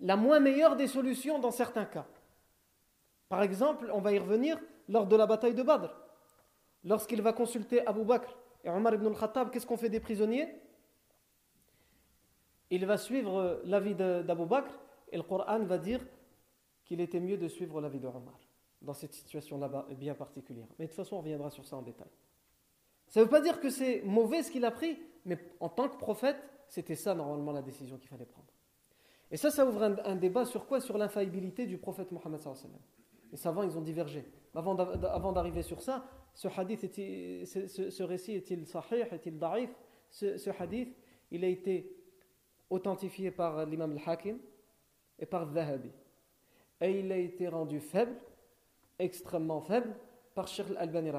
la 0.00 0.14
moins 0.16 0.38
meilleure 0.38 0.76
des 0.76 0.86
solutions 0.86 1.40
dans 1.40 1.50
certains 1.50 1.86
cas. 1.86 2.06
Par 3.28 3.42
exemple, 3.42 3.90
on 3.92 4.00
va 4.00 4.12
y 4.12 4.18
revenir 4.20 4.60
lors 4.88 5.06
de 5.06 5.16
la 5.16 5.26
bataille 5.26 5.54
de 5.54 5.64
Badr. 5.64 6.05
Lorsqu'il 6.86 7.20
va 7.20 7.32
consulter 7.32 7.84
Abu 7.84 8.04
Bakr 8.04 8.34
et 8.62 8.70
Omar 8.70 8.94
ibn 8.94 9.06
al-Khattab, 9.08 9.50
qu'est-ce 9.50 9.66
qu'on 9.66 9.76
fait 9.76 9.88
des 9.88 9.98
prisonniers? 9.98 10.48
Il 12.70 12.86
va 12.86 12.96
suivre 12.96 13.60
l'avis 13.64 13.94
d'Abu 13.94 14.46
Bakr 14.46 14.70
et 15.10 15.16
le 15.16 15.24
Coran 15.24 15.64
va 15.64 15.78
dire 15.78 16.00
qu'il 16.84 17.00
était 17.00 17.18
mieux 17.18 17.36
de 17.36 17.48
suivre 17.48 17.80
l'avis 17.80 17.98
de 17.98 18.06
Omar 18.06 18.38
dans 18.80 18.94
cette 18.94 19.14
situation-là 19.14 19.86
bien 19.98 20.14
particulière. 20.14 20.68
Mais 20.78 20.84
de 20.84 20.90
toute 20.90 20.96
façon, 20.96 21.16
on 21.16 21.20
reviendra 21.20 21.50
sur 21.50 21.66
ça 21.66 21.76
en 21.76 21.82
détail. 21.82 22.08
Ça 23.08 23.18
ne 23.18 23.24
veut 23.24 23.30
pas 23.30 23.40
dire 23.40 23.60
que 23.60 23.68
c'est 23.68 24.02
mauvais 24.02 24.44
ce 24.44 24.52
qu'il 24.52 24.64
a 24.64 24.70
pris, 24.70 24.96
mais 25.24 25.38
en 25.58 25.68
tant 25.68 25.88
que 25.88 25.96
prophète, 25.96 26.36
c'était 26.68 26.94
ça 26.94 27.14
normalement 27.14 27.50
la 27.52 27.62
décision 27.62 27.98
qu'il 27.98 28.08
fallait 28.08 28.26
prendre. 28.26 28.46
Et 29.32 29.36
ça, 29.36 29.50
ça 29.50 29.66
ouvre 29.66 29.82
un, 29.82 30.14
débat 30.14 30.44
sur 30.44 30.66
quoi? 30.66 30.80
Sur 30.80 30.98
l'infaillibilité 30.98 31.66
du 31.66 31.78
prophète 31.78 32.12
Mohammed. 32.12 32.40
Les 33.32 33.36
savants, 33.36 33.64
ils 33.64 33.76
ont 33.76 33.82
divergé. 33.82 34.24
Avant 34.56 35.32
d'arriver 35.32 35.62
sur 35.62 35.82
ça, 35.82 36.04
ce 36.34 36.48
hadith, 36.48 36.80
ce, 36.94 38.02
récit 38.02 38.32
est-il 38.32 38.66
sahih, 38.66 39.02
est-il 39.12 39.38
daif? 39.38 39.70
Ce, 40.10 40.50
hadith, 40.58 40.96
il 41.30 41.44
a 41.44 41.48
été 41.48 41.94
authentifié 42.70 43.30
par 43.30 43.66
l'imam 43.66 43.92
al-Hakim 43.92 44.38
et 45.18 45.26
par 45.26 45.46
Zahabi. 45.46 45.90
Et 46.80 47.00
il 47.00 47.12
a 47.12 47.18
été 47.18 47.48
rendu 47.48 47.80
faible, 47.80 48.16
extrêmement 48.98 49.60
faible, 49.60 49.94
par 50.34 50.48
Sheikh 50.48 50.70
al-Albani 50.70 51.10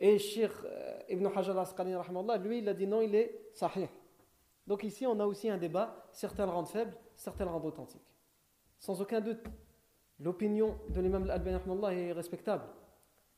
Et 0.00 0.18
Sheikh 0.18 0.50
euh, 0.64 0.98
Ibn 1.08 1.26
Hajar 1.26 1.56
al-Asqani 1.56 1.94
lui, 2.40 2.58
il 2.58 2.68
a 2.68 2.74
dit 2.74 2.86
non, 2.86 3.00
il 3.00 3.14
est 3.14 3.50
sahih. 3.52 3.88
Donc 4.66 4.82
ici, 4.84 5.06
on 5.06 5.18
a 5.20 5.26
aussi 5.26 5.48
un 5.48 5.58
débat, 5.58 6.08
certains 6.12 6.46
le 6.46 6.52
rendent 6.52 6.68
faible, 6.68 6.96
certains 7.14 7.44
le 7.44 7.50
rendent 7.50 7.66
authentique. 7.66 8.02
Sans 8.78 9.00
aucun 9.00 9.20
doute, 9.20 9.42
l'opinion 10.20 10.78
de 10.88 11.00
l'imam 11.00 11.24
al-Albani 11.24 12.00
est 12.00 12.12
respectable. 12.12 12.64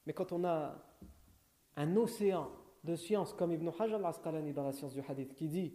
Mais 0.07 0.13
quand 0.13 0.33
on 0.33 0.45
a 0.45 0.77
un 1.77 1.97
océan 1.97 2.51
de 2.85 2.95
science 2.97 3.33
comme 3.33 3.53
Ibn 3.53 3.69
Hajar 3.79 4.01
al-Asqalani 4.01 4.53
dans 4.53 4.65
la 4.65 4.73
science 4.73 4.95
du 4.95 5.03
hadith 5.07 5.35
qui 5.35 5.49
dit, 5.49 5.75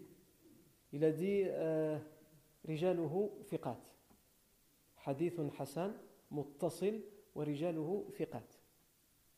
il 0.91 1.04
a 1.04 1.12
dit 1.12 1.43
euh, 1.45 1.97
Rijaluhu 2.66 3.30
fiqat. 3.45 3.78
Hadithun 5.06 5.49
Hassan, 5.60 5.93
muttasil, 6.32 7.04
wa 7.36 7.43
rijaluhu 7.43 8.12
fiqat. 8.14 8.43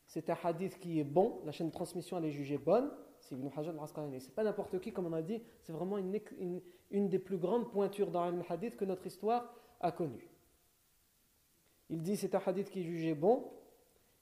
C'est 0.06 0.30
un 0.30 0.36
hadith 0.44 0.78
qui 0.78 1.00
est 1.00 1.04
bon, 1.04 1.40
la 1.44 1.52
chaîne 1.52 1.68
de 1.68 1.72
transmission 1.72 2.18
elle 2.18 2.26
est 2.26 2.30
jugée 2.30 2.58
bonne, 2.58 2.90
c'est 3.18 3.34
Ibn 3.34 3.48
Hajar 3.56 3.74
al-Asqalani. 3.74 4.20
C'est 4.20 4.34
pas 4.34 4.44
n'importe 4.44 4.78
qui, 4.80 4.92
comme 4.92 5.06
on 5.06 5.12
a 5.12 5.22
dit, 5.22 5.42
c'est 5.62 5.72
vraiment 5.72 5.98
une, 5.98 6.20
une, 6.90 7.08
des 7.08 7.18
plus 7.18 7.38
grandes 7.38 7.70
pointures 7.70 8.10
dans 8.10 8.30
le 8.30 8.42
hadith 8.48 8.76
que 8.76 8.84
notre 8.84 9.06
histoire 9.06 9.52
a 9.80 9.90
connue. 9.90 10.28
Il 11.90 12.02
dit 12.02 12.16
c'est 12.16 12.34
un 12.34 12.42
hadith 12.44 12.70
qui 12.70 12.80
est 12.80 12.84
jugé 12.84 13.14
bon, 13.14 13.50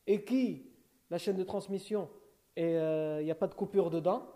et 0.06 0.24
qui, 0.24 0.66
la 1.10 1.18
chaîne 1.18 1.36
de 1.36 1.44
transmission, 1.44 2.08
il 2.56 3.22
n'y 3.22 3.30
a 3.30 3.34
pas 3.34 3.48
de 3.48 3.54
coupure 3.54 3.90
dedans, 3.90 4.26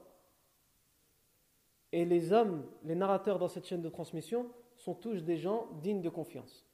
et 1.93 2.05
les 2.05 2.33
hommes, 2.33 2.65
les 2.85 2.95
narrateurs 2.95 3.39
dans 3.39 3.49
cette 3.49 3.67
chaîne 3.67 3.83
de 3.83 3.89
transmission 3.89 4.51
sont 4.77 4.95
tous 4.95 5.25
des 5.25 5.37
gens 5.37 5.69
dignes 5.83 6.03
de 6.03 6.09
confiance. 6.09 6.65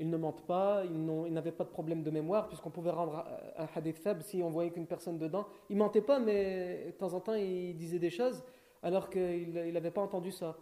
Ils 0.00 0.10
ne 0.10 0.16
mentent 0.16 0.46
pas, 0.46 0.84
ils 0.84 1.32
n'avaient 1.32 1.50
pas 1.50 1.64
de 1.64 1.70
problème 1.70 2.02
de 2.02 2.10
mémoire, 2.10 2.46
puisqu'on 2.46 2.70
pouvait 2.70 2.90
rendre 2.90 3.24
un 3.56 3.66
hadith 3.74 3.98
faible 3.98 4.22
si 4.22 4.42
on 4.42 4.50
voyait 4.50 4.70
qu'une 4.70 4.86
personne 4.86 5.18
dedans. 5.18 5.46
Ils 5.70 5.76
mentaient 5.76 6.02
pas, 6.02 6.20
mais 6.20 6.84
de 6.86 6.90
temps 6.92 7.14
en 7.14 7.20
temps, 7.20 7.34
ils 7.34 7.76
disaient 7.76 7.98
des 7.98 8.10
choses 8.10 8.44
alors 8.82 9.10
qu'il 9.10 9.52
n'avait 9.72 9.90
pas 9.90 10.00
entendu 10.00 10.30
ça 10.30 10.56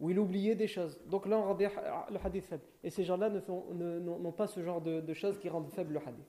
où 0.00 0.08
il 0.08 0.18
oubliait 0.18 0.54
des 0.54 0.66
choses. 0.66 0.98
Donc 1.06 1.26
là, 1.26 1.38
on 1.38 1.44
rendait 1.44 1.70
le 2.10 2.18
hadith 2.24 2.46
faible. 2.46 2.64
Et 2.82 2.90
ces 2.90 3.04
gens-là 3.04 3.28
n'ont 3.28 4.32
pas 4.32 4.46
ce 4.46 4.62
genre 4.62 4.80
de, 4.80 5.14
choses 5.14 5.38
qui 5.38 5.48
rendent 5.48 5.70
faible 5.70 5.92
le 5.94 6.00
hadith. 6.00 6.26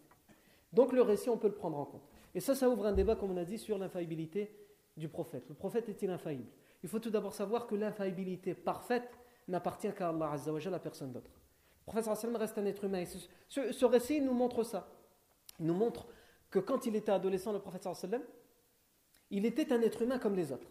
Donc 0.73 0.91
le 0.91 1.01
récit, 1.01 1.29
on 1.29 1.37
peut 1.37 1.47
le 1.47 1.55
prendre 1.55 1.77
en 1.77 1.85
compte. 1.85 2.03
Et 2.35 2.41
ça, 2.41 2.53
ça 2.53 2.69
ouvre 2.69 2.85
un 2.85 2.91
débat, 2.91 3.15
comme 3.15 3.31
on 3.31 3.37
a 3.37 3.45
dit, 3.45 3.57
sur 3.57 3.77
l'infaillibilité 3.77 4.53
du 4.97 5.07
prophète. 5.07 5.45
Le 5.47 5.55
prophète 5.55 5.87
est-il 5.89 6.09
infaillible? 6.09 6.49
Il 6.83 6.89
faut 6.89 6.99
tout 6.99 7.09
d'abord 7.09 7.33
savoir 7.33 7.65
que 7.65 7.75
l'infaillibilité 7.75 8.53
parfaite 8.53 9.09
n'appartient 9.47 9.91
qu'à 9.93 10.09
Allah 10.09 10.31
Azzawajal, 10.31 10.73
à 10.73 10.79
personne 10.79 11.11
d'autre. 11.11 11.31
Le 11.87 11.91
prophète 11.91 12.15
sallam 12.15 12.35
reste 12.35 12.57
un 12.57 12.65
être 12.65 12.83
humain. 12.83 13.03
ce, 13.47 13.85
récit 13.85 14.21
nous 14.21 14.33
montre 14.33 14.63
ça. 14.63 14.87
Il 15.59 15.65
nous 15.65 15.73
montre 15.73 16.07
que 16.49 16.59
quand 16.59 16.85
il 16.85 16.95
était 16.95 17.11
adolescent, 17.11 17.53
le 17.53 17.59
prophète 17.59 17.87
sallam, 17.93 18.21
il 19.29 19.45
était 19.45 19.71
un 19.71 19.81
être 19.81 20.01
humain 20.01 20.19
comme 20.19 20.35
les 20.35 20.51
autres. 20.51 20.67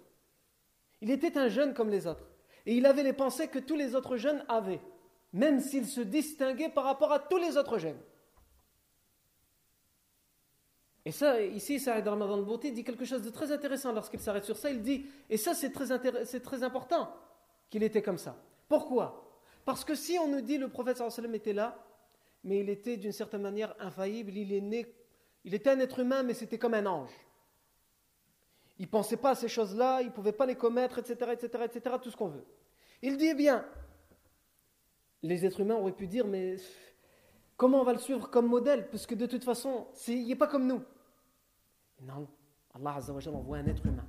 Il 1.00 1.10
était 1.10 1.38
un 1.38 1.48
jeune 1.48 1.72
comme 1.72 1.88
les 1.88 2.06
autres. 2.06 2.29
Et 2.66 2.76
il 2.76 2.86
avait 2.86 3.02
les 3.02 3.12
pensées 3.12 3.48
que 3.48 3.58
tous 3.58 3.76
les 3.76 3.94
autres 3.94 4.16
jeunes 4.16 4.44
avaient, 4.48 4.80
même 5.32 5.60
s'il 5.60 5.86
se 5.86 6.00
distinguait 6.00 6.68
par 6.68 6.84
rapport 6.84 7.12
à 7.12 7.18
tous 7.18 7.38
les 7.38 7.56
autres 7.56 7.78
jeunes. 7.78 7.98
Et 11.04 11.12
ça, 11.12 11.42
ici, 11.42 11.80
Saïd 11.80 12.06
Ramadan 12.06 12.44
al 12.44 12.72
dit 12.72 12.84
quelque 12.84 13.04
chose 13.04 13.22
de 13.22 13.30
très 13.30 13.50
intéressant 13.52 13.92
lorsqu'il 13.92 14.20
s'arrête 14.20 14.44
sur 14.44 14.56
ça. 14.56 14.70
Il 14.70 14.82
dit, 14.82 15.06
et 15.30 15.36
ça 15.36 15.54
c'est 15.54 15.70
très, 15.70 15.86
c'est 16.26 16.40
très 16.40 16.62
important 16.62 17.10
qu'il 17.70 17.82
était 17.82 18.02
comme 18.02 18.18
ça. 18.18 18.36
Pourquoi? 18.68 19.26
Parce 19.64 19.84
que 19.84 19.94
si 19.94 20.18
on 20.18 20.28
nous 20.28 20.40
dit 20.40 20.58
le 20.58 20.68
prophète 20.68 20.98
sallam 20.98 21.34
était 21.34 21.52
là, 21.52 21.82
mais 22.44 22.60
il 22.60 22.68
était 22.68 22.96
d'une 22.96 23.12
certaine 23.12 23.42
manière 23.42 23.74
infaillible, 23.80 24.36
il 24.36 24.52
est 24.52 24.60
né, 24.60 24.94
il 25.44 25.54
était 25.54 25.70
un 25.70 25.80
être 25.80 25.98
humain, 26.00 26.22
mais 26.22 26.34
c'était 26.34 26.58
comme 26.58 26.74
un 26.74 26.86
ange 26.86 27.10
il 28.80 28.84
ne 28.84 28.88
pensait 28.88 29.18
pas 29.18 29.32
à 29.32 29.34
ces 29.34 29.46
choses-là, 29.46 30.00
il 30.00 30.06
ne 30.06 30.10
pouvait 30.10 30.32
pas 30.32 30.46
les 30.46 30.54
commettre, 30.54 30.98
etc., 30.98 31.32
etc., 31.32 31.64
etc., 31.66 31.96
tout 32.02 32.10
ce 32.10 32.16
qu'on 32.16 32.28
veut. 32.28 32.46
Il 33.02 33.18
dit, 33.18 33.26
eh 33.26 33.34
bien, 33.34 33.62
les 35.22 35.44
êtres 35.44 35.60
humains 35.60 35.74
auraient 35.74 35.92
pu 35.92 36.06
dire, 36.06 36.26
mais 36.26 36.56
comment 37.58 37.82
on 37.82 37.84
va 37.84 37.92
le 37.92 37.98
suivre 37.98 38.30
comme 38.30 38.46
modèle? 38.46 38.88
Parce 38.88 39.06
que 39.06 39.14
de 39.14 39.26
toute 39.26 39.44
façon, 39.44 39.88
il 40.08 40.26
n'est 40.26 40.34
pas 40.34 40.46
comme 40.46 40.66
nous. 40.66 40.82
Non, 42.00 42.26
Allah 42.74 42.98
envoie 43.10 43.58
un 43.58 43.66
être 43.66 43.84
humain, 43.84 44.08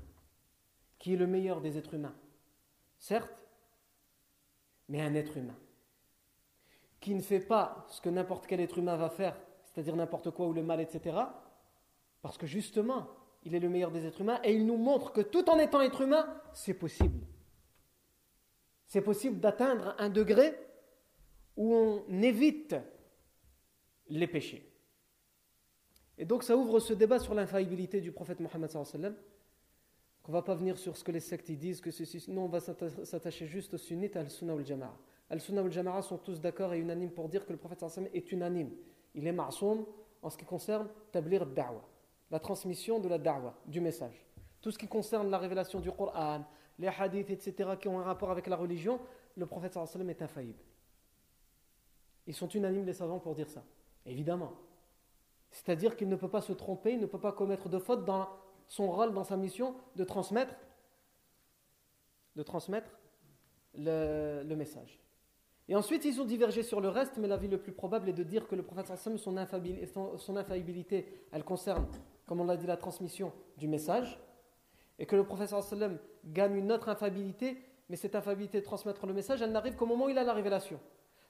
qui 1.00 1.16
est 1.16 1.18
le 1.18 1.28
meilleur 1.28 1.60
des 1.60 1.78
êtres 1.78 1.96
humains. 1.96 2.16
Certes, 2.98 3.38
mais 4.88 5.02
un 5.02 5.14
être 5.16 5.36
humain, 5.36 5.60
qui 7.02 7.14
ne 7.14 7.22
fait 7.22 7.42
pas 7.42 7.86
ce 7.90 8.00
que 8.00 8.08
n'importe 8.08 8.48
quel 8.48 8.62
être 8.62 8.78
humain 8.78 8.96
va 8.96 9.10
faire, 9.10 9.38
c'est-à-dire 9.66 9.98
n'importe 9.98 10.32
quoi 10.32 10.48
ou 10.48 10.54
le 10.54 10.64
mal, 10.64 10.80
etc. 10.80 11.18
Parce 12.22 12.38
que 12.38 12.48
justement, 12.48 13.10
il 13.44 13.56
est 13.56 13.60
le 13.60 13.70
meilleur 13.70 13.92
des 13.92 14.06
êtres 14.06 14.22
humains 14.22 14.40
et 14.44 14.54
il 14.54 14.66
nous 14.66 14.78
montre 14.78 15.12
que 15.12 15.22
tout 15.22 15.50
en 15.50 15.58
étant 15.60 15.82
être 15.82 16.02
humain, 16.02 16.28
c'est 16.54 16.74
possible. 16.74 17.26
C'est 18.86 19.02
possible 19.02 19.40
d'atteindre 19.40 19.96
un 19.98 20.10
degré 20.10 20.54
où 21.56 21.74
on 21.74 22.22
évite 22.22 22.76
les 24.10 24.28
péchés. 24.28 24.68
Et 26.18 26.26
donc 26.26 26.44
ça 26.44 26.56
ouvre 26.56 26.80
ce 26.80 26.94
débat 26.94 27.20
sur 27.20 27.34
l'infaillibilité 27.34 28.02
du 28.02 28.12
prophète 28.12 28.40
Mohammed 28.40 28.70
sallallahu 28.70 29.16
qu'on 30.22 30.32
va 30.32 30.44
pas 30.44 30.54
venir 30.54 30.78
sur 30.78 30.96
ce 30.98 31.04
que 31.04 31.12
les 31.12 31.20
sectes 31.20 31.50
disent, 31.52 31.82
que 31.82 31.90
ceci, 31.90 32.24
non, 32.30 32.46
on 32.46 32.48
va 32.48 32.60
s'attacher 32.60 33.48
juste 33.48 33.74
aux 33.74 33.80
sunnites, 33.80 34.16
al-sunnah 34.16 34.54
ou 34.54 34.60
al-jama'a. 34.60 34.96
Al-sunnah 35.32 35.64
ou 35.64 35.66
al-jama'a 35.66 36.02
sont 36.04 36.20
tous 36.20 36.40
d'accord 36.40 36.74
et 36.74 36.80
unanimes 36.80 37.12
pour 37.12 37.28
dire 37.28 37.46
que 37.46 37.52
le 37.52 37.58
prophète 37.58 37.80
sallallahu 37.80 38.12
est 38.14 38.32
unanime. 38.32 38.72
Il 39.16 39.26
est 39.26 39.32
ma'soum 39.32 39.86
en 40.22 40.30
ce 40.30 40.38
qui 40.38 40.46
concerne 40.46 40.88
tablir 41.12 41.48
da'wa, 41.48 41.82
la 42.32 42.40
transmission 42.40 43.00
de 43.00 43.10
la 43.10 43.18
da'wa, 43.18 43.54
du 43.66 43.82
message. 43.82 44.26
Tout 44.62 44.72
ce 44.72 44.78
qui 44.78 44.88
concerne 44.88 45.30
la 45.30 45.38
révélation 45.38 45.80
du 45.80 45.92
Coran, 45.92 46.46
les 46.80 46.88
hadiths, 46.88 47.30
etc., 47.30 47.72
qui 47.80 47.88
ont 47.88 48.00
un 48.00 48.04
rapport 48.04 48.32
avec 48.32 48.48
la 48.48 48.56
religion, 48.56 49.00
le 49.36 49.46
prophète 49.46 49.74
sallallahu 49.74 50.10
est 50.10 50.22
infaillible. 50.22 50.60
Ils 52.28 52.34
sont 52.34 52.48
unanimes 52.48 52.86
les 52.86 52.94
savants 52.94 53.20
pour 53.20 53.36
dire 53.36 53.50
ça. 53.50 53.64
Évidemment. 54.06 54.54
C'est-à-dire 55.52 55.96
qu'il 55.98 56.08
ne 56.08 56.16
peut 56.16 56.30
pas 56.30 56.42
se 56.42 56.54
tromper, 56.54 56.94
il 56.94 57.00
ne 57.00 57.06
peut 57.06 57.20
pas 57.20 57.34
commettre 57.34 57.68
de 57.70 57.78
faute 57.78 58.06
dans 58.06 58.30
son 58.68 58.90
rôle, 58.90 59.14
dans 59.14 59.26
sa 59.26 59.36
mission 59.36 59.76
de 59.96 60.04
transmettre, 60.04 60.56
de 62.36 62.44
transmettre 62.44 62.98
le, 63.76 64.56
message. 64.56 65.00
Et 65.68 65.76
ensuite, 65.76 66.06
ils 66.06 66.22
ont 66.22 66.26
divergé 66.26 66.64
sur 66.64 66.80
le 66.80 66.88
reste, 66.88 67.18
mais 67.18 67.28
l'avis 67.28 67.50
le 67.50 67.58
plus 67.58 67.74
probable 67.74 68.10
est 68.10 68.14
de 68.14 68.24
dire 68.24 68.48
que 68.48 68.56
le 68.56 68.64
prophète 68.64 68.88
sallam, 68.88 69.18
son, 69.18 70.18
son 70.18 70.38
infaillibilité, 70.38 71.26
elle 71.32 71.44
concerne, 71.44 71.86
comme 72.32 72.40
on 72.40 72.46
l'a 72.46 72.56
dit, 72.56 72.66
la 72.66 72.78
transmission 72.78 73.34
du 73.58 73.68
message, 73.68 74.18
et 75.00 75.06
que 75.06 75.18
le 75.18 75.26
prophète 75.26 75.50
sallam 75.50 76.00
gagne 76.24 76.56
une 76.56 76.72
autre 76.72 76.88
infaillibilité, 76.88 77.58
mais 77.90 77.98
cette 77.98 78.16
infaillibilité 78.16 78.62
de 78.62 78.64
transmettre 78.64 79.06
le 79.06 79.12
message, 79.12 79.42
elle 79.42 79.52
n'arrive 79.52 79.76
qu'au 79.76 79.86
moment 79.86 80.06
où 80.06 80.10
il 80.10 80.18
a 80.18 80.24
la 80.24 80.32
révélation. 80.32 80.80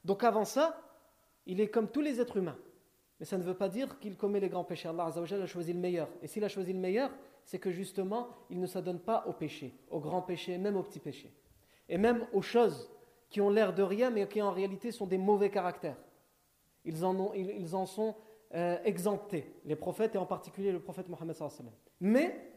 Donc 0.06 0.24
avant 0.24 0.46
ça, 0.46 0.80
il 1.48 1.60
est 1.60 1.70
comme 1.70 1.88
tous 1.88 2.02
les 2.02 2.22
êtres 2.22 2.38
humains. 2.38 2.56
Mais 3.20 3.26
ça 3.26 3.40
ne 3.40 3.42
veut 3.42 3.56
pas 3.56 3.68
dire 3.68 3.98
qu'il 3.98 4.16
commet 4.16 4.40
les 4.40 4.48
grands 4.48 4.64
péchés. 4.64 4.90
Allah 4.90 5.08
a 5.08 5.46
choisi 5.48 5.74
le 5.74 5.80
meilleur. 5.80 6.08
Et 6.22 6.28
s'il 6.28 6.44
a 6.44 6.48
choisi 6.48 6.72
le 6.72 6.78
meilleur, 6.78 7.10
c'est 7.46 7.58
que 7.58 7.72
justement, 7.72 8.28
il 8.52 8.60
ne 8.60 8.68
s'adonne 8.68 9.00
pas 9.00 9.26
aux 9.26 9.34
péchés, 9.34 9.74
aux 9.90 10.02
grands 10.02 10.22
péchés, 10.22 10.60
même 10.60 10.78
aux 10.78 10.84
petits 10.84 11.00
péchés. 11.00 11.34
Et 11.90 11.98
même 11.98 12.28
aux 12.32 12.44
choses 12.44 12.92
qui 13.28 13.42
ont 13.42 13.50
l'air 13.50 13.74
de 13.74 13.82
rien, 13.82 14.12
mais 14.12 14.28
qui 14.28 14.40
en 14.40 14.52
réalité 14.52 14.92
sont 14.92 15.08
des 15.08 15.18
mauvais 15.18 15.50
caractères. 15.50 15.98
Ils 16.86 17.04
en, 17.04 17.20
ont, 17.20 17.34
ils, 17.34 17.76
en 17.76 17.88
sont 17.88 18.16
euh, 18.54 18.78
les 19.66 19.76
prophètes, 19.76 20.16
et 20.16 20.18
en 20.18 20.26
particulier 20.26 20.72
le 20.72 20.80
prophète 20.80 21.08
Mohammed. 21.08 21.36
Mais 22.00 22.52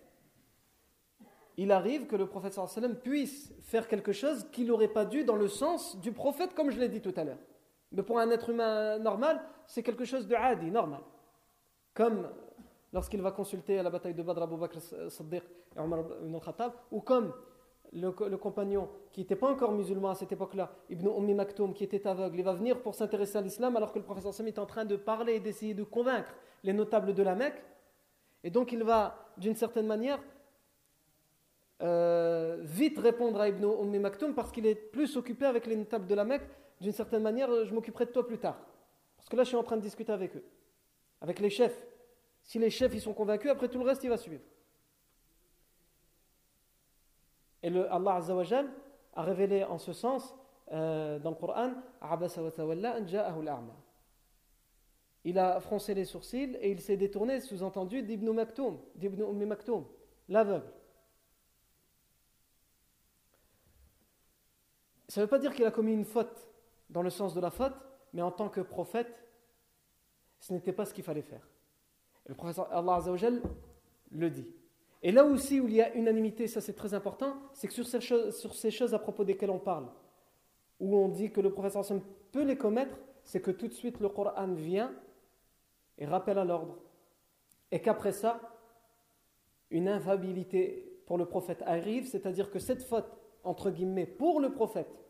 il 1.56 1.70
arrive 1.70 2.06
que 2.06 2.16
le 2.16 2.26
prophète 2.26 2.58
puisse 3.02 3.52
faire 3.62 3.86
quelque 3.86 4.12
chose 4.12 4.48
qu'il 4.50 4.66
n'aurait 4.66 4.88
pas 4.88 5.04
dû 5.04 5.24
dans 5.24 5.36
le 5.36 5.48
sens 5.48 6.00
du 6.00 6.12
prophète, 6.12 6.54
comme 6.54 6.70
je 6.70 6.80
l'ai 6.80 6.88
dit 6.88 7.00
tout 7.00 7.14
à 7.16 7.24
l'heure. 7.24 7.38
Mais 7.92 8.02
pour 8.02 8.18
un 8.18 8.30
être 8.30 8.50
humain 8.50 8.98
normal, 8.98 9.40
c'est 9.66 9.82
quelque 9.82 10.04
chose 10.04 10.26
de 10.26 10.34
adi, 10.34 10.70
normal. 10.70 11.00
Comme 11.94 12.28
lorsqu'il 12.92 13.22
va 13.22 13.30
consulter 13.30 13.78
à 13.78 13.82
la 13.82 13.90
bataille 13.90 14.14
de 14.14 14.22
Badr 14.22 14.42
Abu 14.42 14.56
Bakr 14.56 14.80
Siddiq 15.08 15.42
et 15.76 15.78
Omar 15.78 16.00
ibn 16.22 16.34
al-Khattab, 16.34 16.72
ou 16.90 17.00
comme 17.00 17.32
le, 17.94 18.36
compagnon 18.36 18.88
qui 19.12 19.20
n'était 19.20 19.36
pas 19.36 19.48
encore 19.48 19.72
musulman 19.72 20.10
à 20.10 20.14
cette 20.14 20.32
époque-là, 20.32 20.72
Ibn 20.90 21.06
Ummi 21.06 21.34
Maktoum, 21.34 21.74
qui 21.74 21.84
était 21.84 22.06
aveugle, 22.06 22.38
il 22.38 22.44
va 22.44 22.52
venir 22.52 22.80
pour 22.80 22.94
s'intéresser 22.94 23.38
à 23.38 23.40
l'islam 23.40 23.76
alors 23.76 23.92
que 23.92 23.98
le 23.98 24.04
professeur 24.04 24.34
Sam 24.34 24.48
est 24.48 24.58
en 24.58 24.66
train 24.66 24.84
de 24.84 24.96
parler 24.96 25.34
et 25.34 25.40
d'essayer 25.40 25.74
de 25.74 25.84
convaincre 25.84 26.34
les 26.62 26.72
notables 26.72 27.14
de 27.14 27.22
la 27.22 27.34
Mecque. 27.34 27.62
Et 28.42 28.50
donc 28.50 28.72
il 28.72 28.82
va, 28.82 29.30
d'une 29.38 29.54
certaine 29.54 29.86
manière, 29.86 30.18
euh, 31.82 32.58
vite 32.62 32.98
répondre 32.98 33.40
à 33.40 33.48
Ibn 33.48 33.64
Ummi 33.64 33.98
Maktoum 33.98 34.34
parce 34.34 34.50
qu'il 34.50 34.66
est 34.66 34.74
plus 34.74 35.16
occupé 35.16 35.46
avec 35.46 35.66
les 35.66 35.76
notables 35.76 36.06
de 36.06 36.14
la 36.14 36.24
Mecque 36.24 36.48
d'une 36.80 36.92
certaine 36.92 37.22
manière, 37.22 37.64
je 37.64 37.72
m'occuperai 37.72 38.06
de 38.06 38.10
toi 38.10 38.26
plus 38.26 38.38
tard. 38.38 38.58
Parce 39.16 39.28
que 39.28 39.36
là, 39.36 39.44
je 39.44 39.48
suis 39.48 39.56
en 39.56 39.62
train 39.62 39.76
de 39.76 39.82
discuter 39.82 40.12
avec 40.12 40.36
eux, 40.36 40.44
avec 41.20 41.40
les 41.40 41.50
chefs. 41.50 41.80
Si 42.42 42.58
les 42.58 42.70
chefs 42.70 42.92
ils 42.94 43.00
sont 43.00 43.14
convaincus, 43.14 43.50
après 43.50 43.68
tout 43.68 43.78
le 43.78 43.84
reste, 43.84 44.04
il 44.04 44.10
va 44.10 44.18
suivre. 44.18 44.42
Et 47.64 47.70
le, 47.70 47.90
Allah 47.90 48.16
Azzawajal 48.16 48.68
a 49.14 49.22
révélé 49.22 49.64
en 49.64 49.78
ce 49.78 49.94
sens 49.94 50.34
euh, 50.70 51.18
dans 51.18 51.30
le 51.30 51.36
Coran 51.36 51.72
Il 55.24 55.38
a 55.38 55.60
froncé 55.60 55.94
les 55.94 56.04
sourcils 56.04 56.58
et 56.60 56.70
il 56.70 56.80
s'est 56.82 56.98
détourné, 56.98 57.40
sous-entendu, 57.40 58.02
d'Ibn 58.02 58.32
Maktoum, 58.32 58.78
Ummi 59.02 59.46
Maktoum, 59.46 59.86
l'aveugle. 60.28 60.70
Ça 65.08 65.22
ne 65.22 65.24
veut 65.24 65.30
pas 65.30 65.38
dire 65.38 65.54
qu'il 65.54 65.64
a 65.64 65.70
commis 65.70 65.94
une 65.94 66.04
faute 66.04 66.46
dans 66.90 67.02
le 67.02 67.08
sens 67.08 67.32
de 67.32 67.40
la 67.40 67.50
faute, 67.50 67.72
mais 68.12 68.20
en 68.20 68.30
tant 68.30 68.50
que 68.50 68.60
prophète, 68.60 69.26
ce 70.38 70.52
n'était 70.52 70.74
pas 70.74 70.84
ce 70.84 70.92
qu'il 70.92 71.04
fallait 71.04 71.22
faire. 71.22 71.48
le 72.26 72.34
prophète 72.34 72.62
Allah 72.70 72.96
Azzawajal 72.96 73.40
le 74.10 74.28
dit. 74.28 74.54
Et 75.04 75.12
là 75.12 75.26
aussi 75.26 75.60
où 75.60 75.68
il 75.68 75.74
y 75.74 75.82
a 75.82 75.94
unanimité, 75.94 76.46
ça 76.46 76.62
c'est 76.62 76.72
très 76.72 76.94
important, 76.94 77.36
c'est 77.52 77.68
que 77.68 77.74
sur 77.74 77.86
ces, 77.86 78.70
choses, 78.70 78.94
à 78.94 78.98
propos 78.98 79.22
desquelles 79.22 79.50
on 79.50 79.58
parle, 79.58 79.86
où 80.80 80.96
on 80.96 81.08
dit 81.08 81.30
que 81.30 81.42
le 81.42 81.52
prophète 81.52 81.92
peut 82.32 82.42
les 82.42 82.56
commettre, 82.56 82.98
c'est 83.22 83.42
que 83.42 83.50
tout 83.50 83.68
de 83.68 83.74
suite 83.74 84.00
le 84.00 84.08
Coran 84.08 84.54
vient 84.54 84.94
et 85.98 86.06
rappelle 86.06 86.38
à 86.38 86.44
l'ordre. 86.46 86.78
Et 87.70 87.82
qu'après 87.82 88.12
ça, 88.12 88.40
une 89.70 89.88
infaillibilité 89.88 91.02
pour 91.06 91.18
le 91.18 91.26
prophète 91.26 91.62
arrive, 91.66 92.08
c'est-à-dire 92.08 92.50
que 92.50 92.58
cette 92.58 92.82
faute, 92.82 93.18
entre 93.42 93.70
guillemets, 93.70 94.06
pour 94.06 94.40
le 94.40 94.52
prophète, 94.52 95.04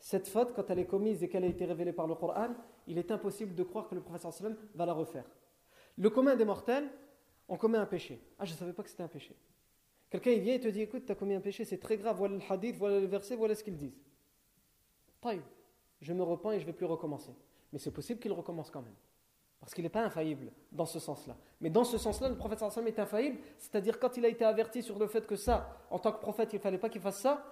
cette 0.00 0.28
faute, 0.28 0.54
quand 0.54 0.70
elle 0.70 0.78
est 0.78 0.86
commise 0.86 1.22
et 1.22 1.28
qu'elle 1.28 1.44
a 1.44 1.48
été 1.48 1.66
révélée 1.66 1.92
par 1.92 2.06
le 2.06 2.14
Coran, 2.14 2.54
il 2.86 2.96
est 2.96 3.10
impossible 3.10 3.54
de 3.54 3.64
croire 3.64 3.86
que 3.86 3.94
le 3.94 4.00
prophète 4.00 4.32
va 4.74 4.86
la 4.86 4.94
refaire. 4.94 5.26
Le 5.98 6.08
commun 6.08 6.36
des 6.36 6.46
mortels, 6.46 6.88
on 7.48 7.56
commet 7.56 7.78
un 7.78 7.86
péché. 7.86 8.20
Ah, 8.38 8.44
je 8.44 8.52
ne 8.52 8.56
savais 8.58 8.72
pas 8.72 8.82
que 8.82 8.90
c'était 8.90 9.02
un 9.02 9.08
péché. 9.08 9.34
Quelqu'un 10.10 10.36
vient 10.38 10.54
et 10.54 10.60
te 10.60 10.68
dit 10.68 10.82
écoute, 10.82 11.04
tu 11.06 11.12
as 11.12 11.14
commis 11.14 11.34
un 11.34 11.40
péché, 11.40 11.64
c'est 11.64 11.78
très 11.78 11.96
grave, 11.96 12.16
voilà 12.16 12.36
le 12.36 12.42
hadith, 12.48 12.76
voilà 12.76 13.00
le 13.00 13.06
verset, 13.06 13.36
voilà 13.36 13.54
ce 13.54 13.62
qu'ils 13.62 13.76
disent. 13.76 13.98
Taï, 15.20 15.40
je 16.00 16.12
me 16.12 16.22
repens 16.22 16.52
et 16.52 16.60
je 16.60 16.64
ne 16.64 16.70
vais 16.70 16.76
plus 16.76 16.86
recommencer. 16.86 17.32
Mais 17.72 17.78
c'est 17.78 17.90
possible 17.90 18.20
qu'il 18.20 18.32
recommence 18.32 18.70
quand 18.70 18.82
même. 18.82 18.94
Parce 19.60 19.74
qu'il 19.74 19.82
n'est 19.82 19.90
pas 19.90 20.04
infaillible 20.04 20.52
dans 20.70 20.86
ce 20.86 21.00
sens-là. 21.00 21.36
Mais 21.60 21.68
dans 21.68 21.84
ce 21.84 21.98
sens-là, 21.98 22.28
le 22.28 22.36
prophète 22.36 22.60
sallam 22.60 22.86
est 22.86 22.98
infaillible, 22.98 23.38
c'est-à-dire 23.58 23.98
quand 23.98 24.16
il 24.16 24.24
a 24.24 24.28
été 24.28 24.44
averti 24.44 24.82
sur 24.82 24.98
le 24.98 25.06
fait 25.08 25.26
que 25.26 25.36
ça, 25.36 25.84
en 25.90 25.98
tant 25.98 26.12
que 26.12 26.20
prophète, 26.20 26.52
il 26.52 26.56
ne 26.56 26.62
fallait 26.62 26.78
pas 26.78 26.88
qu'il 26.88 27.00
fasse 27.00 27.20
ça, 27.20 27.44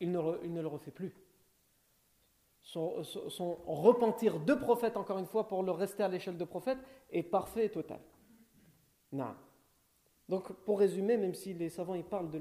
il 0.00 0.12
ne 0.12 0.60
le 0.60 0.68
refait 0.68 0.90
plus 0.90 1.16
son, 2.64 3.58
repentir 3.66 4.40
de 4.40 4.54
prophète, 4.54 4.96
encore 4.96 5.18
une 5.18 5.26
fois, 5.26 5.46
pour 5.46 5.62
le 5.62 5.70
rester 5.70 6.02
à 6.02 6.08
l'échelle 6.08 6.36
de 6.36 6.44
prophète, 6.44 6.78
est 7.10 7.22
parfait 7.22 7.66
et 7.66 7.70
total. 7.70 8.00
Non. 9.12 9.34
Donc, 10.28 10.52
pour 10.64 10.78
résumer, 10.78 11.16
même 11.16 11.34
si 11.34 11.54
les 11.54 11.68
savants 11.68 11.94
ils 11.94 12.04
parlent 12.04 12.30
de 12.30 12.40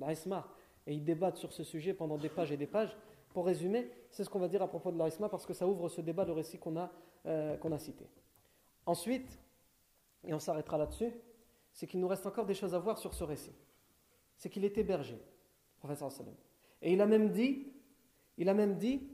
l'Aïsma 0.00 0.48
et 0.86 0.94
ils 0.94 1.04
débattent 1.04 1.36
sur 1.36 1.52
ce 1.52 1.62
sujet 1.62 1.94
pendant 1.94 2.18
des 2.18 2.28
pages 2.28 2.50
et 2.50 2.56
des 2.56 2.66
pages, 2.66 2.96
pour 3.32 3.46
résumer, 3.46 3.90
c'est 4.10 4.24
ce 4.24 4.30
qu'on 4.30 4.40
va 4.40 4.48
dire 4.48 4.62
à 4.62 4.68
propos 4.68 4.90
de 4.90 4.98
l'Aïsma 4.98 5.28
parce 5.28 5.46
que 5.46 5.52
ça 5.52 5.66
ouvre 5.66 5.88
ce 5.88 6.00
débat, 6.00 6.24
le 6.24 6.32
récit 6.32 6.58
qu'on 6.58 6.76
a, 6.76 6.90
euh, 7.26 7.56
qu'on 7.56 7.70
a 7.72 7.78
cité. 7.78 8.06
Ensuite, 8.86 9.38
et 10.24 10.34
on 10.34 10.40
s'arrêtera 10.40 10.78
là-dessus, 10.78 11.12
c'est 11.72 11.86
qu'il 11.86 12.00
nous 12.00 12.08
reste 12.08 12.26
encore 12.26 12.46
des 12.46 12.54
choses 12.54 12.74
à 12.74 12.78
voir 12.78 12.98
sur 12.98 13.14
ce 13.14 13.22
récit. 13.22 13.54
C'est 14.36 14.50
qu'il 14.50 14.64
était 14.64 14.82
berger, 14.82 15.20
professeur 15.78 16.10
Salam. 16.10 16.34
Et 16.82 16.92
il 16.92 17.00
a 17.00 17.06
même 17.06 17.30
dit, 17.30 17.72
il 18.36 18.48
a 18.48 18.54
même 18.54 18.76
dit 18.76 19.06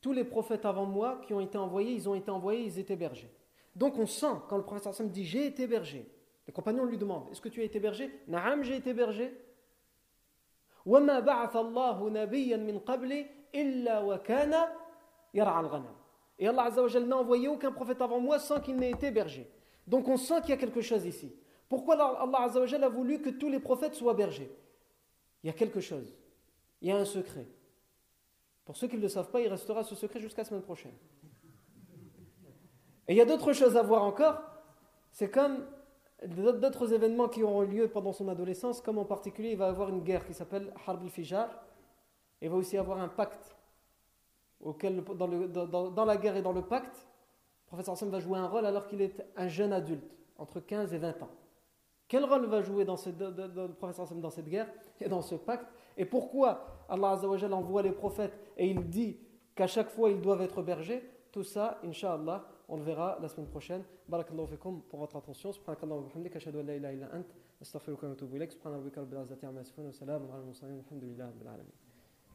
tous 0.00 0.12
les 0.12 0.24
prophètes 0.24 0.64
avant 0.64 0.86
moi 0.86 1.20
qui 1.26 1.34
ont 1.34 1.40
été 1.40 1.58
envoyés, 1.58 1.92
ils 1.92 2.08
ont 2.08 2.14
été 2.14 2.30
envoyés, 2.30 2.62
ils 2.62 2.78
étaient 2.78 2.96
bergers. 2.96 3.30
Donc 3.74 3.98
on 3.98 4.06
sent, 4.06 4.34
quand 4.48 4.56
le 4.56 4.62
prophète 4.62 4.86
Hassan 4.86 5.08
dit 5.10 5.24
J'ai 5.24 5.46
été 5.46 5.66
berger, 5.66 6.10
les 6.46 6.52
compagnons 6.52 6.84
lui 6.84 6.98
demandent 6.98 7.28
Est-ce 7.30 7.40
que 7.40 7.48
tu 7.48 7.60
as 7.60 7.64
été 7.64 7.80
berger? 7.80 8.10
Naam, 8.28 8.62
j'ai 8.62 8.76
été 8.76 8.92
berger. 8.92 9.32
Et 16.38 16.48
Allah 16.48 16.70
n'a 17.00 17.16
envoyé 17.16 17.48
aucun 17.48 17.72
prophète 17.72 18.00
avant 18.00 18.20
moi 18.20 18.38
sans 18.38 18.60
qu'il 18.60 18.76
n'ait 18.76 18.90
été 18.90 19.10
berger. 19.10 19.50
Donc 19.86 20.08
on 20.08 20.16
sent 20.16 20.40
qu'il 20.40 20.50
y 20.50 20.54
a 20.54 20.56
quelque 20.56 20.80
chose 20.80 21.04
ici. 21.04 21.34
Pourquoi 21.68 21.94
Allah 21.94 22.48
a 22.48 22.88
voulu 22.88 23.20
que 23.20 23.30
tous 23.30 23.48
les 23.48 23.60
prophètes 23.60 23.94
soient 23.94 24.14
bergers? 24.14 24.50
Il 25.42 25.46
y 25.46 25.50
a 25.50 25.52
quelque 25.52 25.80
chose. 25.80 26.16
Il 26.80 26.88
y 26.88 26.92
a 26.92 26.96
un 26.96 27.04
secret. 27.04 27.46
Pour 28.64 28.76
ceux 28.76 28.88
qui 28.88 28.96
ne 28.96 29.02
le 29.02 29.08
savent 29.08 29.30
pas, 29.30 29.40
il 29.40 29.48
restera 29.48 29.82
ce 29.82 29.94
secret 29.94 30.20
jusqu'à 30.20 30.42
la 30.42 30.48
semaine 30.48 30.62
prochaine. 30.62 30.94
Et 33.06 33.14
il 33.14 33.16
y 33.16 33.20
a 33.20 33.24
d'autres 33.24 33.52
choses 33.52 33.76
à 33.76 33.82
voir 33.82 34.02
encore. 34.02 34.40
C'est 35.12 35.30
comme 35.30 35.66
d'autres 36.26 36.92
événements 36.92 37.28
qui 37.28 37.42
auront 37.42 37.62
lieu 37.62 37.88
pendant 37.88 38.12
son 38.12 38.28
adolescence, 38.28 38.80
comme 38.80 38.98
en 38.98 39.04
particulier, 39.04 39.50
il 39.52 39.56
va 39.56 39.68
avoir 39.68 39.88
une 39.88 40.00
guerre 40.00 40.26
qui 40.26 40.34
s'appelle 40.34 40.72
Harb 40.86 41.02
al-Fijar. 41.02 41.48
Il 42.42 42.50
va 42.50 42.56
aussi 42.56 42.76
avoir 42.76 42.98
un 42.98 43.08
pacte, 43.08 43.56
auquel, 44.60 45.02
dans, 45.02 45.90
dans, 45.90 46.04
la 46.04 46.16
guerre 46.16 46.36
et 46.36 46.42
dans 46.42 46.52
le 46.52 46.62
pacte, 46.62 47.06
prophète 47.66 47.86
sallam 47.86 48.12
va 48.12 48.20
jouer 48.20 48.38
un 48.38 48.48
rôle 48.48 48.66
alors 48.66 48.86
qu'il 48.86 49.00
est 49.00 49.24
un 49.36 49.48
jeune 49.48 49.72
adulte, 49.72 50.16
entre 50.36 50.60
15 50.60 50.92
et 50.92 50.98
20 50.98 51.22
ans. 51.22 51.30
Quel 52.08 52.24
rôle 52.24 52.46
va 52.46 52.60
jouer 52.62 52.84
dans 52.84 52.96
le 52.96 53.72
prophète 53.74 53.96
sallam 53.96 54.20
dans 54.20 54.30
cette 54.30 54.48
guerre 54.48 54.68
et 55.00 55.08
dans 55.08 55.22
ce 55.22 55.36
pacte? 55.36 55.72
Et 55.96 56.04
pourquoi 56.04 56.66
Allah 56.88 57.10
Azzawajal 57.10 57.52
envoie 57.52 57.82
les 57.82 57.92
prophètes 57.92 58.36
et 58.56 58.68
il 58.68 58.88
dit 58.88 59.18
qu'à 59.54 59.66
chaque 59.66 59.90
fois 59.90 60.10
ils 60.10 60.20
doivent 60.20 60.42
être 60.42 60.62
bergers? 60.62 61.08
Tout 61.30 61.44
ça, 61.44 61.78
Inch'Allah, 61.84 62.44
on 62.70 62.76
le 62.76 62.82
verra 62.84 63.18
la 63.20 63.28
semaine 63.28 63.48
prochaine. 63.48 63.82
Barakallahu 64.08 64.46
fikum 64.46 64.82
pour 64.88 65.00
votre 65.00 65.16
attention. 65.16 65.52
Subhanakallahu 65.52 66.02
wa 66.02 66.06
bihamdika 66.08 66.36
ashhadu 66.38 66.60
an 66.60 66.66
la 66.66 66.76
ilaha 66.76 66.92
illa 66.94 67.08
ant 67.12 67.26
astaghfiruka 67.60 68.06
wa 68.06 68.12
atubu 68.12 68.36
ilaik. 68.36 68.52
Subhana 68.52 68.76
rabbika 68.76 69.00
rabbil 69.00 69.22
izzati 69.22 69.46
amma 69.46 69.60
yasifun 69.60 69.86
wa 69.86 69.92
salamun 69.92 70.30
ala 70.30 71.58
al 71.58 71.89